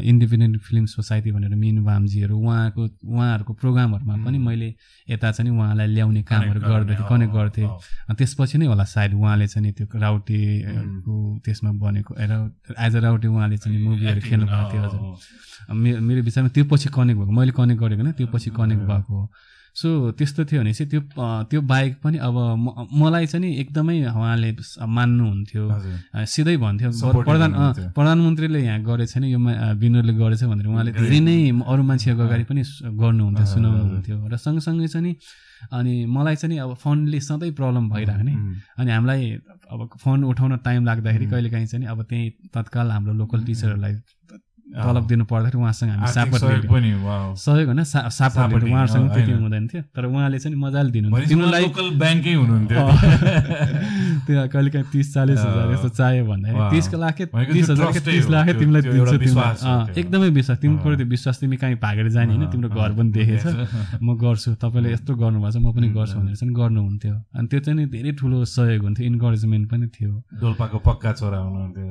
इन्डिपेन्डेन्ट 0.04 0.60
फिल्म 0.60 0.84
सोसाइटी 0.86 1.32
भनेर 1.32 1.54
मिन 1.56 1.78
वामजीहरू 1.88 2.36
उहाँको 2.36 2.82
उहाँहरूको 3.08 3.52
प्रोग्रामहरूमा 3.56 4.14
पनि 4.24 4.38
मैले 4.38 4.68
यता 5.08 5.30
चाहिँ 5.32 5.50
उहाँलाई 5.56 5.86
ल्याउने 5.96 6.22
कामहरू 6.22 6.60
गर्ने, 6.60 6.68
गर्दै 6.68 6.94
अँ, 6.94 7.08
कनेक्ट 7.08 7.32
गर्थेँ। 7.32 7.68
त्यसपछि 8.12 8.58
नै 8.60 8.66
होला 8.66 8.84
सायद 8.84 9.12
उहाँले 9.14 9.46
चाहिँ 9.48 9.72
त्यो 9.72 9.86
राउटेको 9.98 11.14
त्यसमा 11.44 11.70
बनेको 11.80 12.12
एज 12.20 12.94
अ 12.96 13.00
राउटे 13.00 13.28
उहाँले 13.28 13.56
चाहिँ 13.56 13.78
मुभीहरू 13.82 14.20
खेल्नु 14.20 14.46
भएको 14.46 14.70
थियो 14.72 14.82
हजुर। 14.84 15.00
मे- 15.80 16.00
मेरो 16.00 16.20
विचारमा 16.22 16.48
त्यो 16.52 16.64
पछि 16.68 16.88
कनेक्ट 16.92 17.18
भएको 17.20 17.32
मैले 17.32 17.52
कनेक्ट 17.56 17.80
गरेको 17.82 18.02
होइन 18.02 18.12
त्यो 18.12 18.26
पछि 18.34 18.50
कनेक्ट 18.52 18.82
भएको 18.84 19.12
हो। 19.16 19.24
सो 19.74 19.88
त्यस्तो 20.12 20.44
थियो 20.44 20.60
भने 20.60 20.72
चाहिँ 20.76 20.88
त्यो 20.90 21.00
त्यो 21.50 21.60
बाहेक 21.64 21.92
पनि 22.04 22.18
अब 22.20 22.36
मलाई 22.92 23.26
चाहिँ 23.26 23.40
नि 23.40 23.50
एकदमै 23.60 23.96
उहाँले 24.04 24.50
मान्नुहुन्थ्यो। 24.84 25.62
सिधै 26.28 26.56
भन्थ्यो। 26.60 26.90
प्रधान। 27.24 27.52
प्रधानमन्त्रीले 27.96 28.60
यहाँ 28.60 28.80
गरेछ 28.84 29.16
नि 29.16 29.32
यो 29.32 29.38
विनोदले 29.80 30.12
गरेछ 30.12 30.42
भनेर 30.44 30.66
उहाँले 30.68 30.92
धेरै 30.92 31.20
नै 31.24 31.36
अरू 31.64 31.82
मान्छेहरूको 31.88 32.24
अगाडि 32.28 32.44
पनि 32.52 32.62
गर्नुहुन्थ्यो 33.00 33.46
सुनाउनुहुन्थ्यो। 33.48 34.16
र 34.28 34.36
सँगसँगै 34.36 34.88
चाहिँ 34.92 35.04
नि 35.08 35.12
अनि 35.72 35.94
मलाई 36.04 36.36
चाहिँ 36.36 36.52
नि 36.52 36.56
अब 36.60 36.70
फन्डले 36.76 37.20
सधैँ 37.24 37.52
प्रब्लम 37.56 37.84
भइरहेको 37.88 38.24
नि। 38.28 38.34
अनि 38.76 38.90
हामीलाई 38.92 39.22
अब 39.72 39.80
फोन 40.04 40.18
उठाउन 40.28 40.52
टाइम 40.60 40.84
लाग्दाखेरि 40.84 41.26
कहिले 41.32 41.48
काहीँ 41.48 41.66
चाहिँ 41.66 41.86
अब 41.88 42.02
त्यहीँ 42.12 42.30
तत्काल 42.52 42.86
हाम्रो 42.92 43.12
लोकल 43.14 43.40
टिचरहरूलाई 43.48 43.94
तलब 44.72 45.04
दिनु 45.06 45.24
पर्दाखेरि 45.28 45.58
उहाँसँग 45.62 45.90
हामी 45.90 46.06
सापट 46.12 46.40
सहयोग 47.38 47.68
होइन 47.68 47.84
सापट 47.84 48.62
उहाँहरूसँग 48.64 49.08
त्यति। 49.12 49.32
हुँदैन 49.32 49.64
थियो। 49.68 49.82
तर 49.92 50.04
उहाँले 50.06 50.38
चाहिँ 50.38 50.56
मजाले 50.56 50.90
तिमीलाई 50.92 51.62
लोकल 51.62 51.88
ब्याङ्कै 52.00 52.34
हुनुहुन्थ्यो। 52.34 52.80
त्यो 54.26 54.48
कहिले 54.48 54.70
काहीँ 54.70 54.86
तिस 54.92 55.06
चालिस 55.14 55.38
हजार 55.38 55.66
अँ। 55.66 55.72
यस्तो 55.74 55.88
चाहियो 55.92 56.24
भन्दाखेरि। 56.24 56.70
तिसको 56.72 56.96
लाखे 56.98 57.24
तिस 57.26 57.70
हजार 57.70 57.92
तिस 58.00 58.26
लाखे 58.30 58.52
तिमीलाई 58.60 58.82
दिन्छु। 58.82 59.16
एकदमै 60.00 60.28
विश्वास। 60.30 60.58
तिम्रो 60.62 60.96
त्यो 60.96 61.06
विश्वास 61.06 61.36
तिमी 61.40 61.56
कहीँ 61.56 61.76
भागेर 61.76 62.08
जाने 62.08 62.32
होइन। 62.34 62.50
तिम्रो 62.50 62.68
घर 62.72 62.90
पनि 62.96 63.10
देखेछ। 63.12 63.44
म 64.02 64.16
गर्छु। 64.16 64.54
तपाईँले 64.56 64.88
यस्तो 64.92 65.12
गर्नुभएको 65.14 65.52
छ 65.52 65.56
म 65.60 65.72
पनि 65.76 65.88
गर्छु। 65.92 66.16
भनेर 66.18 66.36
चाहिँ 66.36 66.54
गर्नुहुन्थ्यो। 66.54 67.14
अनि 67.36 67.46
त्यो 67.50 67.60
चाहिँ 67.60 67.86
धेरै 67.92 68.12
ठुलो 68.16 68.44
सहयोग 68.46 68.82
हुन्थ्यो। 68.82 69.04
इन्करेजमेन्ट 69.06 69.64
पनि 69.70 69.86
थियो। 69.92 70.12
डोल्पाको 70.40 70.78
पक्का 70.86 71.10
छोरा 71.20 71.38
हुनुहुन्थ्यो। 71.38 71.84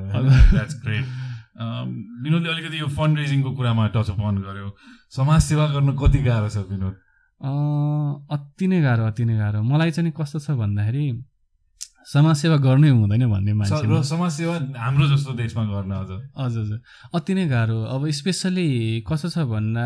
विनोदले 1.56 2.48
अलिकति 2.48 2.80
यो 2.80 2.86
फन्ड 2.96 3.18
रेजिङको 3.18 3.50
कुरामा 3.56 3.86
टच 3.94 4.10
अन 4.10 4.36
गर्यो। 4.46 4.68
समाज 5.16 5.40
सेवा 5.42 5.66
गर्नु 5.74 5.92
कति 6.00 6.18
गाह्रो 6.24 6.48
छ 6.48 6.56
विनोद? 6.70 6.94
अति 8.32 8.66
नै 8.66 8.80
गाह्रो 8.82 9.04
अति 9.04 9.24
नै 9.24 9.36
गाह्रो। 9.36 9.62
मलाई 9.62 9.90
चाहिँ 9.90 10.12
कस्तो 10.16 10.38
छ 10.38 10.50
भन्दाखेरि 10.56 11.04
समाजसेवा 12.12 12.56
गर्नै 12.66 12.88
हुँदैन 12.90 13.24
भन्ने 13.30 13.52
मान्छे 13.54 13.76
स- 13.78 13.84
म। 13.86 13.94
र 13.94 14.02
समाज 14.02 14.30
सेवा 14.34 14.54
हाम्रो 14.74 15.06
जस्तो 15.14 15.32
देशमा 15.38 15.62
गर्न 15.70 15.92
अझ। 16.02 16.10
हजुर 16.34 16.62
हजुर 16.62 16.78
अति 17.14 17.32
नै 17.34 17.46
गाह्रो। 17.46 17.78
अब 17.94 18.08
स्पेसल्ली 18.10 18.66
कस्तो 19.06 19.28
छ 19.30 19.38
भन्दा 19.46 19.84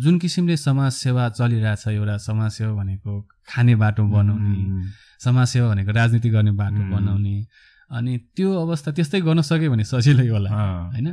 जुन 0.00 0.18
किसिमले 0.18 0.56
समाजसेवा 0.56 1.28
चलिरहेछ 1.38 1.84
एउटा 1.88 2.16
समाजसेवा 2.28 2.72
भनेको 2.72 3.12
खाने 3.52 3.74
बाटो 3.76 4.02
बनाउने 4.08 4.56
समाजसेवा 5.24 5.66
भनेको 5.68 5.90
राजनीति 5.92 6.28
गर्ने 6.30 6.52
बाटो. 6.56 6.80
बनाउने 6.94 7.34
अनि 7.90 8.12
त्यो 8.36 8.48
अवस्था 8.64 8.90
त्यस्तै 8.96 9.20
गर्न 9.24 9.40
सक्यो 9.40 9.70
भने 9.72 9.84
सजिलै 9.84 10.28
होला। 10.28 10.50
होइन? 10.92 11.08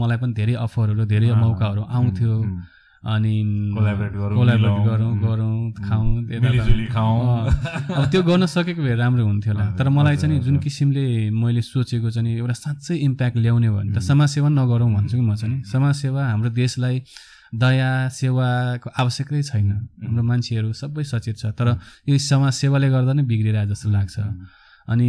मलाई 0.00 0.18
पनि 0.20 0.32
धेरै 0.36 0.54
अफरहरू 0.66 1.04
धेरै। 1.08 1.28
मौकाहरू 1.32 1.82
आउँथ्यो। 1.96 2.34
अनि 3.00 3.34
कोलाबरेट 3.72 4.12
गरौँ. 4.12 5.12
गरौँ 5.24 5.72
खाउँ 5.80 6.08
अब 7.96 8.04
त्यो 8.12 8.20
गर्न 8.28 8.44
सकेको 8.46 8.82
भए 8.84 8.94
राम्रो 9.00 9.24
हुन्थ्यो 9.24 9.52
होला। 9.54 9.64
तर 9.80 9.88
मलाई 9.88 10.16
चाहिँ 10.20 10.40
जुन। 10.44 10.56
किसिमले 10.60 11.32
मैले 11.32 11.62
सोचेको 11.64 12.08
चाहिँ 12.12 12.36
एउटा 12.36 12.52
साँच्चै 12.52 12.94
इम्प्याक्ट 13.08 13.36
ल्याउने 13.40 13.68
भने 13.72 13.90
त. 13.96 13.98
समाजसेवा 14.04 14.48
नगरौँ 14.52 14.90
भन्छु 14.92 15.16
म 15.16 15.32
चाहिँ 15.40 15.64
समाजसेवा 15.64 16.20
हाम्रो 16.28 16.50
देशलाई 16.52 16.96
दया 17.56 18.12
सेवाको 18.12 18.88
आवश्यकै 18.92 19.42
छैन। 19.48 19.72
हाम्रो 20.04 20.22
मान्छेहरू 20.22 20.68
सबै 20.76 21.02
सचेत 21.02 21.36
छ। 21.40 21.56
तर 21.56 21.80
यो 22.04 22.14
समाजसेवाले 22.20 22.88
गर्दा 22.92 23.12
नै 23.16 23.24
बिग्रिरहेको 23.24 23.72
जस्तो 23.72 23.88
लाग्छ। 23.96 24.16
अनि 24.90 25.08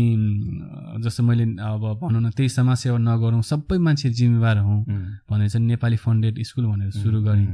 जस्तो 1.04 1.24
मैले 1.24 1.44
अब 1.58 1.84
भनौँ 2.02 2.22
न 2.22 2.30
त्यही 2.38 2.50
समाजसेवा 2.50 2.98
नगरौँ 2.98 3.42
सबै 3.42 3.78
मान्छे 3.78 4.10
जिम्मेवार 4.10 4.58
हौँ 4.58 4.80
भनेर 5.30 5.50
चाहिँ 5.50 5.66
नेपाली 5.68 5.98
फन्डेड 5.98 6.44
स्कुल 6.46 6.66
भनेर 6.66 6.92
सुरु 6.92 7.22
गरेँ। 7.26 7.48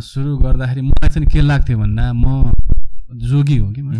सुरु 0.00 0.36
गर्दाखेरि 0.38 0.82
मलाई 0.82 1.08
चाहिँ 1.08 1.28
के 1.28 1.40
लाग्थ्यो 1.42 1.78
भन्दा 1.78 2.12
म 2.12 2.52
जोगी 3.06 3.56
हो 3.56 3.70
कि 3.70 3.82
म? 3.82 3.90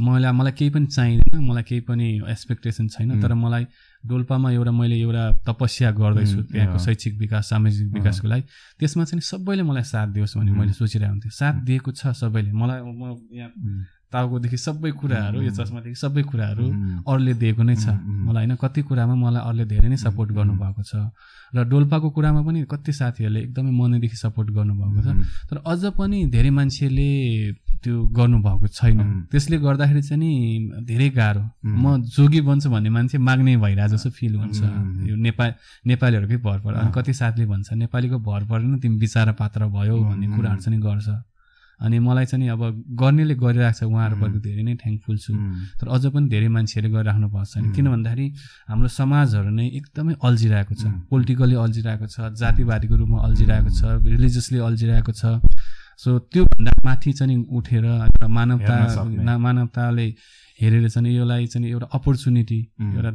मलाई 0.00 0.32
मलाई 0.32 0.52
केही 0.52 0.70
पनि 0.70 0.86
चाहिँदैन 0.86 1.40
मलाई 1.48 1.62
केही 1.64 1.80
पनि 1.80 2.06
एक्सपेक्टेसन 2.28 2.88
छैन. 2.88 3.20
तर 3.20 3.32
मलाई 3.34 3.64
डोल्पामा 4.04 4.50
एउटा 4.52 4.72
मैले 4.72 4.96
एउटा 5.00 5.24
तपस्या 5.48 5.90
गर्दैछु 5.96 6.42
त्यहाँको। 6.52 6.78
शैक्षिक 6.78 7.14
विकास 7.18 7.48
सामाजिक 7.50 7.88
विकासको 7.92 8.28
लागि। 8.28 8.44
त्यसमा 8.80 9.04
चाहिँ 9.04 9.20
सबैले 9.20 9.62
मलाई 9.64 9.82
साथ 9.82 10.08
दियोस् 10.12 10.36
भन्ने. 10.36 10.52
मैले 10.52 10.72
सोचिरहेको 10.76 11.12
हुन्थेँ 11.12 11.32
साथ 11.32 11.54
दिएको 11.64 11.90
छ 11.92 12.12
सबैले। 12.20 12.52
मलाई 12.52 12.80
म 12.84 13.16
यहाँ 13.32 13.50
टाउकोदेखि 14.12 14.58
सबै 14.58 14.90
कुराहरू 15.00 15.42
यो. 15.42 15.50
चस्मादेखि 15.50 15.98
सबै 16.04 16.22
कुराहरू. 16.30 16.64
अरूले 17.06 17.34
दिएको 17.42 17.62
नै 17.62 17.76
छ. 17.76 17.86
मलाई 18.26 18.46
होइन 18.46 18.56
कति 18.62 18.80
कुरामा 18.88 19.14
मलाई 19.14 19.42
अरूले 19.48 19.64
धेरै 19.72 19.88
नै 19.88 19.96
सपोर्ट 19.96 20.30
गर्नुभएको 20.32 20.82
छ 20.82 20.94
र 21.54 21.64
डोल्पाको 21.66 22.08
कुरामा 22.14 22.40
पनि 22.46 22.58
कति 22.70 22.92
साथीहरूले 22.92 23.40
एकदमै 23.42 23.70
मनैदेखि 23.70 24.16
सपोर्ट 24.16 24.48
गर्नुभएको 24.50 25.00
छ 25.02 25.08
तर 25.50 25.56
अझ 25.66 25.82
पनि 25.98 26.18
धेरै 26.30 26.50
मान्छेले 26.50 27.08
त्यो 27.82 27.96
गर्नुभएको 28.12 28.66
छैन. 28.68 28.98
त्यसले 29.32 29.56
गर्दाखेरि 29.58 30.02
चाहिँ 30.02 30.20
नि 30.20 30.30
धेरै 30.84 31.08
गाह्रो. 31.10 31.42
म 31.64 32.04
जोगी 32.06 32.40
बन्छु 32.44 32.70
भन्ने 32.70 32.90
मान्छे 32.90 33.18
माग्ने 33.18 33.56
भइरहेको 33.56 33.96
जस्तो 33.96 34.10
फिल 34.10 34.34
हुन्छ. 34.36 34.60
यो 35.08 35.16
नेपाल 35.16 35.50
नेपालीहरूकै 35.86 36.36
भर 36.44 36.58
पर 36.60 36.72
अनि। 36.74 36.90
कति 36.92 37.12
साथले 37.14 37.46
भन्छ 37.46 37.72
नेपालीको 37.72 38.18
भर 38.20 38.44
परेन 38.46 38.78
तिमी 38.78 38.96
विचारा 39.00 39.32
पात्र 39.40 39.66
भयो 39.72 39.96
भन्ने. 39.96 40.26
कुराहरू 40.36 40.60
चाहिँ 40.60 40.80
गर्छ 40.80 41.08
अनि 41.80 41.98
मलाई 41.98 42.26
चाहिँ 42.30 42.44
नि 42.44 42.48
अब 42.54 42.62
गर्नेले 43.00 43.34
गरिरहेको 43.34 43.78
छ 43.78 43.82
उहाँहरूप्रति. 43.88 44.38
धेरै 44.46 44.62
नै 44.68 44.74
थ्याङ्कफुल 44.82 45.16
छु 45.24 45.32
तर 45.80 45.86
अझ 45.88 46.02
पनि 46.14 46.26
धेरै 46.28 46.48
मान्छेहरूले 46.56 46.92
गरिराख्नु 46.94 47.28
भएको 47.32 47.44
छैन. 47.52 47.64
किन 47.72 47.86
भन्दाखेरि 47.94 48.26
हाम्रो 48.68 48.88
समाजहरू 49.00 49.50
नै 49.50 49.66
एकदमै 49.80 50.14
अल्झिरहेको 50.28 50.74
छ. 50.74 50.84
पोलिटिकली 51.10 51.56
अल्झिरहेको 51.64 52.06
छ 52.14 52.16
जातिवादीको 52.40 52.94
रूपमा 53.00 53.18
अल्झिरहेको 53.26 53.70
छ 53.78 53.80
रिलिजियसली 54.14 54.58
अल्झिरहेको 54.68 55.12
छ 55.12 55.22
सो 56.00 56.18
त्योभन्दा 56.32 56.72
माथि 56.84 57.12
चाहिँ 57.12 57.36
उठेर 57.56 57.84
एउटा 57.84 58.26
मानवता 58.28 59.36
मानवताले 59.38 60.06
हेरेर 60.60 60.88
चाहिँ 60.88 61.12
यसलाई 61.16 61.46
चाहिँ 61.46 61.68
एउटा 61.70 61.86
अपर्च्युनिटी. 61.96 62.60
एउटा 62.96 63.10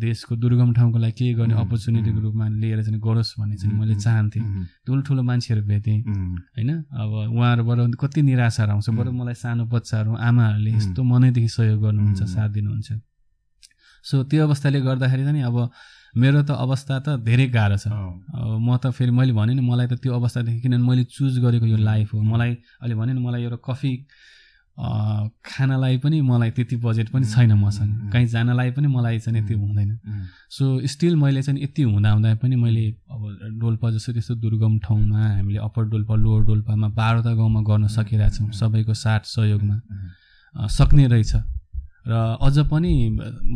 देशको 0.00 0.36
दुर्गम 0.36 0.72
ठाउँको 0.74 0.98
लागि 0.98 1.12
केही 1.18 1.34
गर्ने. 1.34 1.54
अपर्च्युनिटीको. 1.54 2.20
रूपमा 2.20 2.48
लिएर 2.62 2.82
चाहिँ 2.82 3.00
गरोस् 3.00 3.32
भन्ने 3.40 3.56
चाहिँ 3.56 3.76
मैले 3.78 3.94
चाहन्थेँ 3.94 4.42
ठुल्ठुलो 4.86 5.22
मान्छेहरू 5.22 5.62
भेटेँ 5.68 5.98
होइन 6.00 6.70
अब 6.92 7.10
उहाँहरूबाट 7.36 7.78
कति 8.00 8.20
निराशाहरू 8.22 8.72
आउँछ 8.72 8.88
बरु. 8.90 9.10
मलाई 9.12 9.34
सानो 9.34 9.64
बच्चाहरू 9.68 10.12
आमाहरूले. 10.28 10.70
यस्तो 10.76 11.00
मनैदेखि 11.02 11.48
सहयोग 11.48 11.80
गर्नुहुन्छ. 11.82 12.20
साथ 12.24 12.48
दिनुहुन्छ 12.56 12.88
सो 14.04 14.22
त्यो 14.28 14.40
अवस्थाले 14.46 14.80
गर्दाखेरि 14.80 15.22
चाहिँ 15.24 15.42
अब 15.44 15.56
मेरो 16.16 16.42
त 16.42 16.50
अवस्था 16.50 16.98
त 16.98 17.08
धेरै 17.26 17.46
गाह्रो 17.50 17.76
छ। 17.76 17.88
म 17.90 18.76
त 18.76 18.90
फेरि 18.90 19.10
मैले 19.10 19.32
भने 19.32 19.54
नि 19.54 19.62
मलाई 19.62 19.86
त 19.86 19.94
त्यो 20.02 20.14
अवस्थादेखि 20.14 20.60
किनभने 20.60 20.86
मैले 20.88 21.04
चुज 21.10 21.38
गरेको 21.42 21.66
यो 21.66 21.76
लाइफ 21.76 22.14
हो। 22.14 22.20
मलाई 22.22 22.52
अहिले 22.82 22.94
भने 22.94 23.12
नि 23.12 23.20
मलाई 23.20 23.42
एउटा 23.42 23.58
कफी 23.66 23.92
खानलाई 24.74 25.98
पनि 26.02 26.20
मलाई 26.20 26.50
त्यति 26.50 26.76
बजेट 26.82 27.08
पनि 27.14 27.24
छैन 27.30 27.52
मसँग. 27.54 28.10
कहीँ 28.12 28.26
जानलाई 28.26 28.70
पनि 28.74 28.86
मलाई 28.90 29.18
चाहिँ 29.22 29.42
त्यो 29.46 29.58
हुँदैन। 29.58 29.90
सो 30.50 30.86
स्टिल 30.86 31.14
मैले 31.16 31.42
चाहिँ 31.42 31.62
यति 31.62 31.82
हुँदा 31.82 32.10
हुँदा 32.10 32.34
पनि 32.42 32.56
मैले 32.58 32.84
अब 33.10 33.22
डोल्पा 33.62 33.90
जस्तो 33.94 34.12
त्यस्तो 34.12 34.34
दुर्गम 34.42 34.78
ठाउँमा 34.82 35.18
हामीले 35.18 35.58
अप्पर 35.62 35.84
डोल्पा 35.94 36.14
लोवर 36.14 36.42
डोल्पामा 36.50 36.88
बाह्रवटा 36.90 37.32
गाउँमा 37.38 37.60
गर्न 37.70 37.86
सकिरहेछौँ। 37.86 38.50
सबैको 38.50 38.94
साथ 38.94 39.22
सहयोगमा। 39.30 39.76
सक्ने 40.68 41.06
रहेछ। 41.06 41.32
र 42.06 42.12
अझ 42.40 42.58
पनि 42.68 42.92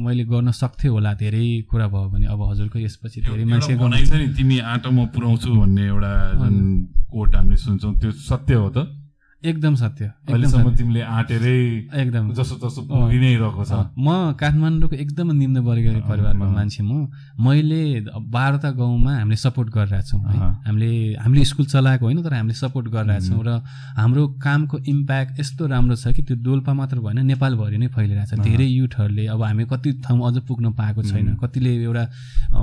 मैले 0.05 0.25
गर्न 0.25 0.51
सक्थेँ 0.51 0.91
होला 0.91 1.13
धेरै 1.15 1.47
कुरा 1.71 1.87
भयो 1.89 2.09
भने 2.09 2.27
अब 2.27 2.43
हजुरको 2.51 2.79
यसपछि 2.79 3.21
धेरै 3.21 3.45
मान्छे 3.45 3.75
नि 3.77 4.29
तिमी 4.35 4.59
आँटो 4.59 4.91
म 4.91 5.07
पुऱ्याउँछु 5.07 5.49
भन्ने 5.53 5.85
एउटा 5.87 6.13
जुन 6.33 6.55
कोट 7.13 7.35
हामीले 7.35 7.57
सुन्छौँ 7.57 7.95
त्यो 8.01 8.11
सत्य 8.13 8.55
हो 8.55 8.69
त? 8.71 8.79
एकदम 9.43 9.75
सत्य 9.75 10.05
अहिलेसम्म। 10.29 10.75
तिमीले 10.75 11.01
आँटेरै 11.01 11.59
एकदम 11.95 12.33
जस्तो 12.35 12.57
तस्तो 12.59 12.83
पुगि 12.85 13.19
नै 13.19 13.35
रहेको 13.39 13.65
छ 13.65 13.73
म 13.95 14.35
काठमाडौँको 14.35 14.97
एकदम 14.99 15.31
निम्न 15.33 15.59
वर्गीय 15.63 16.01
परिवारको। 16.03 16.45
मान्छे 16.51 16.83
म 16.83 17.07
मैले 17.39 18.03
बाह्रवटा 18.11 18.71
गाउँमा 18.75 19.13
हामीले 19.15 19.37
सपोर्ट 19.39 19.69
गरिरहेछौँ 19.71 20.21
है। 20.21 20.39
हामीले 20.67 20.91
हामीले 21.23 21.45
स्कुल 21.45 21.67
चलाएको 21.67 22.05
होइन 22.05 22.23
तर 22.27 22.35
हामीले 22.35 22.55
सपोर्ट 22.59 22.87
गरिरहेछौँ 22.91 23.43
र 23.47 23.63
हाम्रो 23.95 24.27
कामको 24.43 24.77
इम्प्याक्ट 24.85 25.41
यस्तो 25.41 25.67
राम्रो 25.71 25.97
छ 25.97 26.11
कि 26.19 26.23
त्यो 26.27 26.37
डोल्पा 26.43 26.73
मात्र 26.75 26.99
भएन 26.99 27.23
नेपालभरि 27.31 27.79
नै 27.79 27.89
फैलिरहेछ। 27.95 28.43
धेरै 28.43 28.67
युथहरूले 28.67 29.27
अब 29.31 29.43
हामी 29.45 29.65
कति 29.71 29.93
ठाउँ 30.03 30.19
अझ 30.19 30.37
पुग्न 30.51 30.75
पाएको 30.75 31.03
छैन. 31.05 31.39
कतिले 31.39 31.71
एउटा 31.87 32.05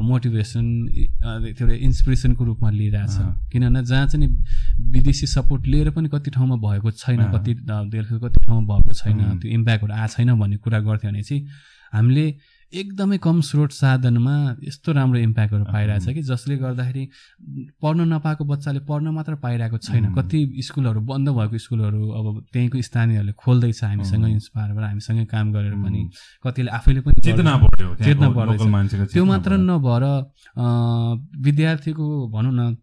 मोटिभेसन 0.04 0.66
त्यो 1.56 1.64
एउटा 1.64 1.76
इन्सपिरेसनको 1.88 2.44
रूपमा 2.44 2.70
लिइरहेछ। 2.70 3.16
किनभने 3.48 3.80
जहाँ 3.88 4.08
चाहिँ 4.12 4.28
विदेशी 4.92 5.28
सपोर्ट 5.30 5.68
लिएर 5.72 5.90
पनि 5.96 6.10
कति 6.12 6.32
ठाउँमा 6.36 6.64
भएको 6.66 6.92
छैन। 6.94 7.22
कति 7.32 7.54
देशको 7.64 8.20
कति 8.20 8.46
ठाउँमा 8.46 8.66
भएको 8.68 8.94
छैन. 8.94 9.40
त्यो 9.40 9.52
इम्प्याक्टहरू 9.52 9.94
आएको 9.94 10.14
छैन 10.14 10.30
भन्ने 10.40 10.58
कुरा 10.58 10.80
गर्थ्यो 10.80 11.12
भने 11.12 11.24
चाहिँ 11.24 11.48
हामीले 11.94 12.26
एकदमै 12.74 13.18
कम 13.24 13.40
स्रोत 13.42 13.72
साधनमा 13.72 14.36
यस्तो 14.64 14.92
राम्रो 14.92 15.20
इम्प्याक्टहरू 15.20 15.64
पाइरहेछ 15.66 16.06
कि 16.12 16.22
जसले 16.28 16.56
गर्दाखेरि 16.58 17.04
पढ्न 17.82 18.08
नपाएको 18.14 18.44
बच्चाले 18.46 18.80
पढ्न 18.90 19.08
मात्र 19.16 19.36
पाइरहेको 19.40 19.78
छैन. 19.78 20.14
कति 20.14 20.40
स्कुलहरू 20.66 21.00
बन्द 21.02 21.30
भएको 21.30 21.58
स्कुलहरू 21.58 22.10
अब 22.10 22.26
त्यहीँको 22.52 22.82
स्थानीयहरूले 22.82 23.34
खोल्दैछ 23.34 23.84
हामीसँग 23.84 24.24
उम्. 24.24 24.32
इन्सपायर 24.32 24.74
भएर 24.76 24.86
हामीसँगै 24.86 25.26
काम 25.26 25.54
गरेर. 25.54 25.74
पनि 25.84 26.02
कतिले 26.44 26.70
आफैले 26.76 27.02
पनि 27.06 27.22
चेतना 27.24 27.54
चेतना 28.04 28.28
मान्छेको 28.68 29.06
त्यो 29.14 29.26
मात्र। 29.26 29.52
नभएर 29.56 30.04
विद्यार्थीको 31.46 32.06
भनौँ 32.34 32.54
न 32.54 32.76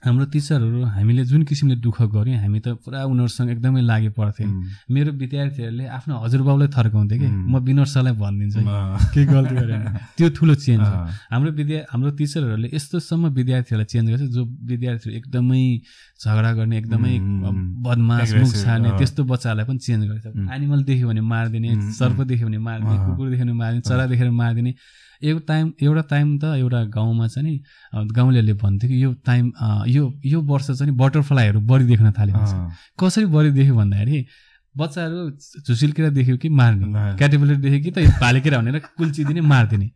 हाम्रो 0.00 0.24
टिचरहरू 0.32 0.80
हामीले 0.96 1.24
जुन 1.28 1.42
किसिमले 1.44 1.76
दुःख 1.84 1.98
गऱ्यौँ 2.08 2.40
हामी 2.40 2.60
त 2.64 2.68
पुरा 2.80 3.04
उनीहरूसँग 3.04 3.50
एकदमै 3.52 3.80
लागि 3.84 4.08
पर्थ्यौँ 4.16 4.48
मेरो 4.88 5.10
विद्यार्थीहरूले 5.12 5.84
आफ्नो 5.92 6.14
हजुरबाउलाई 6.24 6.68
थर्काउँथे 6.72 7.16
कि 7.20 7.28
म 7.28 7.60
विनोद 7.60 7.88
सरलाई 7.92 8.14
भनिदिन्छु। 8.16 8.60
के 9.12 9.24
गल्ती 9.28 9.54
गरेँ 9.60 9.78
भने। 9.84 10.00
त्यो 10.16 10.28
ठुलो 10.40 10.54
चेन्ज 10.56 10.80
हो। 10.80 10.96
हाम्रो 11.32 11.50
विद्या 11.52 11.80
हाम्रो 11.92 12.10
टिचरहरूले 12.16 12.68
यस्तोसम्म 12.72 13.24
विद्यार्थीहरूलाई 13.36 13.88
चेन्ज 13.92 14.06
गर्छ 14.10 14.24
जो 14.36 14.42
विद्यार्थीहरू 14.72 15.12
एकदमै 15.20 15.62
झगडा 16.24 16.50
गर्ने 16.58 16.76
एकदमै 16.80 17.14
बदमास 17.84 18.32
मुख 18.40 18.52
छाने। 18.56 18.88
त्यस्तो 18.96 19.20
बच्चाहरूलाई 19.28 19.66
पनि 19.68 19.78
चेन्ज 19.84 20.02
गर्छ। 20.08 20.26
एनिमल 20.48 20.80
देख्यो 20.88 21.06
भने 21.12 21.22
मारिदिने 21.28 21.70
सर्प 22.00 22.18
देख्यो 22.24 22.46
भने 22.48 22.58
मारिदिने। 22.58 22.96
कुकुर 23.04 23.26
देख्यो 23.30 23.44
भने 23.44 23.52
मारिदिने 23.52 23.84
चरा 23.84 24.04
देखेर 24.08 24.30
मारिदिने। 24.32 24.72
एउटा 25.22 25.44
टाइम 25.46 25.72
एउटा 25.82 26.02
टाइम 26.10 26.38
त 26.38 26.44
एउटा 26.56 26.82
गाउँमा 26.96 27.26
चाहिँ 27.28 27.48
नि 27.48 27.54
गाउँलेहरूले 28.12 28.54
भन्थ्यो 28.62 28.88
कि 28.90 29.02
यो 29.04 29.12
टाइम 29.26 29.52
यो 29.88 30.12
यो 30.24 30.40
वर्ष 30.42 30.70
चाहिँ 30.70 30.90
नि 30.90 30.96
बटरफ्लाईहरू 30.96 31.60
बढी 31.60 31.84
देख्न 31.86 32.12
थाल्यो। 32.18 32.36
कसरी 33.00 33.26
बढी 33.26 33.50
देख्यो 33.50 33.74
भन्दाखेरि 33.76 34.26
बच्चाहरू 34.74 35.30
झुसिल्केर 35.66 36.10
देख्यो 36.10 36.36
कि 36.36 36.48
मार्ने। 36.48 37.16
क्याटेबुलर 37.18 37.56
देख्यो 37.64 37.80
कि 37.84 37.90
त 37.90 38.20
भालेकेरा 38.20 38.58
भनेर 38.58 38.78
कुल्चिदिने 38.96 39.40
मारिदिने 39.40 39.88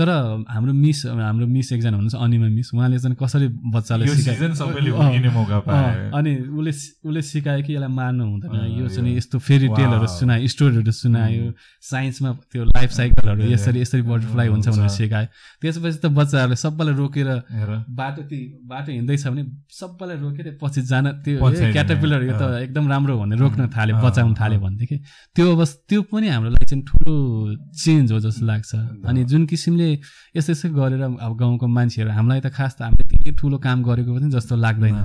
तर 0.00 0.08
हाम्रो 0.48 0.72
मिस 0.72 0.98
हाम्रो 1.06 1.46
मिस 1.46 1.72
एकजना 1.72 1.96
हुनुहुन्छ 2.00 2.16
अनिमा 2.16 2.48
मिस। 2.56 2.68
उहाँले 2.72 2.98
चाहिँ 2.98 3.16
कसरी 3.20 3.46
अँ, 4.90 6.16
अनि 6.16 6.32
उसले 6.48 6.72
उसले 7.04 7.22
सिकायो 7.22 7.62
कि 7.68 7.72
यसलाई 7.74 7.92
मार्नु 7.92 8.24
हुँदैन। 8.24 8.80
यो 8.80 8.88
चाहिँ 8.88 9.16
यस्तो 9.16 9.38
फेरि 9.38 9.68
टेलहरू। 9.76 10.06
सुनायो 10.08 10.46
स्टोरीहरू 10.48 10.92
सुनायो। 10.92 11.52
साइन्समा 11.84 12.30
त्यो 12.52 12.64
लाइफ 12.64 12.90
साइकलहरू 12.90 13.42
यसरी 13.52 13.80
यसरी 13.80 14.02
बटरफ्लाइ 14.08 14.48
हुन्छ 14.48 14.68
भनेर। 14.68 14.88
सिकायो। 14.88 15.28
त्यसपछि 15.60 15.98
त 16.00 16.06
बच्चाहरूले 16.16 16.56
सबैलाई 16.56 16.94
रोकेर 16.96 17.28
बाटो 17.92 18.22
ती 18.24 18.38
बाटो 18.64 18.92
हिँड्दैछ 18.92 19.26
भने 19.26 19.42
सबैलाई 19.68 20.16
रोकेर 20.24 20.46
पछि 20.62 20.80
जान 20.82 21.06
त्यो 21.24 21.36
क्याटरपिलर 21.76 22.20
यो 22.24 22.34
त। 22.40 22.42
एकदम 22.64 22.88
राम्रो 22.88 23.14
भने 23.20 23.36
रोक्न 23.36 23.68
थाल्यो 23.68 23.96
बचाउन 24.00 24.32
थाल्यो 24.40 24.58
कि 24.80 24.96
त्यो 25.36 25.44
अवस्था 25.54 25.84
त्यो 25.88 26.00
पनि 26.08 26.28
हाम्रो 26.28 26.50
लागि 26.56 26.66
चाहिँ 26.66 26.84
ठुलो 26.88 27.14
चेन्ज 27.76 28.12
हो 28.12 28.18
जस्तो 28.20 28.46
लाग्छ। 28.46 28.70
अनि 29.04 29.24
जुन 29.30 29.46
किसिमले 29.46 29.89
यस्तो 30.36 30.52
यस्तो 30.52 30.68
गरेर 30.74 31.02
अब 31.02 31.32
गाउँको 31.36 31.66
मान्छेहरू 31.66 32.10
हामीलाई 32.10 32.40
त 32.40 32.48
खास 32.50 32.72
त 32.78 32.82
हामीले 32.82 33.04
त्यति 33.10 33.32
ठुलो 33.40 33.58
काम 33.58 33.78
गरेको 33.82 34.10
पनि 34.14 34.30
जस्तो 34.30 34.56
लाग्दैन। 34.56 34.96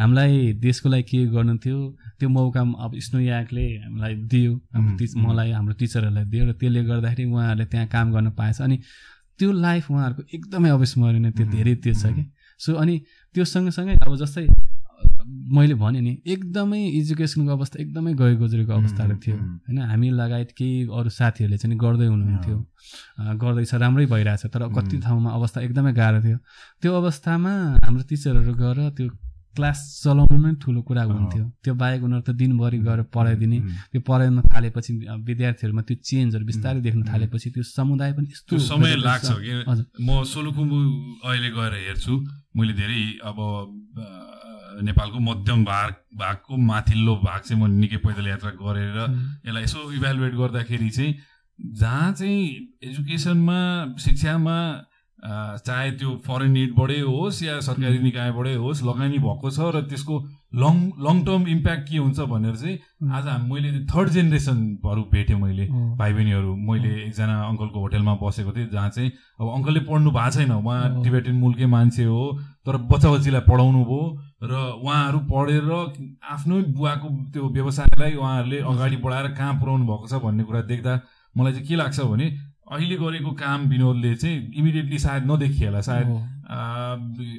हामीलाई 0.00 0.52
देशको 0.60 0.88
लागि 0.88 1.02
के 1.10 1.18
गर्नु 1.34 1.56
थियो 1.64 1.78
त्यो 2.18 2.28
मौका 2.28 2.60
अब 2.84 2.92
स्नो 3.06 3.18
याकले 3.20 3.66
हामीलाई 3.84 4.14
दियो 4.32 4.52
हाम्रो 4.74 4.96
टिच। 4.98 5.12
मलाई 5.16 5.50
हाम्रो 5.50 5.74
टिचरहरूलाई 5.80 6.24
दियो 6.24 6.44
र 6.44 6.52
त्यसले 6.60 6.80
गर्दाखेरि 6.84 7.24
उहाँहरूले 7.30 7.64
त्यहाँ 7.72 7.86
काम 7.94 8.06
गर्न 8.12 8.30
पाएछ 8.38 8.60
अनि 8.62 8.76
त्यो 9.38 9.52
लाइफ 9.52 9.90
उहाँहरूको 9.90 10.22
एकदमै 10.34 10.70
अविस्मरणीय 10.70 11.30
त्यो 11.30 11.46
धेरै 11.50 11.74
त्यो 11.82 11.94
छ 11.94 12.06
कि 12.14 12.24
सो 12.58 12.74
अनि 12.74 12.94
त्यो 13.34 13.44
सँगसँगै 13.44 13.94
अब 14.06 14.16
जस्तै 14.16 14.46
मैले 15.44 15.74
भने 15.74 16.00
नि 16.00 16.12
एकदमै 16.26 16.80
एजुकेसनको 16.98 17.52
अवस्था 17.52 17.80
एकदमै 17.82 18.12
गयो 18.14 18.36
गुज्रेको 18.38 18.72
अवस्थाहरू 18.72 19.16
थियो। 19.24 19.36
होइन 19.36 19.78
हामी 19.90 20.10
लगायत 20.10 20.50
केही 20.58 20.88
अरू 20.88 21.10
साथीहरूले 21.10 21.58
चाहिँ 21.58 21.76
गर्दै 21.76 22.06
हुनुहुन्थ्यो। 22.06 22.56
गर्दैछ 23.42 23.74
राम्रै 23.74 24.06
भइरहेछ 24.06 24.46
तर 24.54 24.62
कति 24.72 24.96
ठाउँमा 25.04 25.30
अवस्था 25.30 25.60
एकदमै 25.60 25.92
गाह्रो 25.92 26.20
थियो। 26.24 26.38
त्यो 26.80 26.90
अवस्थामा 26.94 27.52
हाम्रो 27.84 28.02
टिचरहरू 28.08 28.54
गएर 28.54 28.78
त्यो 28.96 29.08
क्लास 29.56 29.78
चलाउनु 30.02 30.38
नै 30.44 30.54
ठुलो 30.62 30.80
कुरा 30.82 31.02
हुन्थ्यो। 31.06 31.44
त्यो 31.62 31.74
बाहेक 31.78 32.02
उनीहरू 32.02 32.22
त 32.26 32.30
दिनभरि 32.34 32.78
गएर 32.78 33.00
पढाइदिने 33.14 33.58
त्यो 33.92 34.00
पढाउन 34.02 34.40
थालेपछि 34.50 34.92
विद्यार्थीहरूमा 35.28 35.82
त्यो 35.88 35.96
चेन्जहरू 36.02 36.44
बिस्तारै 36.44 36.80
देख्न 36.80 37.00
थालेपछि 37.06 37.48
त्यो 37.54 37.62
समुदाय 37.62 38.10
पनि 38.16 38.26
यस्तो 38.34 38.58
समय 38.58 38.96
लाग्छ। 39.06 39.28
कि। 39.30 39.52
म 40.02 40.24
सोलुखुम्बु 40.24 40.78
अहिले 41.28 41.50
गएर 41.54 41.72
हेर्छु 41.86 42.14
मैले 42.56 42.72
धेरै 42.74 43.02
अब 43.30 43.38
नेपालको 44.82 45.18
मध्यम 45.20 45.64
भाग 45.64 45.92
भागको 46.18 46.56
माथिल्लो 46.56 47.16
भाग 47.24 47.40
चाहिँ 47.40 47.62
म 47.62 47.70
निकै 47.80 47.96
पैदल 48.06 48.26
यात्रा 48.28 48.50
गरेर 48.62 48.98
यसलाई 49.46 49.62
यसो 49.62 49.90
इभ्यालुएट 49.92 50.34
गर्दाखेरि 50.34 50.90
चाहिँ 50.90 51.14
जहाँ 51.80 52.12
चाहिँ 52.12 52.42
एजुकेसनमा 52.84 53.60
शिक्षामा 53.98 54.58
चाहे 55.64 55.90
त्यो 55.98 56.10
फरेन 56.26 56.56
एडबाटै 56.56 57.00
होस् 57.00 57.42
या 57.42 57.60
सरकारी 57.60 57.98
निकायबाटै 57.98 58.54
होस् 58.54 58.82
लगानी 58.84 59.18
भएको 59.18 59.50
छ 59.50 59.72
र 59.72 59.80
त्यसको 59.88 60.14
लङ 60.54 60.74
लङ 61.00 61.22
टर्म 61.24 61.46
इम्प्याक्ट 61.48 61.88
के 61.88 61.96
हुन्छ 61.98 62.20
भनेर 62.32 62.56
चाहिँ 62.56 62.76
आज 63.10 63.28
मैले 63.48 63.70
थर्ड 63.86 64.08
जेनेरेसनहरू 64.16 65.02
भेटेँ 65.12 65.36
मैले। 65.36 65.66
भाइ 65.96 66.12
बहिनीहरू 66.12 66.54
मैले 66.68 66.90
एकजना 67.04 67.40
अङ्कलको 67.42 67.80
होटेलमा 67.80 68.14
बसेको 68.22 68.52
थिएँ 68.52 68.68
जहाँ 68.68 68.90
चाहिँ 68.90 69.10
अब 69.40 69.48
अङ्कलले 69.48 69.80
पढ्नु 69.88 70.10
भएको 70.10 70.30
छैन। 70.30 70.52
उहाँ। 70.52 71.02
टिबेटन 71.02 71.34
मुलकै 71.40 71.66
मान्छे 71.66 72.04
हो 72.04 72.22
तर 72.66 72.76
बच्चा 72.92 73.10
बच्चीलाई 73.10 73.40
पढाउनु 73.48 73.84
भयो। 73.84 74.02
र 74.44 74.54
उहाँहरू 74.76 75.18
पढेर 75.30 75.70
आफ्नै 76.34 76.60
बुवाको 76.76 77.08
त्यो 77.32 77.48
व्यवसायलाई 77.48 78.14
उहाँहरूले 78.14 78.58
अगाडि 78.72 78.96
बढाएर 79.04 79.28
कहाँ 79.38 79.54
पुऱ्याउनु 79.60 79.84
भएको 79.86 80.06
छ 80.08 80.22
भन्ने 80.24 80.44
कुरा 80.44 80.60
देख्दा 80.70 80.92
मलाई 81.34 81.52
चाहिँ 81.52 81.66
के 81.68 81.74
लाग्छ 81.76 82.00
भने 82.00 82.26
अहिले 82.64 82.96
गरेको 82.96 83.30
काम 83.40 83.60
विनोदले 83.68 84.14
चाहिँ 84.16 84.36
इमिडिएटली 84.56 84.98
सायद 84.98 85.22
नदेखिएला 85.30 85.80
सायद 85.80 86.08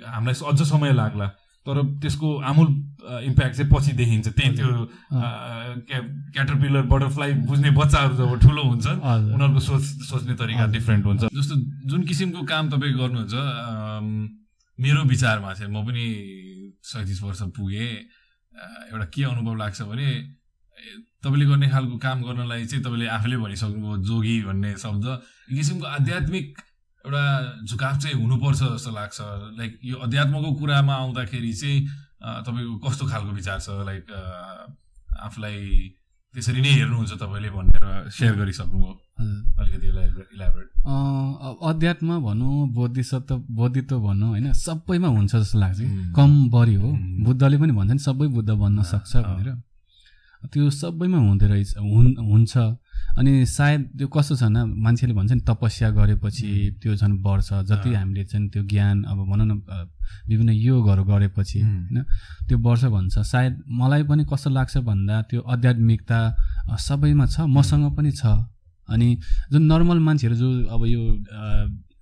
हामीलाई 0.06 0.36
अझ 0.50 0.62
समय 0.70 0.94
लाग्ला। 0.94 1.28
तर 1.66 1.82
त्यसको 2.02 2.30
आमूल 2.46 2.68
इम्प्याक्ट 3.26 3.56
चाहिँ 3.58 3.70
पछि 3.74 3.92
देखिन्छ। 3.98 4.28
त्यही 4.30 4.50
त्यो 4.56 4.70
क्याटरपिलर 6.34 6.82
बटरफ्लाई 6.94 7.34
बुझ्ने 7.50 7.70
बच्चाहरू 7.74 8.16
जब 8.16 8.38
ठुलो 8.40 8.64
हजुर। 8.64 8.96
उनीहरूको 9.34 9.60
सोच 9.60 9.84
सोच्ने 10.10 10.34
तरिका। 10.38 10.66
डिफ्रेन्ट 10.78 11.06
हुन्छ। 11.06 11.22
जस्तो 11.26 11.56
जुन 11.90 12.04
किसिमको 12.06 12.42
काम 12.46 12.70
तपाईँ 12.70 12.94
गर्नुहुन्छ 12.94 13.34
मेरो 14.80 15.04
विचारमा 15.08 15.54
चाहिँ 15.54 15.72
म 15.72 15.86
पनि 15.88 16.06
सैँतिस 16.84 17.22
वर्ष 17.24 17.42
पुगेँ। 17.56 17.92
एउटा 18.92 19.06
के 19.14 19.24
अनुभव 19.24 19.56
लाग्छ 19.56 19.82
भने 19.82 20.10
तपाईँले 21.24 21.46
गर्ने 21.46 21.68
खालको 21.70 21.98
काम 21.98 22.22
गर्नलाई 22.24 22.66
चाहिँ 22.66 22.84
तपाईँले 22.84 23.08
आफैले 23.08 23.38
भनिसक्नुभयो 23.38 23.98
जोगी 24.04 24.36
भन्ने 24.44 24.72
शब्द। 24.78 25.06
एक 25.52 25.56
किसिमको 25.56 25.86
आध्यात्मिक 25.88 26.46
एउटा 27.06 27.24
झुकाव 27.66 28.00
चाहिँ 28.00 28.16
हुनुपर्छ 28.22 28.62
जस्तो 28.62 28.92
लाग्छ। 28.92 29.18
लाइक 29.58 29.80
यो 29.84 29.96
अध्यात्मको 30.06 30.50
कुरामा 30.60 30.96
आउँदाखेरि 30.96 31.54
चाहिँ 31.54 31.80
तपाईँको 32.46 32.76
कस्तो 32.84 33.06
खालको 33.08 33.32
विचार 33.32 33.60
छ? 33.60 33.70
लाइक 33.86 34.06
आफूलाई 35.24 35.60
त्यसरी 36.36 36.62
नै 36.62 36.72
हेर्नुहुन्छ 36.72 37.12
तपाईँले 37.16 37.50
भनेर 37.50 37.84
सेयर 38.12 38.34
गरिसक्नुभयो 38.36 38.92
हजुर। 39.18 39.60
अलिकति 39.60 39.88
इलाबोरेट 40.36 40.70
अध्यात्म 41.64 42.10
भनौँ 42.22 42.56
बौद्धिसत्व 42.70 43.36
बौद्धित्व 43.52 43.96
भनौँ 44.00 44.30
होइन 44.30 44.52
सबैमा 44.56 45.08
हुन्छ 45.08 45.32
जस्तो 45.36 45.58
लाग्छ 45.60 45.80
कि 45.80 45.86
उम्. 45.86 46.14
कम 46.14 46.32
बढी 46.50 46.76
हो. 46.76 46.90
बुद्धले 47.26 47.58
पनि 47.58 47.72
भन्छ 47.72 47.92
नि 47.92 48.00
सबै 48.00 48.28
बुद्ध 48.28 48.50
बन्न 48.54 48.84
सक्छ 48.86 49.16
अँ. 49.16 49.24
भनेर 49.26 49.56
त्यो 50.54 50.70
सबैमा 50.72 51.18
हुँदो 51.20 51.46
रहेछ 51.48 51.70
हुन्- 51.78 52.20
हुन्छ 52.22 52.54
अनि 53.18 53.46
सायद 53.48 53.82
त्यो 53.98 54.08
कस्तो 54.08 54.36
छ 54.36 54.44
भने 54.44 54.64
मान्छेले 54.84 55.14
भन्छ 55.14 55.32
नि 55.32 55.42
तपस्या 55.48 55.90
गरेपछि 55.98 56.48
त्यो 56.82 56.96
झन् 56.96 57.18
बढ्छ। 57.24 57.50
जति. 57.70 57.94
हामीले 57.94 58.24
चाहिँ 58.24 58.50
त्यो 58.50 58.64
ज्ञान 58.64 59.04
अब 59.04 59.18
भनौँ 59.30 59.48
न 59.48 59.54
विभिन्न 60.30 60.52
योगहरू 60.52 61.04
गरेपछि. 61.04 61.60
होइन 61.62 62.04
त्यो 62.48 62.58
वर्ष 62.60 62.84
भन्छ। 62.96 63.20
सायद 63.24 63.64
मलाई 63.72 64.04
पनि 64.04 64.24
कस्तो 64.32 64.50
लाग्छ 64.50 64.78
भन्दा 64.84 65.22
त्यो 65.30 65.42
आध्यात्मिकता 65.42 66.20
सबैमा 66.78 67.26
छ 67.26 67.48
मसँग 67.48 67.86
पनि 67.96 68.12
छ। 68.12 68.26
अनि 68.90 69.08
जुन 69.52 69.64
नर्मल 69.66 70.00
मान्छेहरू 70.00 70.36
जो 70.36 70.50
अब 70.70 70.86
यो 70.86 71.02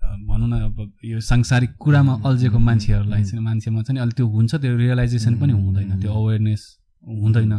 भनौँ 0.04 0.48
न 0.50 0.54
अब 0.68 0.78
यो 1.04 1.20
सांसारिक 1.22 1.72
कुरामा 1.80 2.14
अल्झेको 2.28 2.60
मान्छेहरूलाई 2.60 3.24
चाहिँ 3.24 3.44
मान्छेमा 3.44 3.82
चाहिँ 3.82 4.02
अलिक 4.02 4.16
त्यो 4.16 4.28
हुन्छ 4.28 4.56
त्यो 4.56 4.76
रियलाइजेसन 4.78 5.34
पनि 5.39 5.54
हुँदैन 5.54 6.00
त्यो 6.02 6.12
अवेरनेस 6.12 6.62
हुँदैन। 7.04 7.54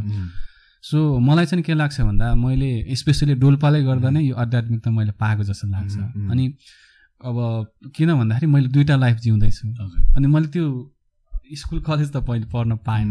सो 0.85 1.19
मलाई 1.19 1.47
चाहिँ 1.47 1.63
के 1.65 1.75
लाग्छ 1.75 2.01
भन्दा 2.01 2.35
मैले 2.35 2.95
स्पेसली 2.97 3.35
डोल्पाले 3.35 3.83
गर्दा 3.83 4.11
नै 4.11 4.23
यो 4.23 4.35
आध्यात्मिकता 4.37 4.91
मैले 4.91 5.13
पाएको 5.13 5.43
जस्तो 5.45 5.69
लाग्छ। 5.69 5.97
उम्, 5.97 6.13
उम्. 6.17 6.31
अनि 6.31 6.45
अब 7.25 7.37
किन 7.97 8.15
भन्दाखेरि 8.15 8.47
मैले 8.47 8.69
दुइटा 8.69 8.97
लाइफ 8.97 9.17
जिउँदैछु। 9.17 9.69
अनि 10.17 10.27
मैले 10.27 10.47
त्यो 10.47 10.67
स्कुल 11.57 11.81
कलेज 11.81 12.13
त 12.13 12.17
पहिले 12.17 12.47
पढ्न 12.53 12.77
पाएन 12.77 13.11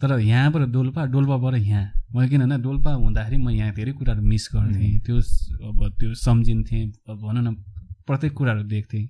तर 0.00 0.18
यहाँबाट 0.20 0.68
डोल्पा 0.68 1.04
डोल्पाबाट 1.06 1.54
यहाँ। 1.54 1.84
मैले 2.14 2.28
किन 2.28 2.40
भने 2.40 2.58
डोल्पा 2.62 2.92
हुँदाखेरि 2.92 3.36
म 3.36 3.48
यहाँ 3.50 3.72
धेरै 3.74 3.92
कुराहरू 3.92 4.22
मिस 4.22 4.48
गर्थेँ। 4.54 5.00
त्यो 5.00 5.16
अब 5.16 5.78
त्यो 5.98 6.14
सम्झिन्थेँ 6.14 6.84
भनौँ 7.08 7.42
न 7.42 7.54
प्रत्येक 8.06 8.32
कुराहरू 8.32 8.62
देख्थेँ। 8.62 9.04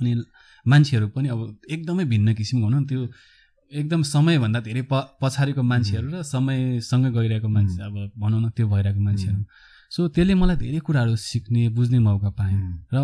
अनि 0.00 0.22
मान्छेहरू 0.66 1.08
पनि 1.08 1.28
अब 1.28 1.58
एकदमै 1.70 2.04
भिन्न 2.04 2.34
किसिमको 2.34 2.66
भनौँ 2.66 2.80
न 2.80 2.86
त्यो 2.86 3.06
एकदम 3.72 4.02
समयभन्दा 4.02 4.60
धेरै 4.60 4.82
प 4.90 4.94
पछाडिको 5.22 5.62
मान्छेहरू 5.62 6.06
र 6.10 6.22
समयसँगै 6.22 7.10
गइरहेको 7.10 7.48
मान्छे 7.48 7.82
अब 7.82 7.94
भनौँ 8.18 8.40
न 8.40 8.48
त्यो 8.56 8.66
भइरहेको 8.68 9.00
मान्छेहरू। 9.00 9.40
सो 9.90 10.08
त्यसले 10.08 10.34
मलाई 10.34 10.56
धेरै 10.56 10.78
कुराहरू 10.86 11.16
सिक्ने 11.16 11.68
बुझ्ने 11.74 11.98
मौका 11.98 12.30
पाएँ। 12.30 12.56
र 12.94 12.96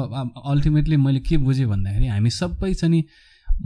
अल्टिमेटली 0.45 0.97
मैले 0.97 1.21
के 1.27 1.37
बुझेँ 1.39 1.67
भन्दाखेरि 1.67 2.07
हामी 2.07 2.31
सबै 2.31 2.73
चाहिँ 2.75 2.91
नि 2.91 3.01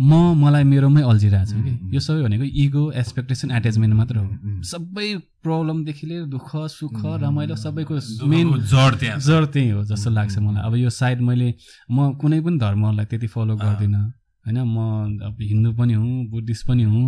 म 0.01 0.35
मलाई 0.37 0.65
मेरोमै 0.65 1.03
अल्झिरहेको 1.03 1.47
छु 1.47 1.57
कि। 1.63 1.95
यो 1.95 2.01
सबै 2.01 2.23
भनेको 2.27 2.45
इगो 2.45 2.83
एक्सपेक्टेसन 3.01 3.51
एट्याचमेन्ट 3.57 3.95
मात्र 3.95 4.17
हो। 4.19 4.29
सबै 4.67 5.09
प्रब्लमदेखि 5.47 6.07
लिएर 6.07 6.25
दुःख 6.27 6.51
सुख 6.75 7.01
रमाइलो 7.23 7.57
सबैको 7.57 7.95
मेन 8.27 8.47
जड 8.67 8.93
त्यहाँ। 9.01 9.19
जड 9.21 9.45
त्यही 9.53 9.71
हो 9.71 9.85
जस्तो 9.85 10.11
लाग्छ 10.11 10.39
मलाई। 10.39 10.63
अब 10.67 10.75
यो 10.77 10.91
सायद 10.91 11.21
मैले 11.21 11.49
म 11.91 12.13
कुनै 12.21 12.41
पनि 12.41 12.59
धर्महरूलाई 12.59 13.07
त्यति 13.07 13.27
फलो 13.31 13.57
गर्दिनँ। 13.57 14.05
होइन 14.47 14.59
म 14.65 14.79
अब 15.27 15.37
हिन्दू 15.43 15.73
पनि 15.73 15.95
हुँ 15.95 16.27
बुद्धिस्ट 16.31 16.67
पनि 16.67 16.83
हुँ 16.83 17.07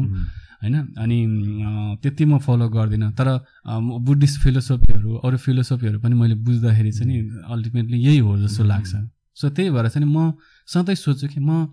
होइन 0.63 0.75
अनि 0.99 1.19
त्यति 2.03 2.25
म 2.25 2.39
फलो 2.39 2.69
गर्दिनँ। 2.69 3.13
तर 3.15 3.29
बुद्धिस्ट 4.03 4.41
फिलोसफीहरू 4.43 5.17
अरू 5.25 5.37
फिलोसफीहरू 5.39 5.99
पनि 6.01 6.15
मैले 6.15 6.35
बुझ्दाखेरि 6.35 6.91
चाहिँ 6.93 7.09
नि 7.13 7.17
अल्टिमेटली 7.47 7.99
यही 7.99 8.19
हो 8.19 8.39
जस्तो 8.39 8.65
लाग्छ। 8.65 8.93
सो 9.37 9.49
त्यही 9.49 9.71
भएर 9.71 9.89
चाहिँ 9.89 10.09
म 10.09 10.33
सधैँ 10.69 10.95
सोच्छु 10.97 11.27
कि 11.29 11.41
म 11.41 11.67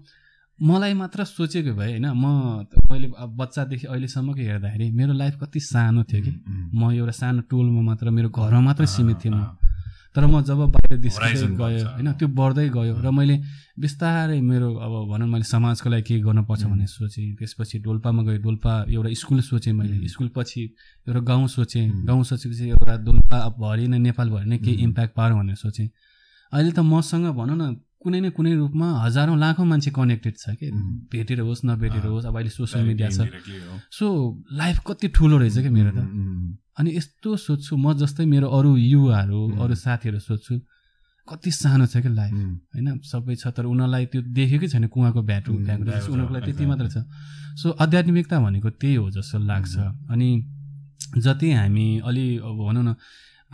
मलाई 0.59 0.93
मात्र 0.93 1.23
सोचेको 1.25 1.73
भए 1.75 1.91
होइन 1.91 2.05
म 2.15 2.25
मैले 2.91 3.07
अब 3.17 3.35
बच्चादेखि 3.35 3.87
अहिलेसम्मको 3.87 4.41
हेर्दाखेरि 4.41 4.91
मेरो 4.91 5.13
लाइफ 5.13 5.35
कति 5.41 5.59
सानो 5.59 6.03
थियो 6.03 6.21
कि 6.23 6.31
म 6.73 6.91
एउटा 6.93 7.11
सानो 7.11 7.41
टोलमा 7.49 7.81
मात्र 7.81 8.09
मेरो 8.09 8.29
घरमा 8.29 8.61
मात्रै 8.61 8.87
सीमित 8.87 9.17
थिएँ 9.25 9.33
म 9.33 9.41
तर 10.15 10.25
म 10.25 10.41
जब 10.41 10.59
बाहिर 10.71 10.95
Horizon 11.11 11.51
गयो। 11.59 11.85
होइन 11.85 12.11
त्यो 12.15 12.27
बढ्दै 12.31 12.67
गयो 12.71 12.95
र 13.03 13.11
मैले 13.11 13.35
बिस्तारै 13.75 14.39
मेरो 14.41 14.69
अब 14.79 14.93
भनौँ 15.11 15.27
मैले 15.27 15.43
समाजको 15.43 15.89
लागि 15.89 16.03
के 16.07 16.19
गर्नुपर्छ 16.23 16.63
भन्ने 16.63 16.87
सोचेँ। 16.87 17.35
त्यसपछि 17.35 17.79
डोल्पामा 17.83 18.23
गएँ। 18.23 18.39
डोल्पा 18.39 18.73
एउटा 18.87 19.09
स्कुल 19.11 19.39
सोचेँ 19.43 19.73
मैले। 19.75 20.07
स्कुल 20.07 20.29
पछि 20.31 20.61
एउटा 21.07 21.19
गाउँ 21.19 21.47
सोचेँ। 21.47 22.07
गाउँ 22.07 22.23
सोचेपछि 22.23 22.69
एउटा 22.69 22.95
डोल्पा 23.03 23.37
अब 23.37 23.53
भरि 23.59 23.87
नै 23.87 23.99
नेपालभरि 23.99 24.47
नै 24.49 24.57
केही 24.57 24.83
इम्प्याक्ट 24.83 25.15
पारौँ 25.15 25.37
भनेर 25.39 25.55
सोचेँ। 25.55 25.87
अहिले 26.53 26.71
त 26.71 26.79
मसँग 26.79 27.25
भनौँ 27.35 27.57
न 27.59 27.75
कुनै 28.01 28.19
न 28.21 28.29
कुनै 28.37 28.53
रूपमा 28.55 28.87
हजारौँ 29.03 29.37
लाखौँ 29.39 29.65
मान्छे 29.65 29.91
कनेक्टेड 29.91 30.35
छ 30.37 30.45
कि? 30.59 30.67
भेटेर 31.11 31.39
होस् 31.41 31.65
नभेटेर 31.65 32.05
होस् 32.05 32.25
अब 32.25 32.35
अहिले 32.35 32.51
सोसियल 32.51 32.85
मिडिया 32.85 33.09
छ। 33.09 33.19
सो 33.91 34.05
लाइफ 34.53 34.77
कति 34.87 35.07
ठुलो 35.15 35.37
रहेछ 35.37 35.57
क्या 35.57 35.71
मेरो 35.71 35.91
त? 35.91 35.99
अनि 36.77 36.89
यस्तो 36.97 37.29
सोध्छु 37.37 37.73
म 37.77 37.93
जस्तै 37.97 38.25
मेरो 38.25 38.47
अरू 38.51 38.75
युवाहरू 38.77 39.39
अरू 39.63 39.75
साथीहरू 39.75 40.19
सोध्छु 40.19 40.53
कति 41.27 41.51
सानो 41.51 41.85
छ 41.89 42.05
क्या 42.05 42.13
लाइफ 42.13 42.33
होइन 42.73 42.87
सबै 43.01 43.35
छ 43.35 43.49
तर 43.49 43.65
उनीहरूलाई 43.65 44.05
त्यो 44.13 44.21
देखेकै 44.21 44.67
छैन 44.69 44.85
कुवाको 44.93 45.21
भ्याटु 45.25 45.51
भ्याएको 45.65 46.13
उनीहरूको 46.13 46.33
लागि 46.33 46.45
त्यति 46.45 46.65
मात्र 46.65 46.85
छ। 46.93 46.97
सो 47.57 47.67
आध्यात्मिकता 47.81 48.35
भनेको 48.39 48.69
त्यही 48.69 48.95
हो 49.01 49.09
जस्तो 49.09 49.37
लाग्छ। 49.49 49.73
अनि 50.13 50.29
जति 51.17 51.51
हामी 51.51 51.87
अलि 52.05 52.25
अब 52.43 52.53
भनौँ 52.61 52.83
न 52.83 52.95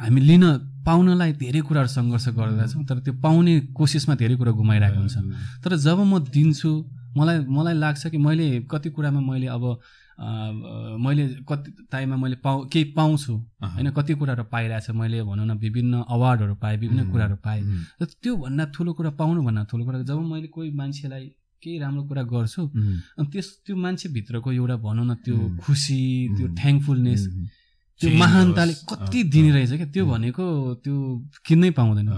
हामी 0.01 0.21
लिन 0.29 0.45
पाउनलाई 0.85 1.31
धेरै 1.41 1.61
कुराहरू 1.67 1.89
सङ्घर्ष 1.97 2.27
गरिरहेछौँ 2.37 2.83
तर 2.89 2.97
त्यो 3.05 3.13
पाउने 3.23 3.53
कोसिसमा 3.77 4.13
धेरै 4.21 4.35
कुरा 4.41 4.51
गुमाइरहेको 4.59 4.99
हुन्छ। 4.99 5.17
तर 5.63 5.71
जब 5.77 5.99
म 6.01 6.19
दिन्छु 6.35 6.71
मलाई 7.17 7.37
मलाई 7.57 7.75
लाग्छ 7.83 8.07
कि 8.07 8.17
मैले 8.17 8.47
कति 8.71 8.89
कुरामा 8.95 9.21
मैले 9.21 9.47
अब 9.57 9.63
मैले 11.05 11.23
कति 11.49 11.69
टाइममा 11.91 12.17
मैले 12.23 12.35
पाउ 12.45 12.65
केही 12.73 12.85
पाउँछु 12.97 13.33
होइन 13.73 13.89
कति 13.97 14.13
कुराहरू 14.21 14.43
पाइरहेछ 14.53 14.89
मैले 14.93 15.21
भनौँ 15.29 15.45
न 15.45 15.57
विभिन्न 15.57 15.93
अवार्डहरू 16.09 16.55
पाएँ 16.61 16.77
विभिन्न 16.77 17.11
कुराहरू 17.11 17.35
पाएँ। 17.45 17.61
र 18.01 18.05
त्योभन्दा 18.21 18.63
ठुलो 18.75 18.91
कुरा 18.97 19.11
पाउनुभन्दा 19.21 19.63
ठुलो 19.69 19.83
कुरा 19.85 20.01
जब 20.09 20.19
मैले 20.33 20.47
कोही 20.55 20.69
मान्छेलाई 20.81 21.25
केही 21.63 21.77
राम्रो 21.79 22.03
कुरा 22.09 22.23
गर्छु 22.33 22.61
अनि 23.17 23.27
त्यस 23.33 23.47
त्यो 23.65 23.75
मान्छेभित्रको 23.77 24.49
एउटा 24.51 24.75
भनौँ 24.85 25.05
न 25.05 25.13
त्यो 25.25 25.37
खुसी 25.61 26.01
त्यो 26.37 26.47
थ्याङ्कफुलनेस 26.57 27.21
त्यो 28.01 28.09
महानताले। 28.17 28.73
कति 28.89 29.19
दिने 29.29 29.51
रहेछ 29.51 29.71
क्या? 29.71 29.87
त्यो 29.93 30.03
भनेको 30.05 30.45
त्यो 30.83 30.95
किन्नै 31.45 31.69
पाउँदैन। 31.77 32.09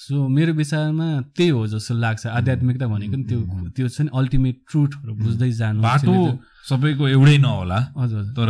सो 0.00 0.28
मेरो 0.28 0.52
विचारमा 0.52 1.06
त्यही 1.36 1.50
हो 1.56 1.66
जस्तो 1.72 1.94
लाग्छ। 1.96 2.26
आध्यात्मिकता 2.26 2.86
भनेको 2.86 3.16
नि 3.16 3.24
त्यो 3.24 3.40
त्यो 3.72 3.88
चाहिँ 3.88 4.10
अल्टिमेट 4.12 4.56
ट्रुथहरू 4.68 5.12
बुझ्दै 5.16 5.50
जानु 5.60 5.80
बाटो 5.80 6.12
सबैको 6.68 7.08
एउटै 7.08 7.36
नहोला। 7.38 7.78
हजुर 7.96 8.22
तर 8.36 8.48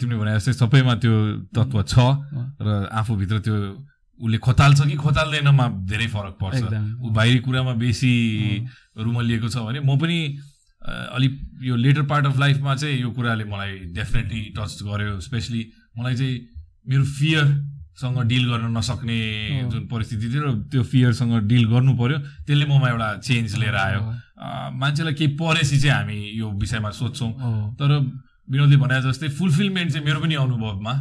तिमीले 0.00 0.18
भने 0.18 0.32
जस्तै 0.38 0.52
सबैमा 0.58 0.94
त्यो 0.98 1.14
तत्त्व 1.54 1.78
छ। 1.82 1.94
र 2.58 2.68
आफूभित्र 2.90 3.38
त्यो 3.46 3.56
उसले 4.18 4.38
खोताल्छ 4.42 4.80
कि 4.90 4.96
खोताल्दैनमा 4.98 5.66
धेरै 5.86 6.06
फरक 6.10 6.34
पर्छ। 6.42 6.62
ऊ 6.98 7.06
बाहिरी 7.14 7.38
कुरामा 7.46 7.72
बेसी 7.78 8.12
रुमलिएको 8.98 9.48
छ 9.54 9.56
भने 9.62 9.78
म 9.86 9.94
पनि 9.94 10.18
अलिक 10.82 11.32
यो 11.62 11.74
लेटर 11.76 12.02
पार्ट 12.10 12.26
अफ 12.26 12.38
लाइफमा 12.38 12.74
चाहिँ 12.74 12.96
यो 13.00 13.10
कुराले 13.12 13.44
मलाई 13.44 13.72
डेफिनेटली 13.94 14.42
टच 14.56 14.82
गर्यो 14.82 15.20
स्पेसली 15.20 15.62
मलाई 15.98 16.14
चाहिँ 16.14 16.36
मेरो 16.88 17.04
फियरसँग 17.04 18.18
डिल 18.30 18.44
गर्न 18.50 18.76
नसक्ने 18.78 19.18
जुन 19.70 19.86
परिस्थिति 19.90 20.26
थियो 20.32 20.42
र 20.46 20.54
त्यो 20.70 20.82
फियरसँग 20.82 21.34
डिल 21.50 21.64
गर्नु 21.68 21.92
पर्यो 21.98 22.18
त्यसले 22.46 22.66
ममा 22.66 22.88
एउटा 22.88 23.08
चेन्ज 23.26 23.56
लिएर 23.58 23.76
आयो। 23.76 24.00
मान्छेलाई 24.78 25.14
केही 25.14 25.34
परेपछि 25.36 25.76
चाहिँ 25.78 25.96
हामी 25.96 26.18
यो 26.38 26.50
विषयमा 26.62 26.90
सोध्छौँ। 26.94 27.30
तर 27.78 27.90
विनोदले 28.50 28.76
भने 28.80 29.00
जस्तै 29.02 29.28
फुलफिलमेन्ट 29.38 29.92
चाहिँ 29.92 30.04
मेरो 30.06 30.20
पनि 30.20 30.34
अनुभवमा। 30.40 30.94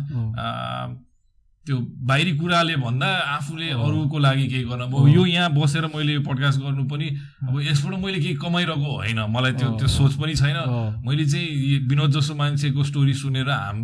त्यो 1.65 1.77
बाहिरी 2.07 2.31
कुराले 2.39 2.75
भन्दा 2.79 3.07
आफूले 3.37 3.69
अरूको 3.75 4.17
लागि 4.19 4.45
केही 4.47 4.63
गर्न 4.71 4.81
अब 4.87 5.07
यो 5.11 5.25
यहाँ 5.25 5.51
बसेर 5.53 5.85
मैले 5.91 6.13
यो 6.13 6.21
पडकास्ट 6.23 6.59
गर्नु 6.63 6.83
पनि 6.87 7.07
अब 7.43 7.59
यसबाट 7.61 7.93
मैले 7.99 8.19
केही 8.23 8.35
कमाइरहेको 8.39 8.91
होइन। 8.95 9.19
मलाई 9.35 9.53
त्यो 9.59 9.67
त्यो 9.75 9.87
सोच 9.87 10.13
पनि 10.15 10.33
छैन। 10.33 10.57
मैले 11.03 11.25
चाहिँ 11.27 11.87
विनोद 11.87 12.11
जस्तो 12.15 12.35
मान्छेको 12.35 12.83
स्टोरी 12.83 13.13
सुनेर 13.13 13.49
हाम 13.51 13.77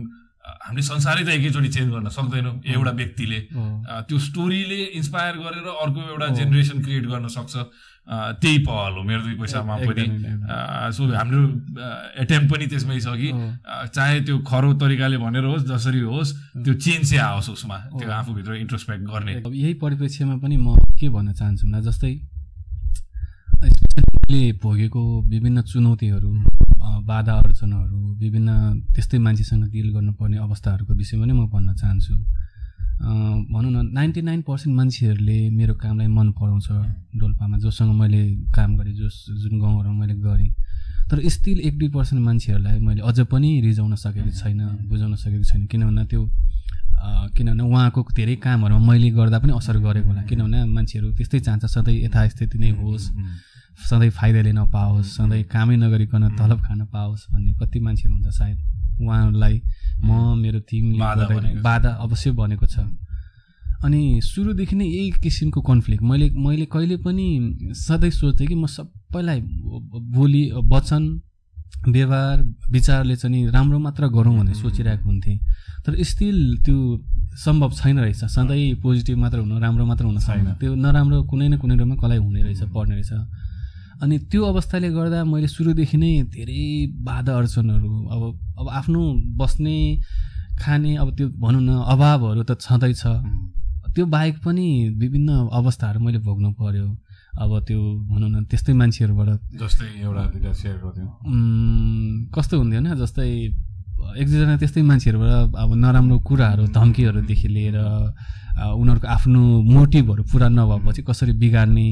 हामीले 0.64 0.84
संसारै 0.84 1.24
त 1.24 1.30
एकैचोटि 1.30 1.70
चेन्ज 1.70 1.90
गर्न 1.94 2.08
सक्दैनौँ 2.10 2.54
एउटा 2.64 2.92
व्यक्तिले। 3.00 3.40
त्यो 4.08 4.18
स्टोरीले 4.28 4.80
इन्सपायर 5.00 5.36
गरेर 5.44 5.68
अर्को 5.68 6.00
एउटा 6.12 6.28
जेनेरेसन 6.40 6.78
क्रिएट 6.84 7.06
गर्न 7.12 7.28
सक्छ। 7.28 7.56
त्यही 8.40 8.58
पहल 8.68 8.94
हो 8.96 9.04
मेरो 9.04 9.22
दुई 9.24 9.36
पैसामा 9.40 9.76
पनि। 9.80 10.06
सो 10.96 11.02
हाम्रो 11.12 11.42
एटेम्प 12.24 12.48
पनि 12.52 12.66
त्यसमै 12.68 13.00
छ 13.00 13.16
कि। 13.16 13.30
चाहे 13.96 14.22
त्यो 14.28 14.36
खरो 14.44 14.74
तरिकाले 14.80 15.18
भनेर 15.24 15.46
होस् 15.52 15.64
जसरी 15.68 16.00
होस् 16.00 16.32
त्यो 16.64 16.74
चेन्ज 16.74 17.04
चाहिँ 17.10 17.24
आओस् 17.24 17.50
उसमा 17.56 17.78
त्यो 18.00 18.12
आफूभित्र 18.12 18.56
इन्ट्रोस्पेक्ट 18.64 19.04
गर्ने। 19.08 19.34
अब 19.44 19.54
यही 19.54 19.74
परिप्रेक्ष्यमा 19.84 20.36
पनि 20.44 20.58
म 20.58 20.76
के 21.00 21.08
भन्न 21.10 21.34
चाहन्छु 21.34 21.64
भन्दा 21.68 21.80
जस्तै 21.92 22.14
भोगेको 24.64 25.02
विभिन्न 25.30 25.62
चुनौतीहरू 25.62 26.30
बाधा 27.06 27.34
अर्चनहरू 27.40 28.00
विभिन्न 28.22 28.50
त्यस्तै 28.94 29.18
मान्छेसँग 29.20 29.64
डिल 29.72 29.88
गर्नुपर्ने 29.94 30.38
अवस्थाहरूको 30.38 30.94
विषयमा 30.94 31.26
नै 31.26 31.34
म 31.34 31.48
भन्न 31.48 31.74
चाहन्छु। 31.76 32.16
भनौँ 33.54 33.72
न 33.72 33.90
नाइन्टी 33.94 34.22
नाइन 34.22 34.42
पर्सेन्ट 34.48 34.76
मान्छेहरूले 34.78 35.38
मेरो 35.50 35.74
कामलाई 35.76 36.08
मन 36.08 36.28
पराउँछ 36.40 36.68
डोल्पामा 37.20 37.58
जोसँग 37.58 37.92
मैले 38.00 38.22
काम 38.56 38.78
गरेँ 38.78 38.94
जो 38.94 39.10
जुन 39.42 39.60
गाउँहरूमा 39.60 39.96
मैले 40.00 40.16
गरेँ। 40.22 40.52
तर 41.10 41.18
स्टिल 41.30 41.60
एक 41.68 41.78
दुई 41.80 41.90
पर्सेन्ट 41.90 42.22
मान्छेहरूलाई 42.24 42.80
मैले 42.80 43.02
अझ 43.02 43.20
पनि 43.28 43.50
रिजाउन 43.62 43.96
सकेको 43.96 44.32
छैन 44.40 44.62
बुझाउन 44.90 45.16
सकेको 45.16 45.44
छैन। 45.44 45.66
किन 45.68 45.82
भन्दा 45.86 46.04
त्यो 46.06 46.22
किनभने 47.36 47.64
उहाँको 47.64 48.02
धेरै 48.16 48.36
कामहरूमा 48.40 48.86
मैले 48.88 49.10
गर्दा 49.12 49.38
पनि 49.44 49.52
असर 49.52 49.78
गरेको 49.84 50.08
होला। 50.08 50.22
किनभने 50.24 50.60
मान्छेहरू 50.72 51.12
त्यस्तै 51.18 51.40
चाहन्छ 51.40 51.66
सधैँ 51.66 51.98
यथास्थिति 52.06 52.58
नै 52.58 52.70
होस्। 52.80 53.04
सधैँ 53.80 54.10
फाइदा 54.10 54.42
लिन 54.42 54.60
पाओस् 54.70 55.08
सधैँ 55.18 55.44
कामै 55.44 55.76
नगरिकन 55.76 56.24
तलब 56.38 56.60
खान 56.62 56.86
पाओस् 56.94 57.26
भन्ने 57.32 57.54
कति 57.60 57.80
मान्छेहरू 57.80 58.14
हुन्छ 58.16 58.28
सायद। 58.30 58.58
उहाँहरूलाई 59.02 59.62
म 60.06 60.38
मेरो 60.38 60.60
टिमले 60.70 61.62
बाधा 61.62 61.90
अवश्य 62.06 62.32
बनेको 62.32 62.66
छ। 62.66 62.80
अनि 63.84 64.22
सुरुदेखि 64.24 64.76
नै 64.76 64.86
यही 64.86 65.12
किसिमको 65.20 65.62
कन्फ्लिक्ट 65.62 66.04
मैले 66.04 66.30
मैले 66.38 66.66
कहिले 66.72 66.98
पनि 67.04 67.28
सधैँ 67.76 68.12
सोच्थेँ 68.12 68.48
कि 68.48 68.56
म 68.56 68.66
सबैलाई 68.68 69.42
बोली 70.16 70.44
वचन 70.72 71.04
व्यवहार 71.84 72.38
विचारले 72.72 73.16
चाहिँ 73.16 73.50
राम्रो 73.52 73.80
मात्र 73.80 74.08
गरौँ 74.08 74.38
भनेर 74.40 74.56
सोचिरहेको 74.56 75.04
हुन्थेँ। 75.04 75.38
तर 75.84 76.04
स्टिल 76.04 76.64
त्यो 76.64 76.78
सम्भव 77.44 77.72
छैन 77.76 78.00
रहेछ। 78.00 78.24
सधैँ 78.32 78.80
पोजिटिभ 78.80 79.18
मात्र 79.18 79.40
हुनु 79.40 79.60
राम्रो 79.60 79.86
मात्र 79.86 80.06
हुन 80.06 80.20
छैन। 80.20 80.54
त्यो 80.62 80.76
नराम्रो 80.76 81.24
कुनै 81.28 81.48
न 81.50 81.58
कुनै 81.58 81.76
रूपमा 81.76 81.96
कसलाई 82.00 82.18
हुने 82.18 82.42
रहेछ 82.44 82.64
पर्ने 82.72 82.96
रहेछ। 82.96 83.12
अनि 84.02 84.16
त्यो 84.32 84.42
अवस्थाले 84.44 84.90
गर्दा 84.90 85.24
मैले 85.24 85.48
सुरुदेखि 85.48 85.98
नै 85.98 86.12
धेरै 86.34 86.64
बाधा 87.06 87.32
अर्चनहरू 87.38 87.92
अब 88.14 88.22
अब 88.60 88.66
आफ्नो 88.80 89.02
बस्ने 89.40 89.78
खाने 90.60 90.92
अब 90.98 91.08
त्यो 91.18 91.28
भनौँ 91.44 91.62
न 91.62 91.72
अभावहरू 91.94 92.44
त 92.44 92.52
छँदैछ। 92.62 93.04
त्यो 93.94 94.06
बाहेक 94.06 94.36
पनि 94.46 94.68
विभिन्न 95.02 95.30
अवस्थाहरू 95.54 96.00
मैले 96.06 96.20
भोग्नु 96.26 96.50
पर्यो। 96.58 96.88
अब 97.34 97.52
त्यो 97.68 97.80
भनौँ 98.10 98.30
न 98.30 98.44
त्यस्तै 98.50 98.74
मान्छेहरूबाट। 98.74 99.30
जस्तै 99.62 99.88
एउटा 100.02 100.54
सेयर 100.54 100.78
कस्तो 102.34 102.54
हुन्थ्यो 102.58 102.80
होइन 102.82 102.96
जस्तै 103.02 103.30
एक 104.20 104.28
दुईजना 104.30 104.56
त्यस्तै 104.62 104.82
मान्छेहरूबाट 104.82 105.56
अब 105.64 105.70
नराम्रो 105.84 106.18
कुराहरू 106.28 106.64
धम्कीहरूदेखि 106.78 107.48
लिएर 107.48 107.78
उनीहरूको 108.54 109.08
आफ्नो 109.08 109.42
मोटिभहरू 109.74 110.24
पुरा 110.32 110.48
नभएपछि 110.50 111.02
कसरी 111.10 111.34
बिगार्ने 111.42 111.88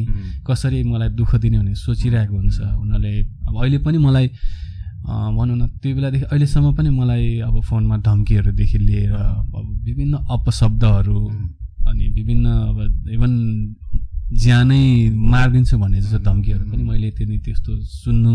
कसरी 0.47 0.83
मलाई 0.83 1.09
दुःख 1.19 1.35
दिने 1.41 1.57
भनेर 1.57 1.75
सोचिरहेको 1.75 2.35
हुन्छ। 2.35 2.59
उनीहरूले 2.61 3.13
अब 3.47 3.55
अहिले 3.61 3.77
पनि 3.85 3.97
मलाई 3.97 4.27
भनौँ 5.01 5.57
न 5.57 5.67
त्यो 5.81 5.95
बेलादेखि 5.95 6.25
अहिलेसम्म 6.29 6.67
पनि 6.77 6.89
मलाई 6.93 7.25
अब 7.41 7.55
फोनमा 7.65 7.97
धम्कीहरूदेखि 8.05 8.77
लिएर 8.77 9.13
अब 9.13 9.65
विभिन्न 9.85 10.13
अपशब्दहरू 10.29 11.19
अनि 11.89 12.05
विभिन्न 12.15 12.45
अब 12.69 12.77
इभन 13.09 13.33
ज्यानै 14.31 14.83
मारिदिन्छु 15.09 15.77
भन्ने 15.77 16.01
जस्तो 16.01 16.19
धम्कीहरू 16.23 16.63
पनि 16.71 16.83
मैले 16.83 17.09
त्यति 17.17 17.37
त्यस्तो 17.45 17.71
सुन्नु 17.81 18.31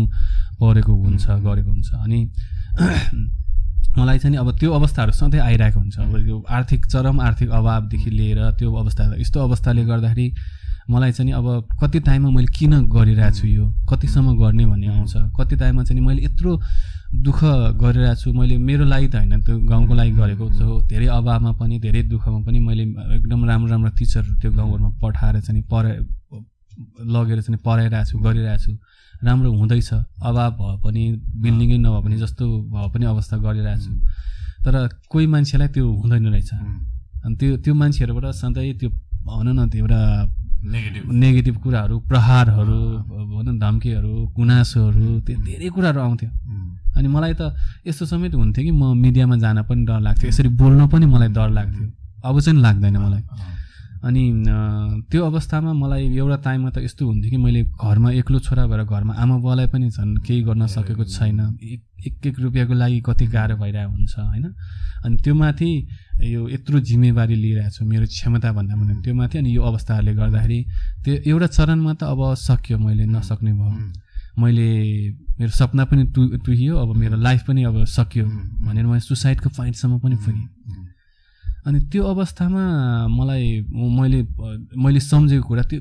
परेको 0.59 0.93
हुन्छ 0.93 1.25
गरेको 1.47 1.71
हुन्छ। 1.71 1.89
अनि 1.95 2.19
मलाई 3.97 4.19
चाहिँ 4.19 4.37
अब 4.37 4.51
त्यो 4.59 4.71
अवस्थाहरू 4.73 5.11
सधैँ 5.11 5.41
आइरहेको 5.41 5.79
हुन्छ। 5.79 5.99
अब 5.99 6.27
यो 6.27 6.43
आर्थिक 6.49 6.85
चरम 6.85 7.19
आर्थिक 7.21 7.49
अभावदेखि 7.49 8.09
लिएर 8.09 8.39
त्यो 8.59 8.73
अवस्था 8.73 9.03
यस्तो 9.17 9.39
अवस्थाले 9.39 9.85
गर्दाखेरि 9.85 10.33
मलाई 10.89 11.11
चाहिँ 11.11 11.33
अब 11.33 11.47
कति 11.81 11.99
टाइममा 11.99 12.29
मैले 12.31 12.47
किन 12.47 12.73
गरिरहेको 12.87 13.35
छु 13.35 13.47
यो? 13.47 13.65
कतिसम्म 13.89 14.37
गर्ने 14.39 14.65
भन्ने 14.65 14.87
आउँछ। 14.87 15.13
कति 15.35 15.55
टाइममा 15.55 15.83
चाहिँ 15.83 16.01
मैले 16.01 16.23
यत्रो 16.23 16.51
दुःख 17.25 17.39
गरिरहेको 17.81 18.21
छु। 18.21 18.33
मैले 18.33 18.57
मेरो 18.57 18.85
लागि 18.85 19.07
त 19.07 19.15
होइन 19.15 19.41
त्यो 19.43 19.59
गाउँको 19.67 19.93
लागि 19.93 20.11
गरेको 20.11 20.49
जो 20.49 20.81
धेरै 20.87 21.07
अभावमा 21.11 21.51
पनि 21.59 21.79
धेरै 21.79 22.03
दुःखमा 22.07 22.39
पनि 22.47 22.59
मैले 22.59 22.83
एकदम 23.19 23.45
राम्रो 23.45 23.67
राम्रो 23.67 23.89
टिचरहरू 23.99 24.35
त्यो 24.39 24.51
गाउँहरूमा 24.51 24.91
पठाएर 25.03 25.39
चाहिँ 25.41 25.63
पढाइ 25.67 25.95
लगेर 27.03 27.41
चाहिँ 27.41 27.59
पढाइरहेको 27.65 28.07
छु 28.07 28.17
गरिरहेको 28.23 28.63
छु। 28.63 28.71
राम्रो 29.23 29.51
हुँदैछ 29.51 29.89
अभाव 29.93 30.51
भए 30.59 30.75
पनि 30.83 31.03
बिल्डिङै 31.41 31.77
नभए 31.77 32.01
पनि 32.05 32.15
जस्तो 32.17 32.45
भए 32.73 32.89
पनि 32.93 33.05
अवस्था 33.05 33.37
गरिरहेको 33.37 33.81
छु 33.83 33.91
तर 34.65 34.75
कोही 35.09 35.27
मान्छेलाई 35.27 35.67
त्यो 35.67 35.85
हुँदैन 36.01 36.27
रहेछ। 36.27 36.51
अनि 37.25 37.35
त्यो 37.35 37.57
त्यो 37.63 37.73
मान्छेहरूबाट 37.73 38.25
सधैँ 38.35 38.73
त्यो 38.79 38.89
भनौँ 39.25 39.53
न 39.53 39.69
त्यो 39.69 39.79
एउटा 39.81 39.99
नेगेटिभ 40.65 41.11
नेगेटिभ 41.11 41.55
कुराहरू 41.63 41.99
प्रहारहरू 42.09 42.79
भनौँ 43.31 43.53
न 43.53 43.59
धम्कीहरू 43.59 44.13
गुनासोहरू 44.35 45.19
त्यो 45.25 45.37
धेरै 45.45 45.69
कुराहरू 45.69 45.99
आउँथ्यो। 46.01 46.29
अनि 46.97 47.07
मलाई 47.07 47.33
त 47.33 47.53
यस्तो 47.87 48.05
समेत 48.05 48.33
हुन्थ्यो 48.35 48.63
कि 48.65 48.71
म 48.71 48.93
मिडियामा 48.97 49.35
जान 49.37 49.61
पनि 49.69 49.85
डर 49.85 49.99
लाग्थ्यो। 50.01 50.29
यसरी 50.29 50.49
बोल्न 50.61 50.87
पनि 50.87 51.05
मलाई 51.05 51.29
डर 51.29 51.49
लाग्थ्यो। 51.49 51.85
अब 52.25 52.39
चाहिँ 52.39 52.59
लाग्दैन 52.61 52.97
मलाई। 52.97 53.23
अनि 54.03 54.23
त्यो 55.11 55.25
अवस्थामा 55.25 55.73
मलाई 55.73 56.15
एउटा 56.15 56.35
टाइममा 56.45 56.69
त 56.69 56.77
यस्तो 56.85 57.05
हुन्थ्यो 57.05 57.29
कि 57.31 57.37
मैले 57.37 57.63
घरमा 57.63 58.11
एक्लो 58.11 58.39
छोरा 58.39 58.65
भएर 58.67 58.83
घरमा 58.83 59.13
आमा 59.13 59.37
बुवालाई 59.37 59.67
पनि 59.73 59.89
झन् 59.89 60.17
केही 60.25 60.41
गर्न 60.43 60.67
सकेको 60.67 61.03
छैन। 61.03 61.39
एक 61.63 61.81
एक 62.07 62.25
एक 62.27 62.39
रुपियाँको 62.39 62.73
लागि 62.73 62.99
कति 63.05 63.25
गाह्रो 63.27 63.55
भइरहेको 63.57 63.91
हुन्छ 63.91 64.13
होइन? 64.19 64.45
अनि 65.05 65.15
त्यो 65.23 65.33
माथि 65.35 65.69
यो 66.23 66.49
यत्रो 66.49 66.79
जिम्मेवारी 66.79 67.35
लिइरहेको 67.35 67.71
छु 67.71 67.85
मेरो 67.85 68.05
क्षमता 68.05 68.51
भन्दा 68.53 68.75
पनि 68.75 69.01
त्यो 69.03 69.13
माथि 69.15 69.37
अनि 69.37 69.55
यो 69.55 69.61
अवस्थाहरूले 69.63 70.13
गर्दाखेरि 70.13 70.59
त्यो 71.03 71.13
एउटा 71.31 71.47
चरणमा 71.57 71.93
त 71.93 72.03
अब 72.03 72.33
सक्यो 72.37 72.77
मैले 72.77 73.05
नसक्ने 73.05 73.53
भयो। 73.53 73.93
मैले 74.37 74.69
मेरो 75.39 75.51
सपना 75.51 75.83
पनि 75.89 76.03
टु 76.13 76.21
टुहियो 76.45 76.77
अब 76.77 76.95
मेरो 76.95 77.17
लाइफ 77.17 77.41
पनि 77.47 77.63
अब 77.63 77.83
सकियो 77.85 78.25
भनेर 78.65 78.85
मैले 78.85 78.99
सुसाइडको 79.01 79.49
पोइन्टसम्म 79.49 79.99
पनि 79.99 80.15
पुगेँ 80.15 80.47
अनि 81.67 81.79
त्यो 81.91 82.03
अवस्थामा 82.13 82.63
मलाई 83.11 83.45
मैले 83.99 84.19
मैले 84.83 84.99
सम्झेको 85.03 85.47
कुरा 85.47 85.63
त्यो 85.71 85.79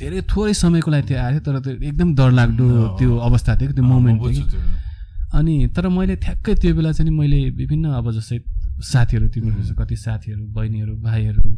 धेरै 0.00 0.20
थोरै 0.32 0.54
समयको 0.62 0.90
लागि 0.90 1.06
त्यो 1.08 1.18
आयो 1.26 1.40
तर 1.46 1.58
त्यो 1.64 1.72
एकदम 1.88 2.08
डरलाग्दो 2.18 2.66
त्यो 2.98 3.10
अवस्था 3.28 3.52
थियो 3.58 3.68
कि 3.68 3.74
त्यो 3.78 3.84
मोमेन्ट 3.84 4.20
थियो 4.24 4.44
अनि 5.38 5.54
तर 5.76 5.88
मैले 5.98 6.14
ठ्याक्कै 6.24 6.54
त्यो 6.62 6.74
बेला 6.74 6.92
चाहिँ 6.96 7.12
मैले 7.20 7.38
विभिन्न 7.60 7.84
अब 8.00 8.10
जस्तै 8.16 8.38
साथीहरू 8.92 9.26
जस्तो 9.28 9.74
कति 9.80 9.96
साथीहरू 9.96 10.42
बहिनीहरू 10.56 10.94
भाइहरू 11.06 11.48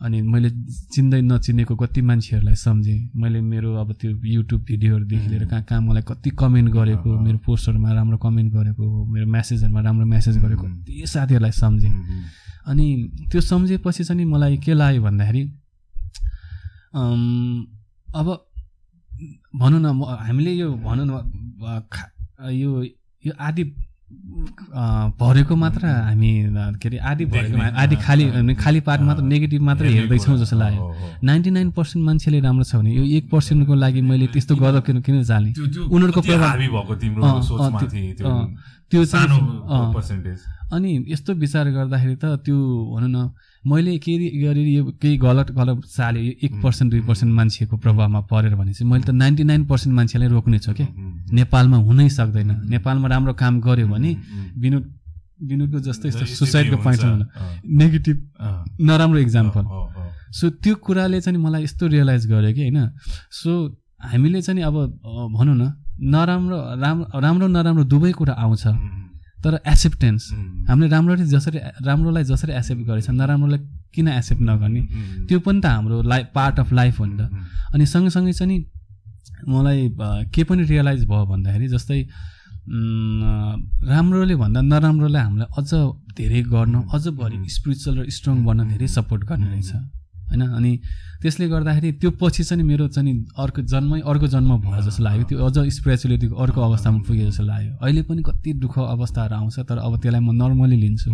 अनि 0.00 0.20
मैले 0.32 0.48
चिन्दै 0.94 1.20
नचिनेको 1.22 1.74
कति 1.76 2.00
मान्छेहरूलाई 2.02 2.54
सम्झेँ। 2.58 2.98
मैले 3.22 3.40
मेरो 3.40 3.74
अब 3.80 3.92
त्यो 4.00 4.10
युट्युब 4.10 4.60
भिडियोहरूदेखि 4.68 5.28
लिएर 5.30 5.44
कहाँ 5.46 5.62
कहाँ 5.62 5.80
मलाई 5.80 6.02
कति 6.02 6.30
कमेन्ट 6.34 6.68
गरेको 6.74 7.10
मेरो 7.22 7.38
पोस्टहरूमा 7.46 7.92
राम्रो 7.92 8.18
कमेन्ट 8.18 8.52
गरेको 8.52 8.84
मेरो 9.06 9.26
म्यासेजहरूमा 9.30 9.80
राम्रो 9.80 10.06
म्यासेज 10.06 10.38
गरेको 10.44 10.66
कति 10.66 11.06
साथीहरूलाई 11.06 11.52
सम्झेँ। 11.54 11.92
अनि 12.66 12.86
त्यो 13.30 13.40
सम्झेपछि 13.40 14.04
चाहिँ 14.04 14.24
मलाई 14.24 14.56
के 14.64 14.72
लाग्यो 14.74 15.02
भन्दाखेरि 15.02 15.42
अब 18.14 18.26
भनौँ 19.60 19.80
न 19.80 19.86
म- 19.98 20.16
हामीले 20.26 20.52
यो 20.52 20.68
भनौँ 20.86 21.06
न 21.06 21.12
यो 22.52 22.70
यो 23.24 23.32
आदि 23.40 23.64
भरेको 25.20 25.54
मात्र 25.56 25.86
हामी 25.86 26.30
के 26.82 26.88
अरे 26.88 26.98
आदि 27.10 27.24
भरेको 27.24 27.56
आदि 27.82 27.96
खाली 27.96 28.24
खाली 28.54 28.80
पार्ट 28.88 29.00
मात्र 29.02 29.22
नेगेटिभ 29.24 29.62
मात्र 29.62 29.84
हेर्दैछौँ 29.86 30.36
जस्तो 30.38 30.56
लाग्यो। 30.58 30.84
नाइन्टी 31.24 31.50
नाइन 31.50 31.70
पर्सेन्ट 31.72 32.04
मान्छेले 32.06 32.40
राम्रो 32.40 32.64
छ 32.64 32.76
भने 32.76 32.90
यो 32.92 33.04
एक 33.16 33.30
पर्सेन्टको 33.30 33.74
लागि 33.74 34.00
मैले 34.02 34.26
त्यस्तो 34.34 34.56
गर्दा 34.56 34.80
किन 34.86 35.00
किन 35.00 35.22
जाने? 35.24 35.50
उनीहरूको 35.88 36.20
त्यो- 38.92 39.06
चाहिँ 39.06 39.28
अनि 40.72 40.90
यस्तो 41.08 41.32
विचार 41.34 41.66
गर्दाखेरि 41.70 42.16
त 42.16 42.24
त्यो 42.44 42.56
भनौँ 42.92 43.08
न 43.08 43.30
मैले 43.64 43.98
केही 43.98 44.28
गरेर 44.40 44.66
यो 44.68 44.82
केही 45.02 45.16
गलत 45.18 45.50
गलत 45.52 45.78
चाले 45.86 46.20
यो 46.20 46.32
एक 46.42 46.52
पर्सेन्ट 46.62 46.90
दुई 46.90 47.00
पर्सेन्ट 47.00 47.32
मान्छेको 47.34 47.76
प्रभावमा 47.76 48.20
परेर 48.30 48.54
भने 48.54 48.72
चाहिँ 48.72 48.90
मैले 48.92 49.04
त 49.04 49.10
नाइन्टी 49.12 49.44
नाइन 49.44 49.64
पर्सेन्ट 49.64 49.92
मान्छेलाई 49.96 50.28
रोक्ने 50.28 50.58
छु 50.58 50.72
कि? 50.72 50.84
नेपालमा 51.32 51.76
हुनै 51.78 52.08
सक्दैन। 52.08 52.50
नेपालमा 52.68 53.06
राम्रो 53.08 53.32
काम 53.34 53.60
गर्यो 53.60 53.86
भने 53.88 54.10
विनोद 54.58 54.84
विनोदको 55.42 55.78
जस्तै 55.80 56.08
यस्तो 56.08 56.24
सुसाइडको 56.38 56.76
पोइन्ट 56.76 57.02
नेगेटिभ 57.64 58.16
नराम्रो 58.80 59.18
इक्जाम्पल 59.18 59.64
सो 60.32 60.50
त्यो 60.62 60.74
कुराले 60.76 61.20
चाहिँ 61.20 61.38
मलाई 61.38 61.62
यस्तो 61.64 61.86
रियलाइज 61.86 62.26
गर्यो 62.26 62.52
कि 62.54 62.62
होइन? 62.62 62.78
सो 63.30 63.50
हामीले 64.02 64.42
चाहिँ 64.42 64.62
अब 64.62 64.76
भनौँ 65.36 65.56
न 65.56 65.64
नराम्रो 66.00 66.58
राम्रो 66.80 67.20
राम्रो 67.20 67.46
नराम्रो 67.48 67.84
दुवै 67.84 68.12
कुरा 68.12 68.34
आउँछ। 68.34 68.64
तर 69.44 69.54
एक्सेप्टेन्स 69.66 70.22
हामीले 70.68 70.88
राम्ररी 70.88 71.24
जसरी 71.26 71.58
राम्रोलाई 71.86 72.24
जसरी 72.24 72.52
एक्सेप्ट 72.52 72.82
गरेछ 72.86 73.10
नराम्रोलाई 73.10 73.58
किन 73.94 74.08
एक्सेप्ट 74.08 74.42
नगर्ने? 74.42 74.82
त्यो 75.28 75.38
पनि 75.40 75.60
त 75.60 75.66
हाम्रो 75.66 76.02
लाइफ 76.02 76.26
पार्ट 76.34 76.60
अफ 76.60 76.72
लाइफ 76.72 77.00
हो 77.00 77.04
नि 77.04 77.16
त। 77.18 77.22
अनि 77.74 77.84
सँगसँगै 77.86 78.32
चाहिँ 78.32 78.50
नि 78.52 78.58
मलाई 79.48 79.88
के 80.30 80.42
पनि 80.44 80.62
रियलाइज 80.62 81.04
भयो 81.10 81.24
भन्दाखेरि 81.26 81.68
जस्तै 81.68 82.00
राम्रोले 83.90 84.34
भन्दा 84.38 84.60
नराम्रोलाई 84.62 85.22
हामीलाई 85.22 85.48
अझ 85.58 85.70
धेरै 86.14 86.42
गर्न 86.46 86.74
अझ 86.94 87.04
बढी 87.18 87.48
स्पिरिचुअल 87.50 87.98
र 87.98 88.10
स्ट्रङ 88.10 88.44
बन्न 88.46 88.68
धेरै 88.70 88.86
सपोर्ट 88.86 89.22
गर्ने 89.26 89.48
रहेछ। 89.50 89.72
होइन? 90.30 90.42
अनि 90.58 90.72
त्यसले 91.22 91.46
गर्दाखेरि 91.48 91.90
त्यो 92.02 92.10
पछि 92.20 92.42
चाहिँ 92.44 92.64
मेरो 92.66 92.88
चाहिँ 92.90 93.14
अर्को 93.38 93.62
जन्मै 93.62 94.00
अर्को 94.10 94.26
जन्म 94.26 94.50
भयो 94.58 94.82
जस्तो 94.82 95.02
लाग्यो। 95.06 95.24
त्यो 95.30 95.38
अझ 95.38 95.56
स्पिरिचुअलिटीको 95.78 96.34
अर्को 96.34 96.60
अवस्थामा 96.60 96.98
पुगे 97.06 97.24
जस्तो 97.30 97.44
लाग्यो। 97.46 97.72
अहिले 97.78 98.02
पनि 98.10 98.22
कति 98.26 98.50
दुःख 98.58 98.74
अवस्थाहरू 98.78 99.34
आउँछ 99.38 99.58
तर 99.70 99.78
अब 99.78 99.92
त्यसलाई 100.02 100.20
म 100.20 100.34
नर्मली 100.34 100.76
लिन्छु। 100.82 101.10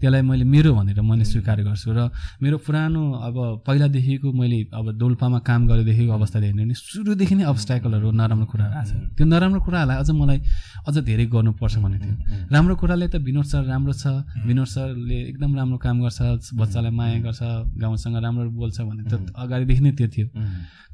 त्यसलाई 0.00 0.22
मैले 0.22 0.44
मेरो 0.44 0.70
भनेर 0.76 1.00
मैले 1.00 1.24
स्वीकार 1.24 1.58
गर्छु 1.64 1.90
र 1.96 2.10
मेरो 2.42 2.56
पुरानो 2.60 3.02
अब 3.26 3.36
पहिलादेखिको 3.66 4.28
मैले 4.32 4.58
अब 4.76 4.86
डोल्पामा 5.00 5.38
काम 5.40 5.60
गरेदेखिको 5.66 6.12
अवस्थाले 6.12 6.46
हेर्ने 6.46 6.64
भने 6.64 6.74
सुरुदेखि 6.76 7.34
नै 7.34 7.44
अब्सट्याकलहरू 7.48 8.10
नराम्रो 8.12 8.46
कुराहरू 8.52 8.74
आएको 8.76 8.92
छ। 8.92 9.16
त्यो 9.16 9.24
नराम्रो 9.24 9.60
कुराहरूलाई 9.64 9.96
अझ 9.96 10.10
मलाई 10.10 10.38
अझ 10.84 10.96
धेरै 11.00 11.26
गर्नुपर्छ 11.32 11.74
भनेको 11.80 12.04
थियो। 12.04 12.14
राम्रो 12.52 12.74
कुराले 12.76 13.06
त 13.08 13.16
विनोद 13.24 13.46
सर 13.48 13.62
राम्रो 13.72 13.92
छ 13.96 14.04
विनोद 14.44 14.68
सरले 14.68 15.18
एकदम 15.32 15.50
राम्रो 15.56 15.78
काम 15.80 15.96
गर्छ 16.04 16.52
बच्चालाई 16.52 16.92
माया 16.92 17.18
गर्छ 17.24 17.40
गाउँसँग 17.80 18.16
राम्रो 18.20 18.50
बोल्छ 18.52 18.78
भने 18.84 19.02
त 19.08 19.14
अगाडिदेखि 19.46 19.82
नै 19.86 19.92
त्यो 19.98 20.08
थियो 20.14 20.26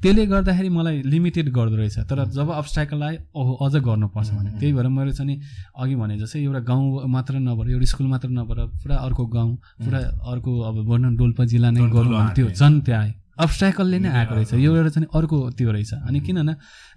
त्यसले 0.03 0.25
गर्दाखेरि 0.27 0.69
मलाई 0.69 1.01
लिमिटेड 1.07 1.47
गर्दो 1.55 1.75
रहेछ। 1.75 1.97
तर 2.11 2.17
जब 2.35 2.49
अब्सट्याकल 2.51 3.03
आयो 3.03 3.19
ओहो 3.39 3.53
अझ 3.65 3.73
गर्नुपर्छ 3.87 4.29
भने। 4.35 4.49
त्यही 4.59 4.73
भएर 4.75 4.87
मैले 4.91 5.11
चाहिँ 5.15 5.39
अघि 5.79 5.95
भने 5.95 6.17
जस्तै 6.19 6.39
एउटा 6.43 6.59
गाउँ 6.67 7.07
मात्र 7.07 7.39
नभएर 7.39 7.67
एउटा 7.71 7.87
स्कुल 7.87 8.07
मात्र 8.11 8.29
नभएर 8.29 8.59
पुरा 8.83 8.95
अर्को 8.99 9.23
गाउँ 9.31 9.51
पुरा 9.79 9.99
अर्को 10.31 10.51
अब 10.59 10.75
भनौँ 10.91 11.15
डोल्पा 11.15 11.43
जिल्ला 11.45 11.69
नै 11.71 11.79
ठुल्ठुलो 11.79 12.03
गरौँ 12.03 12.19
भने 12.19 12.33
त्यो। 12.35 12.47
झन् 12.51 12.81
त्यो 12.83 12.95
आयो। 12.95 13.13
अब्सट्याकलले 13.43 13.97
नै 13.99 14.09
आएको 14.09 14.33
रहेछ। 14.35 14.53
यो 14.53 14.75
एउटा 14.75 14.89
चाहिँ 14.89 15.07
अर्को 15.15 15.37
त्यो 15.57 15.71
रहेछ। 15.71 15.91
अनि 16.03 16.19
किन 16.19 16.37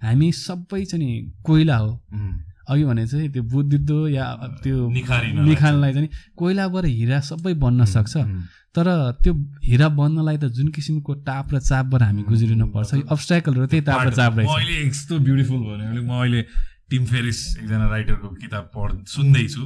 हामी 0.03 0.27
सबै 0.31 0.83
चाहिँ 0.91 1.41
कोइला 1.47 1.77
हो। 1.77 1.91
अघि 2.67 2.83
भने 2.83 3.07
चाहिँ 3.07 3.29
त्यो 3.31 3.43
बुद्धिद्ध 3.43 3.91
या 4.11 4.25
त्यो 4.63 4.77
निखानलाई 4.91 5.93
चाहिँ 5.93 6.09
कोइलाबाट 6.37 6.85
हिरा 6.85 7.19
सबै 7.31 7.53
बन्न 7.63 7.85
सक्छ। 7.95 8.15
तर 8.75 8.87
त्यो 9.23 9.33
हिरा 9.65 9.87
बन्नलाई 9.89 10.37
त 10.37 10.45
जुन 10.53 10.67
किसिमको 10.75 11.13
टाप 11.25 11.53
र 11.53 11.59
चापबाट 11.59 12.01
हामी 12.01 12.23
गुज्रिनु 12.29 12.65
पर्छ। 12.75 13.09
अब्सट्याकलहरू 13.09 13.65
त्यही 13.67 13.83
टाप 13.89 14.01
र 14.07 14.09
चाप 14.13 14.33
म 14.33 14.37
रहेछ 14.37 14.49
अहिले 14.53 14.75
यस्तो 14.87 15.19
ब्युटिफुल 15.19 15.59
भयो 15.59 15.77
भने 15.77 16.01
म 16.01 16.11
अहिले 16.21 16.41
टिम 16.87 17.05
फेरिस 17.05 17.39
एकजना 17.57 17.87
राइटरको 17.89 18.27
किताब 18.43 18.65
पढ 18.75 18.91
सुन्दैछु 19.11 19.63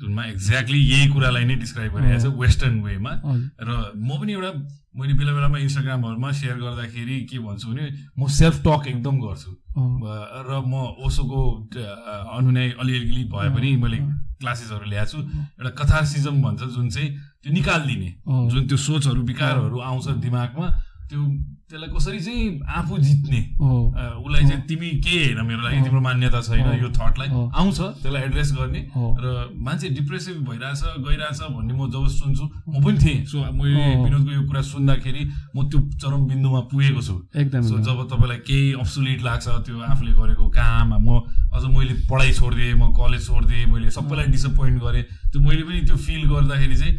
जुनमा 0.00 0.22
एक्ज्याक्टली 0.24 0.80
यही 0.80 1.06
कुरालाई 1.12 1.44
नै 1.44 1.56
डिस्क्राइब 1.64 1.92
गरिरहेको 1.92 2.30
छ 2.30 2.40
वेस्टर्न 2.40 2.80
वेमा 2.80 3.12
र 3.12 3.70
म 3.96 4.08
पनि 4.20 4.32
एउटा 4.32 4.50
मैले 4.96 5.12
बेला 5.18 5.32
बेलामा 5.34 5.58
इन्स्टाग्रामहरूमा 5.58 6.30
सेयर 6.40 6.56
गर्दाखेरि 6.64 7.20
के 7.28 7.38
भन्छु 7.44 7.68
भने 7.68 7.84
म 8.16 8.28
सेल्फ 8.38 8.56
टक 8.64 8.82
एकदम 8.94 9.20
गर्छु। 9.20 9.50
र 9.74 10.50
म 10.66 10.74
ओसोको 11.04 11.40
अ, 11.76 12.36
अनुनय 12.38 12.68
अलिअलि 12.80 13.24
भए 13.32 13.48
पनि 13.54 13.70
मैले 13.82 13.98
क्लासेसहरू 14.40 14.84
ल्याएको 14.90 15.10
छु। 15.10 15.18
एउटा 15.58 15.70
कथार्सिजम 15.80 16.36
भन्छ 16.42 16.62
जुन 16.74 16.88
चाहिँ 16.94 17.08
त्यो 17.42 17.52
निकालिदिने। 17.52 18.10
जुन 18.50 18.62
त्यो 18.68 18.76
सोचहरू 18.86 19.22
विकारहरू 19.30 19.78
आउँछ 19.80 20.06
दिमागमा 20.24 20.66
त्यो 21.04 21.20
त्यसलाई 21.68 21.88
कसरी 21.96 22.20
चाहिँ 22.20 22.60
आफू 22.64 22.98
जित्ने? 22.98 23.40
उसलाई 23.60 24.42
चाहिँ 24.48 24.62
तिमी 24.68 24.90
के 25.04 25.16
होइन 25.24 25.40
मेरो 25.46 25.62
लागि 25.62 25.80
तिम्रो 25.84 26.00
मान्यता 26.00 26.40
छैन 26.40 26.68
यो 26.80 26.88
थटलाई। 26.96 27.28
आउँछ 27.28 27.78
त्यसलाई 28.00 28.22
एड्रेस 28.22 28.52
गर्ने। 28.56 28.80
र 28.94 29.26
मान्छे 29.52 29.88
डिप्रेसिभ 29.98 30.36
भइरहेछ 30.48 30.82
गइरहेछ 31.04 31.40
भन्ने 31.54 31.72
म 31.74 31.88
जब 31.92 32.06
सुन्छु 32.08 32.44
म 32.44 32.82
पनि 32.84 32.98
थिएँ। 32.98 33.24
सो 33.24 33.36
मैले। 33.52 33.84
विनोदको 34.04 34.30
यो 34.32 34.42
कुरा 34.48 34.62
सुन्दाखेरि 34.64 35.22
म 35.56 35.68
त्यो 35.68 35.78
चरम 36.00 36.20
बिन्दुमा 36.28 36.60
पुगेको 36.72 37.02
छु। 37.02 37.16
एकदम 37.36 37.62
सो। 37.68 37.78
जब 37.84 37.98
तपाईँलाई 38.12 38.38
केही 38.48 38.72
अब्सुलेट 38.80 39.20
लाग्छ 39.22 39.46
त्यो 39.68 39.80
आफूले 39.92 40.12
गरेको 40.20 40.46
काम 40.56 40.88
म 41.04 41.20
अझ 41.52 41.64
मैले 41.68 41.94
पढाइ 42.08 42.32
छोडिदिएँ 42.32 42.74
म 42.74 42.92
कलेज 42.96 43.26
छोडिदिएँ 43.26 43.66
मैले 43.72 43.90
सबैलाई 43.92 44.26
डिसपोइन्ट 44.32 44.82
गरेँ 44.82 45.02
त्यो 45.32 45.40
मैले 45.40 45.62
पनि 45.68 45.80
त्यो 45.84 45.96
फिल 45.96 46.22
गर्दाखेरि 46.32 46.76
चाहिँ 46.76 46.94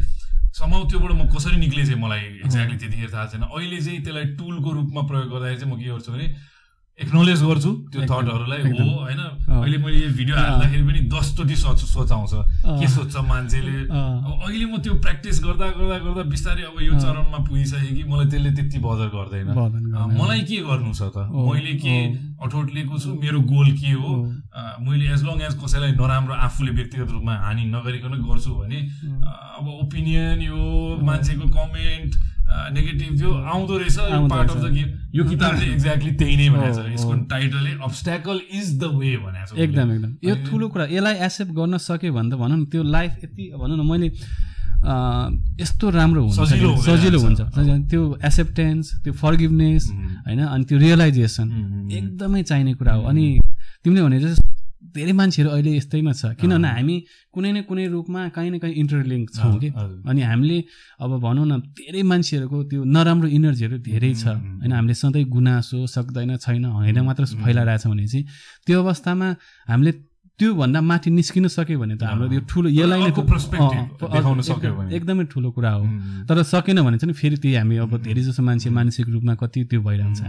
समाउ 0.56 0.84
त्योबाट 0.88 1.12
म 1.12 1.28
कसरी 1.28 1.56
निक्ले 1.60 1.82
चाहिँ 1.84 2.00
मलाई 2.00 2.24
एक्ज्याक्टली 2.48 2.76
त्यतिखेर 2.80 3.10
थाहा 3.12 3.26
छैन। 3.28 3.42
अहिले 3.44 3.76
चाहिँ 3.76 4.00
त्यसलाई 4.04 4.26
टुलको 4.40 4.70
रूपमा 4.72 5.02
प्रयोग 5.04 5.28
गर्दाखेरि 5.28 5.60
चाहिँ 5.60 5.68
म 5.68 5.76
के 5.76 5.88
गर्छु 5.92 6.12
भने 6.12 6.26
एक्नोलेज 6.96 7.42
गर्छु 7.44 7.70
त्यो 7.92 8.00
थटहरूलाई। 8.08 8.60
हो 8.72 8.84
होइन। 9.04 9.20
अहिले 9.52 9.78
मैले 9.84 9.98
यो 10.00 10.10
भिडियो 10.16 10.36
हाल्दाखेरि 10.36 10.82
पनि 10.88 11.00
दसचोटि 11.12 11.56
सोच 11.56 11.80
सोचाउँछ। 11.92 12.32
के 12.80 12.88
सोध्छ 12.88 13.16
मान्छेले। 13.20 13.76
अब 13.92 14.32
अहिले 14.48 14.64
म 14.64 14.80
त्यो 14.80 14.94
प्र्याक्टिस 15.04 15.36
गर्दा 15.44 15.66
गर्दा 15.76 15.98
गर्दा 16.04 16.22
बिस्तारै 16.32 16.62
अब 16.72 16.80
यो। 16.80 16.92
चरणमा 16.96 17.38
पुगिसक्यो 17.44 17.92
कि 17.96 18.02
मलाई 18.08 18.26
त्यसले 18.32 18.50
त्यति 18.56 18.78
बदर 18.80 19.08
गर्दैन। 19.12 19.46
मलाई 20.16 20.40
के 20.48 20.56
गर्नु 20.64 20.92
छ 20.96 21.12
त? 21.12 21.28
मैले 21.28 21.74
के। 21.84 21.96
अठोट 22.40 22.66
लिएको 22.72 22.96
छु? 22.96 23.10
मेरो 23.12 23.40
गोल 23.44 23.68
के 23.76 23.92
हो? 23.92 24.12
मैले 24.80 25.04
एज 25.12 25.20
लङ 25.28 25.36
एज 25.44 25.54
कसैलाई 25.60 25.92
नराम्रो 26.00 26.34
आफूले 26.48 26.72
व्यक्तिगत 26.80 27.10
रूपमा 27.12 27.34
हानि 27.44 27.64
नगरिकन 27.76 28.12
गर्छु 28.24 28.50
भने 28.56 28.78
अब 29.60 29.68
ओपिनियन 29.84 30.40
यो 30.48 30.60
मान्छेको 31.04 31.44
कमेन्ट 31.44 32.10
नेगेटिभ 32.46 33.12
त्यो 33.18 33.30
आउँदो 33.52 33.74
रहेछ 33.78 33.98
पार्ट 34.30 34.50
अफ 34.50 34.56
द। 34.56 34.72
गेम 34.72 34.88
यो 35.14 35.24
किताबले 35.24 35.64
एक्ज्याक्टली 35.72 36.12
त्यही 36.20 36.36
नै 36.36 36.48
भनेको 36.54 36.74
छ 36.76 36.92
यसको 36.94 37.12
ओ। 37.12 37.22
टाइटलै 37.30 37.72
अब्सट्याकल 37.82 38.40
इज 38.58 38.68
द 38.80 38.84
वे 38.96 39.16
भनेको 39.26 39.54
छ 39.54 39.58
एकदम 39.58 39.92
एकदम 39.92 40.10
यो 40.28 40.34
ठुलो 40.46 40.68
कुरा 40.68 40.84
यसलाई 40.90 41.14
एक्सेप्ट 41.26 41.52
गर्न 41.58 41.78
सक्यो 41.86 42.12
भने 42.12 42.30
त 42.30 42.38
भनौँ 42.38 42.58
न 42.58 42.64
त्यो 42.72 42.82
लाइफ 42.96 43.12
यति 43.24 43.44
भनौँ 43.58 43.76
न 43.76 43.86
मैले 43.90 44.08
यस्तो 45.60 45.90
राम्रो 45.90 46.22
हुन्छ 46.22 46.38
सजिलो। 46.86 47.18
हुन्छ 47.18 47.40
त्यो 47.90 48.02
एक्सेप्टेन्स 48.24 48.84
त्यो 49.04 49.12
फर्गिभनेस. 49.12 49.82
होइन 50.26 50.40
अनि 50.46 50.64
त्यो 50.64 50.78
रियलाइजेसन. 50.78 51.46
एकदमै 51.90 52.42
चाहिने 52.42 52.74
कुरा 52.74 52.92
हो 52.94 53.02
अनि 53.10 53.24
तिमीले 53.84 54.02
भने 54.02 54.18
जस्तो 54.20 54.44
धेरै 54.96 55.12
मान्छेहरू 55.12 55.50
अहिले 55.50 55.70
यस्तैमा 55.76 56.12
छ। 56.12 56.22
किनभने 56.40 56.68
हामी 56.68 56.96
कुनै 57.34 57.50
न 57.52 57.56
कुनै 57.68 57.84
रूपमा 57.86 58.20
कहीँ 58.32 58.50
न 58.50 58.58
कहीँ 58.58 58.74
इन्टरलिङ्क 58.74 59.26
छौँ 59.30 59.54
कि। 59.60 59.68
अनि 60.08 60.20
हामीले 60.22 60.58
अब 61.00 61.10
भनौँ 61.20 61.46
न 61.46 61.54
धेरै 61.76 62.02
मान्छेहरूको 62.02 62.58
त्यो 62.70 62.80
नराम्रो 62.86 63.28
इनर्जीहरू 63.28 63.76
धेरै 63.78 64.12
छ. 64.14 64.24
होइन 64.60 64.72
हामीले 64.72 64.94
सधैँ 64.94 65.24
गुनासो 65.26 65.78
सक्दैन 65.86 66.36
छैन 66.36 66.64
होइन 66.64 66.98
मात्र 67.02 67.24
फैलाइरहेछ 67.36 67.86
भने 67.86 68.06
चाहिँ 68.06 68.24
त्यो 68.66 68.76
अवस्थामा 68.82 69.28
हामीले 69.68 69.92
त्योभन्दा 70.38 70.80
माथि 70.80 71.08
निस्किन 71.10 71.48
सक्यो 71.48 71.78
भने 71.80 71.96
त 71.96 72.02
हाम्रो 72.04 72.28
यो 72.28 72.40
ठुलो 72.44 72.68
यसलाई 72.68 73.00
नै 73.00 73.08
एकदम- 74.92 75.26
ठुलो 75.32 75.48
कुरा 75.50 75.70
हो. 75.72 75.84
तर 76.28 76.36
सकेन 76.44 76.78
भने 76.84 76.96
चाहिँ 76.98 77.14
फेरि 77.14 77.36
त्यही 77.40 77.54
हामी 77.56 77.76
अब 77.80 77.92
धेरै 78.04 78.22
जसो 78.22 78.42
मान्छे 78.42 78.68
मानसिक 78.70 79.06
रूपमा 79.08 79.34
कति 79.40 79.64
त्यो 79.64 79.80
भइरहन्छ। 79.80 80.20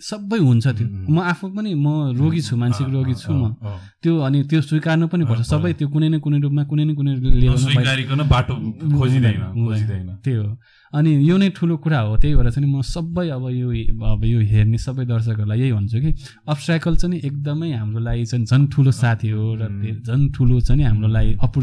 सबै 0.00 0.38
हुन्छ 0.38 0.66
त्यो। 0.66 0.86
म 1.08 1.18
आफू 1.24 1.48
पनि 1.56 1.72
म 1.74 2.12
रोगी 2.16 2.40
छु 2.44 2.56
मानसिक 2.56 2.88
रोगी 2.92 3.14
छु 3.16 3.32
म। 3.32 3.56
त्यो 4.02 4.12
अनि 4.26 4.38
त्यो 4.44 4.60
स्वीकार्नु 4.60 5.06
पनि 5.08 5.24
पर्छ। 5.24 5.42
सबै 5.48 5.72
त्यो 5.78 5.88
कुनै 5.88 6.08
न 6.08 6.18
कुनै 6.20 6.38
रूपमा 6.44 6.62
कुनै 6.70 6.84
न 6.84 6.94
कुनै 6.94 8.24
बाटो 8.28 8.54
खोजिँदैन 8.98 10.20
त्यही 10.24 10.36
हो। 10.36 10.48
अनि 10.92 11.10
यो 11.28 11.36
नै 11.36 11.48
ठुलो 11.56 11.76
कुरा 11.76 12.00
हो। 12.00 12.16
त्यही 12.16 12.34
भएर 12.36 12.50
चाहिँ 12.50 12.68
म 12.68 12.80
सबै 12.80 13.28
अब 13.36 13.44
यो 13.50 13.68
अब 14.04 14.24
यो 14.24 14.38
हेर्ने 14.40 14.78
सबै 14.78 15.04
दर्शकहरूलाई 15.04 15.58
यही 15.60 15.72
भन्छु 15.72 15.98
कि 16.00 16.10
अब्स्ट्राकल 16.48 16.96
चाहिँ 16.96 17.20
एकदमै 17.24 17.70
हाम्रो 17.72 18.00
लागि 18.00 18.24
चाहिँ 18.26 18.44
झन् 18.44 18.66
ठुलो 18.72 18.90
साथी 18.92 19.28
हो 19.30 19.54
र 19.60 19.62
झन् 20.06 20.30
ठुलो 20.36 20.60
चाहिँ 20.60 20.84
हाम्रो 20.84 21.08
लागि 21.08 21.32
अपुर 21.42 21.62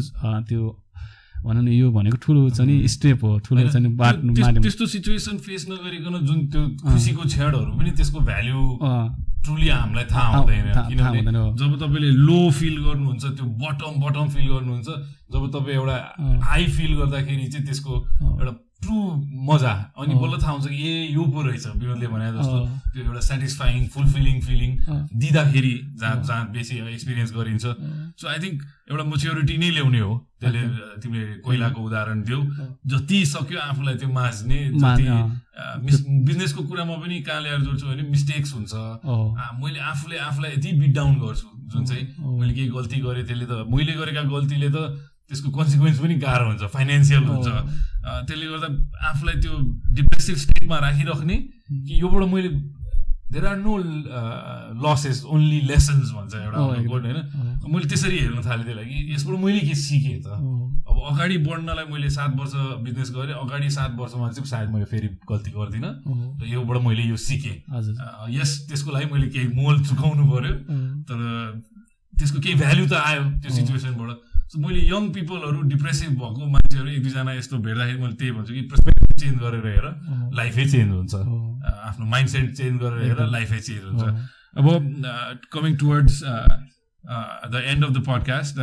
त्यो 0.49 0.61
भनौँ 1.43 1.63
न 1.63 1.67
यो 1.67 1.91
भनेको 1.91 2.17
ठुलो 2.23 2.49
चाहिँ 2.49 2.71
नि 2.71 2.87
स्टेप 2.87 3.23
हो 3.23 3.37
ठुलो 3.45 3.67
चाहिँ 3.67 3.87
नि 3.87 3.93
बाटो 3.95 4.61
त्यस्तो 4.63 4.85
सिचुएसन 4.87 5.37
फेस 5.43 5.65
नगरिकन 5.69 6.15
जुन 6.25 6.39
त्यो 6.47 6.61
खुसीको 6.81 7.23
क्षणहरू 7.27 7.71
पनि 7.77 7.91
त्यसको 7.91 8.19
भ्याल्यु 8.19 8.61
ट्रुली 9.43 9.67
हामीलाई 9.67 10.05
थाहा 10.07 10.37
हुँदैन। 10.37 10.67
किनभने। 10.87 11.41
जब 11.59 11.71
तपाईँले 11.79 12.09
लो 12.27 12.39
फिल 12.57 12.75
गर्नुहुन्छ 12.83 13.23
त्यो 13.35 13.45
बटम 13.59 13.93
बटम 14.03 14.27
फिल 14.33 14.47
गर्नुहुन्छ 14.47 14.87
जब 15.33 15.43
तपाईँ 15.55 15.75
एउटा। 15.75 15.97
हाई 16.47 16.63
फिल 16.75 16.91
गर्दाखेरि 16.99 17.47
चाहिँ 17.51 17.65
त्यसको 17.67 17.93
एउटा 18.39 18.53
ट्रु 18.84 18.97
मजा। 19.49 19.73
अनि 19.97 20.13
बल्ल 20.21 20.41
थाहा 20.43 20.51
हुन्छ 20.51 20.67
कि 20.67 20.77
ए 20.84 21.07
यो 21.15 21.23
पो 21.34 21.41
रहेछ 21.47 21.65
विनोदले 21.79 22.07
भने 22.13 22.27
जस्तो। 22.36 22.59
त्यो 22.93 23.03
एउटा 23.03 23.21
सेटिस्फाइङ 23.31 23.88
फुलफिलिङ 23.95 24.41
फिलिङ। 24.47 24.71
दिँदाखेरि 25.23 25.73
जहाँ 25.99 26.15
जहाँ 26.27 26.51
बेसी 26.51 26.73
एक्सपिरियन्स 26.93 27.31
गरिन्छ। 27.34 27.65
सो 28.19 28.27
आई 28.27 28.39
थिङ्क 28.43 28.57
एउटा 28.91 29.03
मेच्योरिटी 29.03 29.57
नै 29.57 29.69
ल्याउने 29.79 29.99
हो। 29.99 30.13
त्यसले 30.41 30.61
तिमीले 31.01 31.25
कोइलाको 31.47 31.79
उदाहरण 31.81 32.17
दियौ। 32.27 32.39
जति 32.91 33.25
सक्यो 33.25 33.59
आफूलाई 33.59 33.95
त्यो 33.95 34.09
माझ्ने 34.11 34.59
जति 34.75 35.05
बिजनेसको 36.27 36.61
कुरामा 36.67 36.95
पनि 36.99 37.21
कहाँ 37.23 37.41
ल्याएर 37.41 37.61
जोड्छु 37.63 37.86
भने 37.88 38.03
मिस्टेक्स 38.11 38.53
हुन्छ। 38.53 38.73
मैले 39.63 39.79
आफूले 39.79 40.17
आफूलाई 40.27 40.51
यति 40.51 40.71
बिट 40.81 40.93
डाउन 40.95 41.15
गर्छु 41.23 41.47
जुन 41.71 41.86
चाहिँ 41.86 42.05
मैले 42.19 42.53
केही 42.53 42.67
गल्ती 42.75 42.97
गरेँ 43.01 43.25
त्यसले 43.25 43.45
त 43.45 43.65
मैले 43.71 43.93
गरेका 43.95 44.21
गल्तीले 44.27 44.69
त 44.75 44.77
त्यसको 45.30 45.49
कन्सिक्वेन्स 45.57 45.97
पनि 45.99 46.15
गाह्रो 46.26 46.45
हुन्छ 46.49 46.63
फाइनेन्सियल 46.76 47.24
हुन्छ। 47.24 47.47
त्यसले 48.28 48.45
गर्दा 48.51 48.69
आफूलाई 49.09 49.36
त्यो 49.43 49.53
डिप्रेसिभ 49.97 50.36
स्टेटमा 50.45 50.78
राखिराख्ने 50.86 51.36
कि 51.67 51.93
योबाट 52.01 52.24
मैले 52.34 52.49
there 53.34 53.45
are 53.47 53.57
no 53.57 53.74
losses 54.84 55.24
only 55.26 55.59
lessons 55.65 56.11
भन्छ 56.13 56.34
एउटा 56.36 56.57
होइन? 56.59 57.17
मैले 57.65 57.86
त्यसरी 57.89 58.17
हेर्न 58.19 58.41
थालेँ 58.45 58.65
त्यसलाई 58.65 58.86
कि 58.86 59.13
यसबाट 59.13 59.38
मैले 59.41 59.59
के 59.65 59.76
सिकेँ 59.76 60.19
त? 60.21 60.28
अब 60.86 60.95
अगाडि 61.09 61.38
बढ्नलाई 61.47 61.86
मैले 61.89 62.09
सात 62.13 62.32
वर्ष 62.38 62.53
बिजनेस 62.86 63.09
गरेँ 63.15 63.34
अगाडि 63.34 63.69
सात 63.74 63.91
वर्षमा 63.97 64.30
चाहिँ 64.38 64.45
सायद 64.45 64.69
मैले 64.69 64.86
फेरि 64.86 65.09
गल्ती 65.26 65.51
गर्दिनँ। 65.55 65.91
र 66.38 66.45
योबाट 66.45 66.78
मैले 66.86 67.03
यो 67.09 67.17
सिकेँ। 67.17 67.57
यस 68.38 68.51
त्यसको 68.69 68.91
लागि 68.91 69.07
मैले 69.13 69.28
केही 69.34 69.47
मोल 69.55 69.82
चुकाउनु 69.88 70.24
पर्यो। 70.30 70.53
तर 71.09 71.17
त्यसको 72.13 72.38
केही 72.38 72.55
भ्याल्यु 72.61 72.86
त 72.86 72.93
आयो 72.93 73.24
त्यो 73.41 73.49
सिचुएसनबाट 73.49 74.09
मैले 74.55 74.79
यङ 74.89 75.09
पिपलहरू 75.13 75.61
डिप्रेसिभ 75.69 76.11
भएको 76.19 76.45
मान्छेहरू 76.55 76.89
एक 76.89 77.01
दुईजना 77.03 77.33
यस्तो 77.33 77.57
भेट्दाखेरि 77.57 77.99
मैले 78.01 78.15
त्यही 78.21 78.31
भन्छु 78.31 78.53
कि 78.53 78.61
पर्सपेक्टिभ 78.71 79.17
चेन्ज 79.21 79.37
गरेर 79.41 79.65
हेर 79.67 79.87
लाइफै 80.37 80.65
चेन्ज 80.71 80.91
हुन्छ। 80.93 81.13
आफ्नो 81.89 82.05
माइन्ड 82.05 82.29
सेट 82.29 82.53
चेन्ज 82.57 82.81
गरेर 82.81 83.01
हेर 83.03 83.19
लाइफै 83.33 83.59
चेन्ज 83.59 83.83
हुन्छ। 83.83 84.03
अब 84.57 84.65
coming 85.53 85.75
towards 85.83 86.23
the 86.23 87.61
end 87.67 87.85
of 87.85 87.91
the 87.91 88.03
podcast 88.07 88.59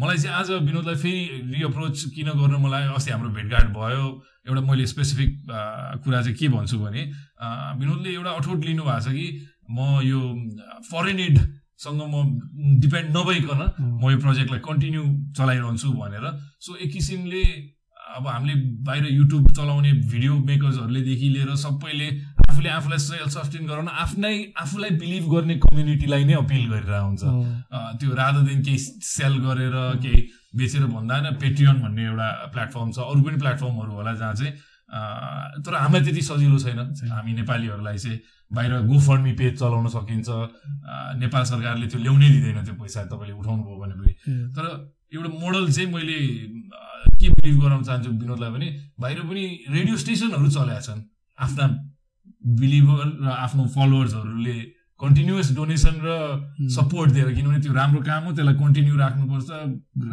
मलाई 0.00 0.18
चाहिँ 0.18 0.36
आज 0.36 0.50
विनोदलाई 0.66 0.96
फेरि 0.96 1.22
रिअप्रोच 1.54 2.04
किन 2.14 2.28
गर्न 2.40 2.54
मलाई 2.64 2.84
अस्ति 2.94 3.10
हाम्रो 3.10 3.30
भेटघाट 3.30 3.66
भयो। 3.76 4.04
एउटा 4.48 4.60
मैले 4.66 4.86
स्पेसिफिक 4.86 5.30
कुरा 6.04 6.22
चाहिँ 6.22 6.36
के 6.36 6.48
भन्छु 6.48 6.78
भने 6.78 7.02
विनोदले 7.80 8.10
एउटा 8.14 8.30
अठोट 8.30 8.64
लिनु 8.64 8.82
भएको 8.84 9.00
छ 9.00 9.12
कि 9.12 9.26
म 9.70 10.00
यो 10.02 10.20
फरेन 10.90 11.18
एडसँग 11.80 12.02
म 12.04 12.80
डिपेन्ड 12.80 13.16
नभइकन 13.16 13.60
म 13.80 14.10
यो 14.10 14.18
प्रोजेक्टलाई 14.20 14.60
कन्टिन्यू 14.60 15.02
चलाइरहन्छु 15.32 15.88
भनेर। 15.92 16.24
सो 16.60 16.76
एक 16.76 16.92
किसिमले 16.92 17.42
अब 18.16 18.26
हामीले 18.26 18.54
बाहिर 18.84 19.06
युट्युब 19.08 19.50
चलाउने 19.56 19.92
भिडियो 20.12 20.34
मेकर्सहरूलेदेखि 20.44 21.28
लिएर 21.30 21.54
सबैले 21.56 22.08
आफूले 22.50 22.68
आफूलाई 22.68 22.98
सेल्फ 22.98 23.28
सस्टेन 23.32 23.66
गराउन 23.66 23.88
आफ्नै 23.88 24.34
आफूलाई 24.60 24.90
बिलिभ 25.00 25.24
गर्ने 25.32 25.54
कम्युनिटीलाई 25.64 26.24
नै 26.24 26.34
अपिल 26.44 26.64
गरिरहेको 26.68 27.06
हुन्छ। 27.06 27.22
त्यो 28.00 28.14
रादर 28.14 28.42
देन 28.44 28.62
केही 28.62 28.78
सेल 29.08 29.38
गरेर 29.46 29.76
केही 30.02 30.20
बेचेर 30.52 30.84
भन्दा 30.84 31.14
होइन 31.16 31.38
पेट्रियन 31.40 31.76
भन्ने 31.80 32.04
एउटा 32.04 32.28
प्लेटफर्म 32.52 32.90
छ 32.92 32.98
अरू 33.08 33.22
पनि 33.24 33.36
प्लेटफर्महरू 33.40 33.92
होला 33.94 34.12
जहाँ 34.20 34.34
चाहिँ 34.34 34.52
तर 35.64 35.74
हामीलाई 35.80 36.04
त्यति 36.04 36.22
सजिलो 36.28 36.58
छैन। 36.58 36.78
हामी 37.14 37.32
नेपालीहरूलाई 37.40 37.98
चाहिँ 37.98 38.18
बाहिर 38.50 38.72
गोफर्मी 38.86 39.32
पेज 39.40 39.52
चलाउन 39.58 39.86
सकिन्छ। 39.88 40.28
नेपाल 41.22 41.44
सरकारले 41.52 41.86
त्यो 41.86 42.00
ल्याउनै 42.00 42.28
दिँदैन 42.30 42.64
त्यो 42.64 42.74
पैसा 42.80 43.04
तपाईँले 43.12 43.34
उठाउनु 43.40 43.62
भयो 43.62 43.78
भने 43.82 43.94
पनि 44.00 44.12
तर 44.56 44.64
एउटा 45.14 45.30
मोडल 45.42 45.70
चाहिँ 45.70 45.88
मैले 45.92 46.18
के 47.20 47.28
बिलिभ 47.30 47.56
गराउन 47.62 47.82
चाहन्छु 47.84 48.10
विनोदलाई 48.10 48.50
भने 48.50 48.68
बाहिर 49.00 49.20
पनि 49.30 49.44
रेडियो 49.70 49.96
स्टेसनहरू 50.02 50.48
चलेका 50.50 50.80
छन्। 50.80 51.00
आफ्ना 51.38 51.64
बिलिभर 52.60 53.06
र 53.22 53.26
आफ्नो 53.28 53.64
फलोवर्सहरूले 53.76 54.58
कन्टिन्युस 55.00 55.50
डोनेसन 55.56 55.96
र 56.04 56.08
सपोर्ट 56.76 57.10
दिएर 57.12 57.32
किनभने 57.34 57.60
त्यो 57.60 57.72
राम्रो 57.72 58.00
काम 58.02 58.22
हो 58.24 58.32
त्यसलाई 58.36 58.54
कन्टिन्यू 58.60 58.96
राख्नुपर्छ। 58.96 59.48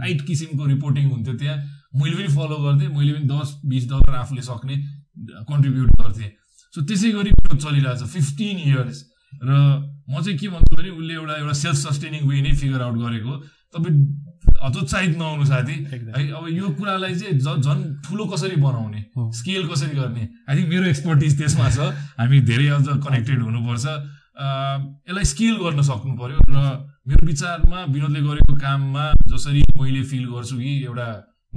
राइट 0.01 0.21
किसिमको 0.27 0.65
रिपोर्टिङ 0.65 1.05
हुन्थ्यो 1.11 1.33
त्यहाँ। 1.41 1.57
मैले 1.99 2.15
पनि 2.15 2.27
फलो 2.35 2.57
गर्थेँ 2.63 2.89
मैले 2.95 3.13
पनि 3.13 3.27
दस 3.27 3.47
बिस 3.65 3.83
डलर 3.89 4.15
आफूले 4.15 4.41
सक्ने 4.41 4.75
कन्ट्रिब्युट 5.49 5.89
गर्थेँ। 6.01 6.29
सो 6.73 6.81
त्यसै 6.87 7.11
गरी 7.17 7.31
चलिरहेको 7.47 7.95
छ 7.99 8.09
फिफ्टिन 8.15 8.57
इयर्स 8.67 8.97
र 9.43 9.51
म 10.07 10.21
चाहिँ 10.23 10.37
के 10.39 10.47
भन्छु 10.47 10.75
भने 10.75 10.89
उसले 10.89 11.13
एउटा 11.13 11.33
एउटा 11.35 11.53
सेल्फ 11.61 11.77
सस्टेनिङ 11.77 12.21
वे 12.27 12.41
नै 12.41 12.51
फिगर 12.55 12.81
आउट 12.81 12.97
गरेको। 12.97 13.33
तपाईँ 13.75 13.95
हतोत्साहित 14.63 15.17
नहुनु 15.17 15.45
साथी। 15.45 15.75
है 15.91 16.21
अब 16.31 16.47
यो 16.49 16.69
कुरालाई 16.79 17.15
चाहिँ 17.15 17.39
झन् 17.39 17.81
ठुलो 18.07 18.25
कसरी 18.31 18.55
बनाउने। 18.63 19.01
स्केल 19.39 19.67
कसरी 19.67 19.95
गर्ने? 19.99 20.23
आई 20.47 20.55
थिङ्क 20.57 20.69
मेरो 20.71 20.85
एक्सपर्टिज 20.87 21.37
त्यसमा 21.37 21.67
छ। 21.75 21.91
हामी 22.19 22.39
धेरै 22.47 22.67
अझ 22.77 22.87
कनेक्टेड 23.03 23.39
हुनुपर्छ। 23.43 23.85
यसलाई 25.09 25.25
स्केल 25.33 25.55
गर्न 25.59 25.81
सक्नु 25.91 26.13
पर्यो 26.15 26.39
र 26.47 26.57
मेरो 27.07 27.25
विचारमा 27.27 27.79
विनोदले 27.91 28.21
गरेको 28.27 28.53
काममा 28.63 29.05
जसरी 29.27 29.61
मैले 29.75 30.01
फिल 30.07 30.25
गर्छु 30.31 30.55
कि 30.57 30.73
एउटा 30.87 31.07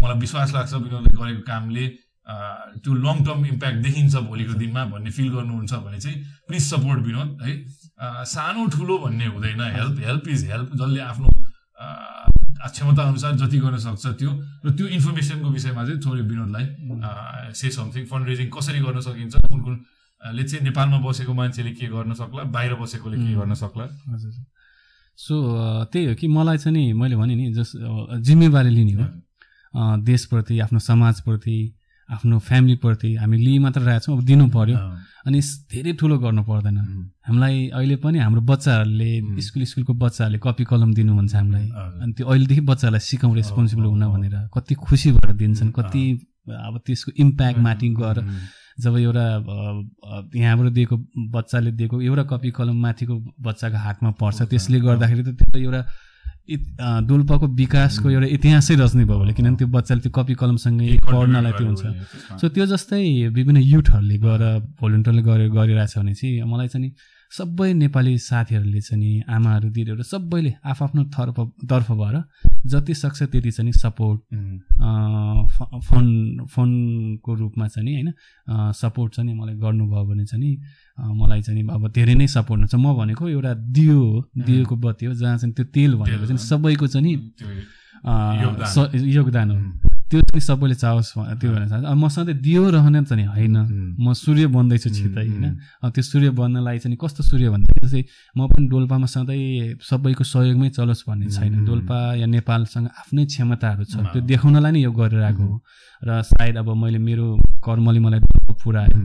मलाई 0.03 0.19
विश्वास 0.19 0.49
लाग्छ 0.55 0.73
विनोदले 0.75 1.11
गरेको 1.15 1.43
कामले 1.47 1.85
त्यो 2.27 2.95
लङ 2.95 3.25
टर्म 3.25 3.47
इम्प्याक्ट 3.47 3.79
देखिन्छ 3.85 4.14
भोलिको 4.29 4.55
दिनमा 4.55 4.85
भन्ने 4.93 5.11
फिल 5.11 5.29
गर्नुहुन्छ 5.35 5.73
भने 5.73 5.99
चाहिँ 6.01 6.18
प्लिज 6.49 6.62
सपोर्ट 6.62 7.01
विनोद 7.07 7.39
है। 7.43 7.53
सानो 8.27 8.66
ठुलो 8.77 8.99
भन्ने 8.99 9.27
हुँदैन। 9.27 9.61
हेल्प 9.77 9.97
हेल्प 10.07 10.29
इज 10.29 10.45
हेल्प 10.51 10.71
जसले 10.75 11.01
आफ्नो 11.03 11.29
क्षमता 12.61 13.03
अनुसार 13.03 13.33
जति 13.37 13.59
गर्न 13.59 13.77
सक्छ 13.81 14.07
त्यो। 14.21 14.31
र 14.64 14.71
त्यो 14.77 14.87
इन्फर्मेसनको 14.87 15.49
विषयमा 15.51 15.85
चाहिँ 15.85 16.01
थोरै 16.05 16.23
विनोदलाई 16.23 17.53
से 17.57 17.71
समथिङ 17.73 18.05
फन्ड 18.07 18.29
रेजिङ 18.29 18.49
कसरी 18.53 18.81
गर्न 18.81 19.01
सकिन्छ? 19.01 19.35
कुन 19.49 19.61
कुन 19.64 19.77
ले 20.21 20.43
चाहिँ 20.45 20.64
नेपालमा 20.64 20.99
बसेको 21.01 21.33
मान्छेले 21.35 21.71
के 21.73 21.87
गर्न 21.89 22.12
सक्ला? 22.14 22.43
बाहिर 22.53 22.75
बसेकोले 22.77 23.16
के 23.16 23.35
गर्न 23.35 23.55
सक्ला? 23.57 23.85
हजुर 24.12 24.33
सो 25.18 25.35
त्यही 25.93 26.07
हो 26.07 26.14
कि 26.14 26.29
मलाई 26.29 26.59
चाहिँ 26.59 26.77
नि 26.77 26.93
मैले 26.93 27.16
भने 27.16 27.35
नि 27.35 27.53
जस 27.57 27.73
जिम्मेवारी 28.29 28.71
लिने 28.71 28.93
हो। 28.93 29.09
देशप्रति 30.05 30.59
आफ्नो 30.61 30.79
समाजप्रति 30.79 31.57
आफ्नो 32.11 32.39
फ्यामिलीप्रति 32.39 33.15
हामी 33.17 33.37
लिइ 33.39 33.59
मात्र 33.59 33.81
रहेको 33.81 34.05
छौँ 34.05 34.17
अब 34.17 34.25
दिनु 34.25 34.49
पर्यो। 34.51 34.77
अनि 35.27 35.41
धेरै 35.73 35.93
ठुलो 36.01 36.19
गर्नु 36.19 36.43
पर्दैन। 36.43 36.79
हामीलाई 37.27 37.69
अहिले 37.75 37.97
पनि 38.03 38.19
हाम्रो 38.19 38.41
बच्चाहरूले 38.51 39.11
स्कुल 39.47 39.65
स्कुलको 39.71 39.95
बच्चाहरूले 39.95 40.39
कपी 40.43 40.65
कलम 40.65 40.91
दिनुहुन्छ 40.95 41.35
हामीलाई। 41.35 41.69
अनि 42.03 42.13
त्यो 42.17 42.27
अहिलेदेखि 42.27 42.61
बच्चाहरूलाई 42.67 43.01
सिकाउँ 43.01 43.35
रेस्पोन्सिबल 43.37 43.85
हुन 43.85 44.05
भनेर 44.15 44.37
कति 44.55 44.75
खुसी 44.75 45.13
भएर 45.13 45.33
दिन्छन् 45.37 45.73
कति 45.79 46.03
अब 46.51 46.81
त्यसको 46.87 47.13
इम्प्याक्ट 47.23 47.59
माथि 47.59 47.89
गएर 48.01 48.19
जब 48.81 48.97
एउटा 48.97 49.25
यहाँबाट 50.35 50.73
दिएको 50.73 50.97
बच्चाले 51.31 51.71
दिएको 51.79 52.01
एउटा 52.01 52.23
कपी 52.33 52.51
कलम 52.51 52.77
माथिको 52.83 53.15
बच्चाको 53.41 53.77
हातमा 53.77 54.11
पर्छ 54.21 54.43
त्यसले 54.51 54.81
गर्दाखेरि 54.81 55.23
त 55.23 55.37
त्यो 55.37 55.61
एउटा 55.61 55.83
डोल्पाको 56.49 57.47
विकासको 57.47 58.11
एउटा 58.11 58.26
इतिहासै 58.36 58.74
रच्ने 58.82 59.05
भयो 59.05 59.18
भने 59.20 59.32
किनभने 59.34 59.57
त्यो 59.57 59.68
बच्चाले 59.68 60.01
त्यो 60.01 60.12
कपी 60.18 60.34
कलमसँगै 60.34 60.99
पढ्नलाई 61.07 61.53
त्यो 61.53 61.66
हुन्छ। 61.66 61.84
सो 62.41 62.49
त्यो 62.49 62.64
जस्तै 62.66 63.28
विभिन्न 63.30 63.61
युथहरूले 63.62 64.16
गएर 64.18 64.43
भोलिन्टियरले 64.80 65.22
गरेर 65.22 65.49
गरिरहेछ 65.51 65.95
भने 65.99 66.14
चाहिँ 66.14 66.43
मलाई 66.43 66.68
चाहिँ 66.68 66.82
नि 66.86 66.91
सबै 67.31 67.72
नेपाली 67.72 68.18
साथीहरूले 68.18 68.81
चाहिँ 68.81 69.01
नि 69.05 69.11
आमाहरू 69.28 69.68
दिदीहरू 69.70 70.03
सबैले 70.03 70.53
आफ्नो 70.66 71.03
तर्फ 71.14 71.37
तर्फ 71.70 71.91
भएर 71.93 72.16
जति 72.66 72.95
सक्छ 72.95 73.22
त्यति 73.22 73.51
चाहिँ 73.51 73.66
नि 73.66 73.72
सपोर्ट 73.72 74.20
फन्ड 75.89 76.47
फन्डको 76.47 77.35
रूपमा 77.35 77.66
चाहिँ 77.68 77.85
नि 77.87 77.93
होइन 77.95 78.09
सपोर्ट 78.74 79.14
चाहिँ 79.14 79.26
नि 79.31 79.35
मलाई 79.41 79.55
गर्नुभयो 79.55 80.05
भने 80.05 80.24
चाहिँ 80.24 80.43
नि 80.45 80.51
मलाई 81.14 81.43
चाहिँ 81.43 81.62
नि 81.62 81.68
अब 81.70 81.89
धेरै 81.93 82.14
नै 82.14 82.26
सपोर्ट 82.26 82.61
हुन्छ। 82.61 82.74
म 82.74 82.95
भनेको 82.99 83.28
एउटा 83.28 83.55
दियो 83.55 83.99
हो 84.01 84.28
दियोको 84.39 84.76
बत्ती 84.76 85.07
हो 85.07 85.14
जहाँ 85.14 85.39
चाहिँ 85.39 85.55
त्यो 85.55 85.64
तेल 85.70 85.95
भनेको 86.03 86.24
चाहिँ 86.26 86.39
सबैको 86.39 86.87
चाहिँ 86.87 87.07
नि 87.07 87.12
योगदान। 89.14 89.51
हो। 89.51 89.89
त्यो 90.11 90.21
चाहिँ 90.21 90.43
सबैले 90.43 90.75
चाहोस् 90.75 91.11
त्यो 91.41 91.49
भनेर 91.55 91.69
चाहन्छ 91.71 91.87
अब 91.87 91.97
म 91.97 92.09
सधैँ 92.11 92.35
दियो 92.43 92.63
रहने 92.71 93.01
त 93.07 93.13
नि 93.15 93.25
होइन। 93.31 93.57
म 93.95 94.13
सूर्य 94.13 94.47
बन्दैछु 94.51 94.91
छिटै 94.91 95.23
होइन। 95.23 95.45
अब 95.83 95.91
त्यो 95.95 96.03
सूर्य 96.03 96.31
बन्नलाई 96.35 96.79
चाहिँ 96.83 96.99
कस्तो 96.99 97.23
सूर्य 97.23 97.49
भन्दाखेरि 97.55 97.89
चाहिँ 97.91 98.05
म 98.35 98.51
पनि 98.51 98.67
डोल्पामा 98.67 99.07
सधैँ 99.07 99.79
सबैको 99.79 100.25
सहयोगमै 100.27 100.69
चलोस् 100.75 101.07
भन्ने 101.07 101.31
छैन। 101.31 101.63
डोल्पा 101.63 101.99
या 102.19 102.27
नेपालसँग 102.27 102.87
आफ्नै 102.91 103.25
क्षमताहरू 103.31 103.85
छ। 103.87 103.95
त्यो 104.11 104.21
देखाउनलाई 104.27 104.73
नै 104.75 104.81
यो 104.83 104.91
गरिरहेको 104.91 105.43
हो। 105.47 105.57
र 106.03 106.23
सायद 106.27 106.57
अब 106.59 106.69
मैले 106.75 106.99
मेरो 106.99 107.27
कर्मले 107.63 108.01
मलाई 108.03 108.21
पुऱ्यायो। 108.51 108.99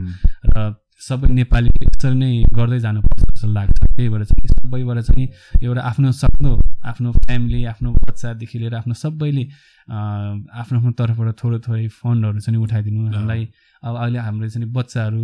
र 0.50 0.74
सबै 0.98 1.28
नेपाली 1.28 1.68
यसरी 1.70 2.16
नै 2.18 2.30
गर्दै 2.50 2.78
जानुपर्छ 2.82 3.20
जस्तो 3.30 3.46
लाग्छ। 3.52 3.85
त्यही 3.96 4.08
भएर 4.08 4.24
चाहिँ 4.24 4.48
सबैबाट 4.48 4.98
चाहिँ 5.08 5.28
एउटा 5.62 5.82
आफ्नो 5.90 6.12
सक्दो 6.22 6.52
आफ्नो 6.86 7.12
फ्यामिली 7.12 7.64
आफ्नो 7.72 7.92
बच्चादेखि 7.92 8.58
लिएर 8.58 8.74
आफ्नो 8.74 8.94
सबैले 8.94 9.44
आफ्नो 9.90 10.78
आफ्नो 10.78 10.90
तर्फबाट 10.98 11.28
थोरै 11.42 11.58
थोरै 11.66 11.86
फन्डहरू 12.00 12.40
चाहिँ 12.40 12.60
उठाइदिनु 12.62 13.00
हामीलाई 13.06 13.48
अब 13.82 13.94
अहिले 13.96 14.18
हाम्रो 14.26 14.48
चाहिँ 14.48 14.68
बच्चाहरू 14.72 15.22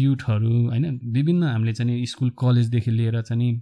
युथहरू 0.00 0.52
होइन 0.70 0.84
विभिन्न 1.14 1.42
हामीले 1.44 1.72
चाहिँ 1.72 2.06
स्कुल 2.12 2.30
कलेजदेखि 2.42 2.90
लिएर 2.90 3.20
चाहिँ 3.22 3.52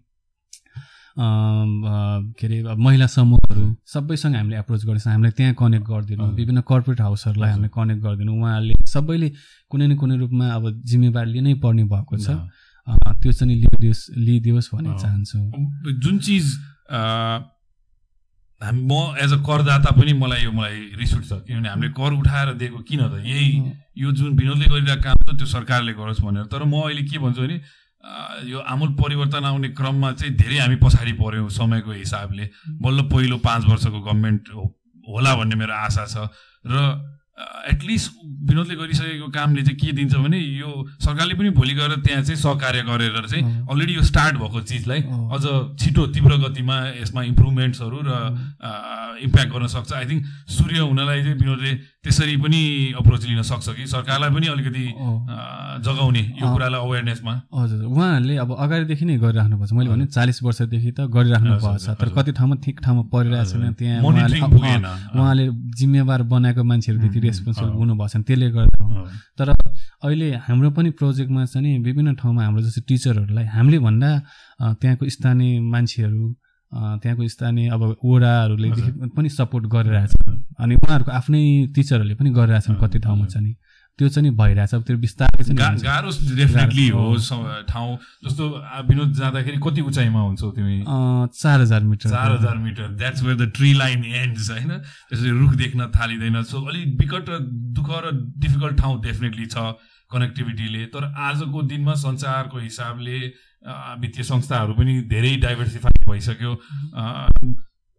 के 1.19 2.47
अरे 2.47 2.75
महिला 2.75 3.07
समूहहरू 3.07 3.65
सबैसँग 3.93 4.35
हामीले 4.37 4.57
एप्रोच 4.59 4.85
गर्दैछ 4.87 5.07
हामीलाई 5.07 5.33
त्यहाँ 5.37 5.55
कनेक्ट 5.61 5.87
गरिदिनु 5.89 6.27
विभिन्न 6.41 6.61
कर्पोरेट 6.69 7.01
हाउसहरूलाई 7.01 7.51
हामीले 7.51 7.69
कनेक्ट 7.75 8.03
गरिदिनु। 8.03 8.33
उहाँहरूले 8.33 8.75
सबैले 8.89 9.29
कुनै 9.71 9.87
न 9.87 9.97
कुनै 10.01 10.17
रूपमा 10.17 10.47
अब 10.57 10.65
जिम्मेवारी 10.89 11.33
लिनै 11.33 11.55
पर्ने 11.61 11.85
भएको 11.85 12.17
छ। 12.17 12.41
त्यो 12.89 13.33
चाहिँ 13.33 13.55
लिइदियोस् 13.55 14.03
लिइदियोस् 14.19 14.69
भन्ने 14.75 14.93
चाहन्छु। 15.03 15.39
जुन 16.03 16.19
चिज 16.19 16.47
हामी 18.63 18.83
म 18.83 18.93
एज 19.19 19.33
अ 19.33 19.39
करदाता 19.43 19.91
पनि 19.99 20.13
मलाई 20.15 20.43
यो 20.43 20.53
मलाई 20.55 20.95
रिस 20.99 21.15
उठ्छ 21.15 21.33
किनभने 21.47 21.69
हामीले 21.69 21.93
कर 21.99 22.13
उठाएर 22.15 22.49
दिएको 22.59 22.79
किन 22.87 23.01
त? 23.09 23.15
यही 23.27 23.49
यो 24.03 24.09
जुन 24.13 24.31
विनोदले 24.39 24.67
गरिरहेको 24.67 25.03
काम 25.03 25.19
त 25.27 25.39
त्यो 25.39 25.47
सरकारले 25.47 25.93
गरोस् 25.95 26.23
भनेर। 26.23 26.47
तर 26.47 26.63
म 26.63 26.87
अहिले 26.87 27.03
के 27.07 27.19
भन्छु 27.19 27.43
भने 27.43 27.57
यो 28.51 28.59
आमूल 28.59 28.99
परिवर्तन 28.99 29.45
आउने 29.47 29.69
क्रममा 29.79 30.13
चाहिँ 30.19 30.35
धेरै 30.35 30.59
हामी 30.59 30.77
पछाडि 30.83 31.13
पऱ्यौँ 31.19 31.51
समयको 31.51 31.91
हिसाबले। 32.03 32.45
बल्ल 32.83 33.03
पहिलो 33.11 33.37
पाँच 33.39 33.63
वर्षको 33.67 33.99
गभर्मेन्ट 33.99 34.43
होला 35.07 35.35
भन्ने 35.39 35.55
मेरो 35.55 35.75
आशा 35.75 36.07
छ। 36.07 36.31
र 36.67 36.75
एटलिस्ट 37.33 38.13
विनोदले 38.49 38.75
गरिसकेको 38.77 39.29
कामले 39.33 39.63
चाहिँ 39.63 39.79
के 39.79 39.93
दिन्छ 39.93 40.15
भने 40.15 40.39
यो 40.39 40.71
सरकारले 41.01 41.35
पनि 41.35 41.51
भोलि 41.57 41.75
गएर 41.75 41.93
त्यहाँ 42.05 42.23
चाहिँ 42.23 42.41
सहकार्य 42.41 42.83
गरेर 42.85 43.27
चाहिँ 43.27 43.45
अलरेडी 43.73 43.93
यो 43.95 44.03
स्टार्ट 44.05 44.37
भएको 44.37 44.61
चिजलाई 44.61 45.01
अझ 45.33 45.45
छिटो 45.81 46.07
तीव्र 46.13 46.37
गतिमा 46.45 46.77
यसमा 47.01 47.23
इम्प्रुभमेन्ट्सहरू 47.33 47.99
र 48.05 48.11
इम्प्याक्ट 49.25 49.53
गर्न 49.53 49.67
सक्छ। 49.67 49.93
आई 49.93 50.05
थिङ्क 50.11 50.23
सूर्य 50.53 50.79
हुनलाई 50.79 51.23
चाहिँ 51.23 51.39
विनोदले 51.39 51.73
त्यसरी 52.05 52.37
पनि 52.43 52.61
अप्रोच 52.99 53.25
लिन 53.25 53.43
सक्छ 53.47 53.69
कि? 53.79 53.87
सरकारलाई 53.87 54.31
पनि 54.35 54.47
अलिकति 54.51 54.85
जगाउने 55.87 56.23
यो 56.35 56.47
कुरालाई 56.53 56.81
अवेरनेसमा 56.83 57.35
हजुर 57.55 57.85
उहाँहरूले 57.87 58.37
अब 58.43 58.51
अगाडिदेखि 58.59 59.05
नै 59.07 59.17
गरिराख्नु 59.23 59.57
पर्छ 59.59 59.73
मैले 59.73 59.91
भने 59.91 60.07
चालिस 60.11 60.43
वर्षदेखि 60.43 60.91
त 60.99 61.07
गरिराख्नु 61.07 61.51
भएको 61.63 61.79
छ। 61.79 61.95
तर 61.95 62.09
कति 62.11 62.33
ठाउँमा 62.35 62.57
ठिक 62.59 62.77
ठाउँमा 62.83 63.03
परिरहेको 63.07 63.51
छैन। 63.55 63.73
त्यहाँ 63.79 64.03
उहाँले 64.03 65.47
जिम्मेवार 65.79 66.23
बनाएको 66.27 66.63
मान्छेहरूदेखि 66.67 67.19
रेस्पोन्सिबल 67.23 67.71
हुनुभएको 67.71 68.09
छैन। 68.11 68.23
त्यसले 68.27 68.51
गर्दा 68.51 68.83
हो। 68.83 69.07
तर 69.39 69.49
अहिले 70.03 70.29
हाम्रो 70.43 70.71
पनि 70.75 70.91
प्रोजेक्टमा 70.99 71.45
चाहिँ 71.55 71.63
नि 71.63 71.79
विभिन्न 71.87 72.19
ठाउँमा 72.19 72.43
हाम्रो 72.43 72.63
जस्तो 72.67 72.83
टिचरहरूलाई 72.83 73.47
हामीले 73.55 73.79
भन्दा 73.79 74.11
त्यहाँको 74.83 75.05
स्थानीय 75.07 75.61
मान्छेहरू 75.71 76.35
त्यहाँको 76.73 77.29
स्थानीय 77.29 77.69
अब 77.69 77.83
वडाहरूले 78.05 78.71
पनि 79.17 79.29
सपोर्ट 79.31 79.67
गरिरहेछ 79.75 80.13
अनि 80.61 80.75
उहाँहरूको 80.75 81.13
आफ्नै 81.13 81.43
टिचरहरूले 81.75 82.15
पनि 82.15 82.31
गरिरहेछन् 82.31 82.81
कति 82.81 82.99
ठाउँमा 82.99 83.27
चाहिँ। 83.27 83.47
नि 83.47 83.55
त्यो 83.99 84.09
चाहिँ 84.09 84.25
नि 84.25 84.37
भइरहेछ। 84.37 84.75
त्यो 84.89 84.97
बिस्तारै। 84.99 85.55
गाह्रो 85.55 86.11
डेफिनेटली 86.37 86.89
हो 86.89 87.03
ठाउँ। 87.69 87.97
जस्तो 88.25 88.45
विनोद 88.89 89.13
जाँदाखेरि 89.15 89.59
कति 89.61 89.81
उचाइमा 89.85 90.21
हुन्छौ 90.21 90.51
तिमी? 90.57 90.77
चार 91.37 91.61
हजार 91.61 91.83
मिटर। 91.85 92.09
चार 92.09 92.31
हजार 92.33 92.57
metre. 92.59 92.89
That's 92.97 93.23
where 93.23 93.37
the 93.37 93.51
tree 93.53 93.73
line 93.75 94.05
ends 94.05 94.51
होइन? 94.51 94.73
त्यसरी 95.09 95.31
रुख 95.31 95.53
देख्न 95.61 95.91
थालिँदैन। 95.93 96.43
सो 96.43 96.65
अलिक 96.65 96.97
विकट 97.01 97.29
र 97.29 97.39
दुःख 97.77 97.89
र 98.05 98.17
डिफिकल्ट 98.41 98.77
ठाउँ 98.81 99.01
डेफिनेटली 99.05 99.47
छ 99.47 99.77
कनेक्टिभिटीले 100.13 100.85
तर 100.93 101.05
आजको 101.29 101.63
दिनमा 101.69 101.95
सञ्चारको 102.01 102.59
हिसाबले 102.59 103.19
वित्तीय 103.65 104.25
संस्थाहरू 104.25 104.75
पनि 104.75 105.01
धेरै 105.07 105.37
डाइभर्सिफाई 105.39 106.05
भइसक्यो। 106.09 106.53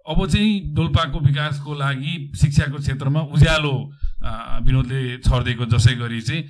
अब 0.05 0.25
चाहिँ 0.27 0.75
डोल्पाको 0.75 1.19
विकासको 1.19 1.73
लागि 1.73 2.31
शिक्षाको 2.35 2.77
क्षेत्रमा 2.77 3.21
उज्यालो 3.31 3.73
विनोदले 4.65 5.17
छरिदिएको 5.19 5.65
जसै 5.71 5.93
गरी 5.95 6.21
चाहिँ 6.21 6.43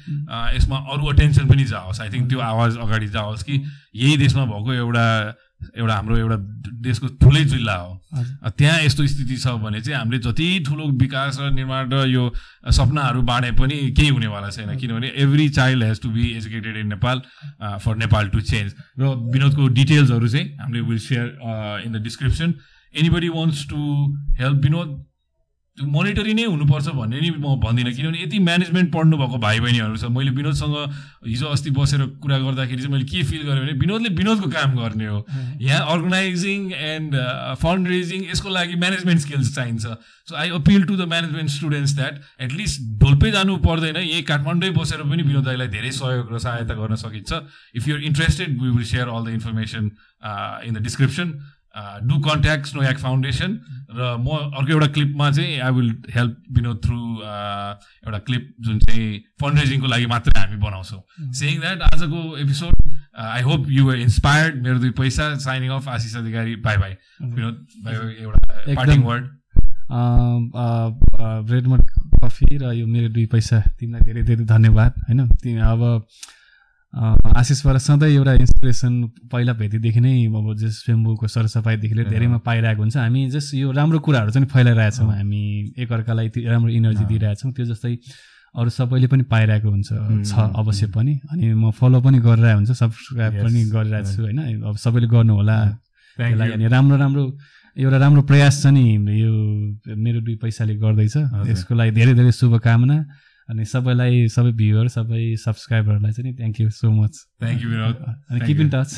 यसमा 0.56 0.78
अरू 0.94 1.06
अटेन्सन 1.14 1.46
पनि 1.50 1.64
जाओस्। 1.66 2.02
आई 2.02 2.10
थिङ्क 2.10 2.30
त्यो 2.30 2.40
आवाज 2.42 2.78
अगाडि 2.78 3.08
जाओस् 3.08 3.44
कि 3.44 3.62
यही 3.96 4.18
देशमा 4.18 4.46
भएको 4.46 4.74
एउटा 4.74 5.06
एउटा 5.78 5.96
हाम्रो 5.96 6.18
एउटा 6.18 6.38
देशको 6.84 7.08
ठुलै 7.22 7.44
जिल्ला 7.46 7.76
हो। 7.76 7.92
त्यहाँ 8.50 8.80
यस्तो 8.82 9.06
स्थिति 9.08 9.36
छ 9.38 9.48
भने 9.64 9.82
चाहिँ 9.82 10.00
हामीले 10.00 10.20
जति 10.22 10.48
ठुलो 10.68 10.88
विकास 11.00 11.38
र 11.42 11.52
निर्माण 11.52 11.92
र 11.92 12.06
यो 12.08 12.24
सपनाहरू 12.72 13.22
बाँडे 13.22 13.52
पनि 13.60 13.78
केही 13.98 14.10
हुनेवाला 14.10 14.50
छैन। 14.50 14.76
किनभने 14.78 15.12
every 15.24 15.48
child 15.50 15.84
has 15.84 16.02
to 16.02 16.10
be 16.10 16.30
educated 16.38 16.78
in 16.78 16.88
Nepal 16.88 17.22
for 17.86 17.96
Nepal 17.98 18.28
to 18.30 18.42
change 18.44 18.76
र 19.00 19.16
विनोदको 19.34 19.68
डिटेल्सहरू 19.80 20.28
चाहिँ 20.28 20.48
हामीले 20.60 20.82
will 20.90 21.00
share 21.00 21.82
in 21.86 21.92
the 21.94 22.04
description 22.04 22.54
anybody 22.94 23.30
wants 23.30 23.66
to 23.70 23.80
help 24.40 24.64
Vinod 24.64 25.02
monetary 25.74 26.34
नै 26.38 26.44
हुनुपर्छ 26.46 26.88
भन्ने 26.94 27.18
नि 27.18 27.30
म 27.34 27.58
भन्दिनँ 27.58 27.92
किनभने 27.98 28.22
यति 28.22 28.40
म्यानेजमेन्ट 28.46 28.92
पढ्नु 28.94 29.18
भएको 29.18 29.38
भाइ 29.42 29.60
बहिनीहरू 29.60 29.98
छ। 29.98 30.06
मैले 30.06 30.30
विनोदसँग 30.38 31.26
हिजो 31.26 31.48
अस्ति 31.50 31.70
बसेर 31.74 32.02
कुरा 32.22 32.38
गर्दाखेरि 32.46 32.82
चाहिँ 32.82 32.94
मैले 32.94 33.06
के 33.10 33.24
फिल 33.26 33.42
गरेँ 33.42 33.62
भने 33.66 33.74
विनोदले 33.82 34.10
विनोदको 34.14 34.48
काम 34.54 34.78
गर्ने 34.78 35.08
हो। 35.10 35.26
यहाँ 35.66 35.82
अर्गनाइजिङ 35.98 36.72
एन्ड 36.72 37.12
फन्ड 37.58 37.88
रेजिङ 37.90 38.22
यसको 38.30 38.50
लागि 38.54 38.76
म्यानेजमेन्ट 38.78 39.22
स्किल्स 39.26 39.50
चाहिन्छ। 39.56 39.86
So 40.30 40.36
I 40.38 40.50
appeal 40.62 40.84
to 40.86 40.94
the 40.94 41.10
management 41.10 41.50
students 41.50 41.96
that 41.98 42.22
at least 42.46 42.82
ढोल्पै 43.02 43.32
जानु 43.34 43.58
पर्दैन। 43.66 43.98
यही 43.98 44.22
काठमाडौँ 44.30 44.78
बसेर 44.78 45.02
पनि 45.10 45.24
विनोद 45.26 45.44
दाईलाई 45.50 45.74
धेरै 45.74 45.92
सहयोग 45.92 46.30
र 46.30 46.38
सहायता 46.38 46.74
गर्न 46.78 47.02
सकिन्छ। 47.02 47.32
If 47.82 47.88
you're 47.88 48.02
interested 48.14 48.62
we 48.62 48.70
will 48.70 48.86
share 48.94 49.10
all 49.10 49.26
the 49.26 49.30
information 49.42 49.84
in 50.70 50.74
the 50.74 50.86
description 50.86 51.28
do 51.76 52.20
contact 52.22 52.66
Snowyak 52.66 52.98
foundation 53.00 53.52
र 53.98 54.18
म 54.18 54.28
अर्को 54.58 54.72
एउटा 54.74 54.88
क्लिपमा 54.94 55.30
चाहिँ 55.32 55.60
I 55.60 55.72
will 55.72 55.90
help 56.16 56.38
Vinod 56.52 56.78
through 56.86 56.98
एउटा 58.06 58.20
क्लिप 58.28 58.44
जुन 58.62 58.80
चाहिँ 58.80 59.08
फन्ड 59.42 59.60
रेजिङको 59.60 59.88
लागि 59.88 60.06
मात्रै 60.06 60.40
हामी 60.40 60.58
बनाउँछौँ 60.58 61.02
सेङ 61.34 61.60
द्याट 61.60 61.82
आजको 61.90 62.20
episode 62.38 62.74
I 63.18 63.42
hope 63.42 63.62
you 63.70 63.86
were 63.86 63.98
inspired 64.00 64.62
मेरो 64.64 64.80
दुई 64.80 64.90
पैसा 65.00 65.34
signing 65.46 65.70
off 65.72 65.88
Ashish 65.90 66.16
Adhikari 66.18 66.56
bye 66.68 66.78
bye 66.78 66.94
Vinod 67.22 67.66
bye 67.86 67.96
bye 67.98 68.14
एउटा। 68.22 68.76
पार्टिङ 68.76 69.04
वर्ड 69.04 69.24
रेडमोड 71.52 71.82
कफी 72.24 72.58
र 72.58 72.72
यो 72.74 72.86
मेरो 72.88 73.10
दुई 73.14 73.26
पैसा 73.34 73.60
तिमीलाई 73.80 74.02
धेरै 74.06 74.24
धेरै 74.24 74.46
धन्यवाद 74.46 74.94
होइन 75.10 75.28
तिमी 75.44 75.60
अब 75.74 75.82
आशिषबाट 76.94 77.78
सधैँ 77.82 78.10
एउटा 78.14 78.34
इन्सपिरेसन 78.46 78.94
पहिला 79.32 79.54
भेटीदेखि 79.58 80.00
नै 80.00 80.14
अब 80.30 80.54
जस 80.62 80.86
स्वेम्बुको 80.86 81.28
सरसफाइदेखि 81.28 81.96
लिएर 81.96 82.10
धेरैमा 82.10 82.38
पाइरहेको 82.46 82.82
हुन्छ। 82.82 82.98
हामी 82.98 83.22
जस्ट 83.34 83.54
यो 83.54 83.72
राम्रो 83.74 84.00
कुराहरू 84.00 84.32
चाहिँ 84.32 84.48
फैलाइरहेछौँ। 84.48 85.10
हामी 85.10 85.42
एकअर्कालाई 85.74 86.30
त्यो 86.30 86.52
राम्रो 86.54 86.70
इनर्जी 86.70 87.06
दिइरहेछौँ। 87.10 87.52
त्यो 87.52 87.66
जस्तै 87.66 87.98
अरू 88.54 88.70
सबैले 88.70 89.08
पनि 89.10 89.24
पाइरहेको 89.26 89.70
हुन्छ। 89.70 89.90
छ 90.30 90.34
अवश्य 90.54 90.88
पनि। 90.94 91.14
अनि 91.34 91.54
म 91.58 91.72
फलो 91.74 91.98
पनि 92.06 92.18
गरिरहेको 92.22 92.58
हुन्छ। 92.62 92.72
सब्सक्राइब 92.78 93.34
पनि 93.42 93.60
गरिरहेको 93.74 94.10
छु 94.14 94.22
होइन। 94.22 94.62
अब 94.62 94.76
सबैले 94.78 95.08
गर्नु 95.10 95.34
होला 95.34 95.58
Thank 96.14 96.38
त्यसलाई 96.38 96.48
you. 96.48 96.56
अनि 96.62 96.66
राम्रो 96.70 96.98
राम्रो 97.02 97.24
एउटा 97.74 97.98
राम्रो 97.98 98.22
प्रयास 98.30 98.62
छ 98.62 98.70
नि। 98.70 99.02
यो 99.02 99.34
मेरो 99.98 100.22
दुई 100.22 100.36
पैसाले 100.38 100.78
गर्दैछ। 100.78 101.18
यसको 101.50 101.74
लागि 101.74 101.92
धेरै 101.98 102.14
धेरै 102.14 102.32
शुभकामना। 102.38 102.98
अनि 103.50 103.66
सबैलाई 103.66 104.28
सबै 104.28 104.52
भ्युवर 104.52 104.88
सबै 104.88 105.22
सब्सक्राइबरहरूलाई 105.36 106.12
चाहिँ 106.12 106.32
नि 106.32 106.38
thank 106.38 106.56
you 106.62 106.70
so 106.70 106.92
much 106.92 107.14
thank 107.42 107.62
you 107.64 107.70
अनि 107.70 108.40
किप. 108.40 108.60
In 108.60 108.70
touch 108.70 108.92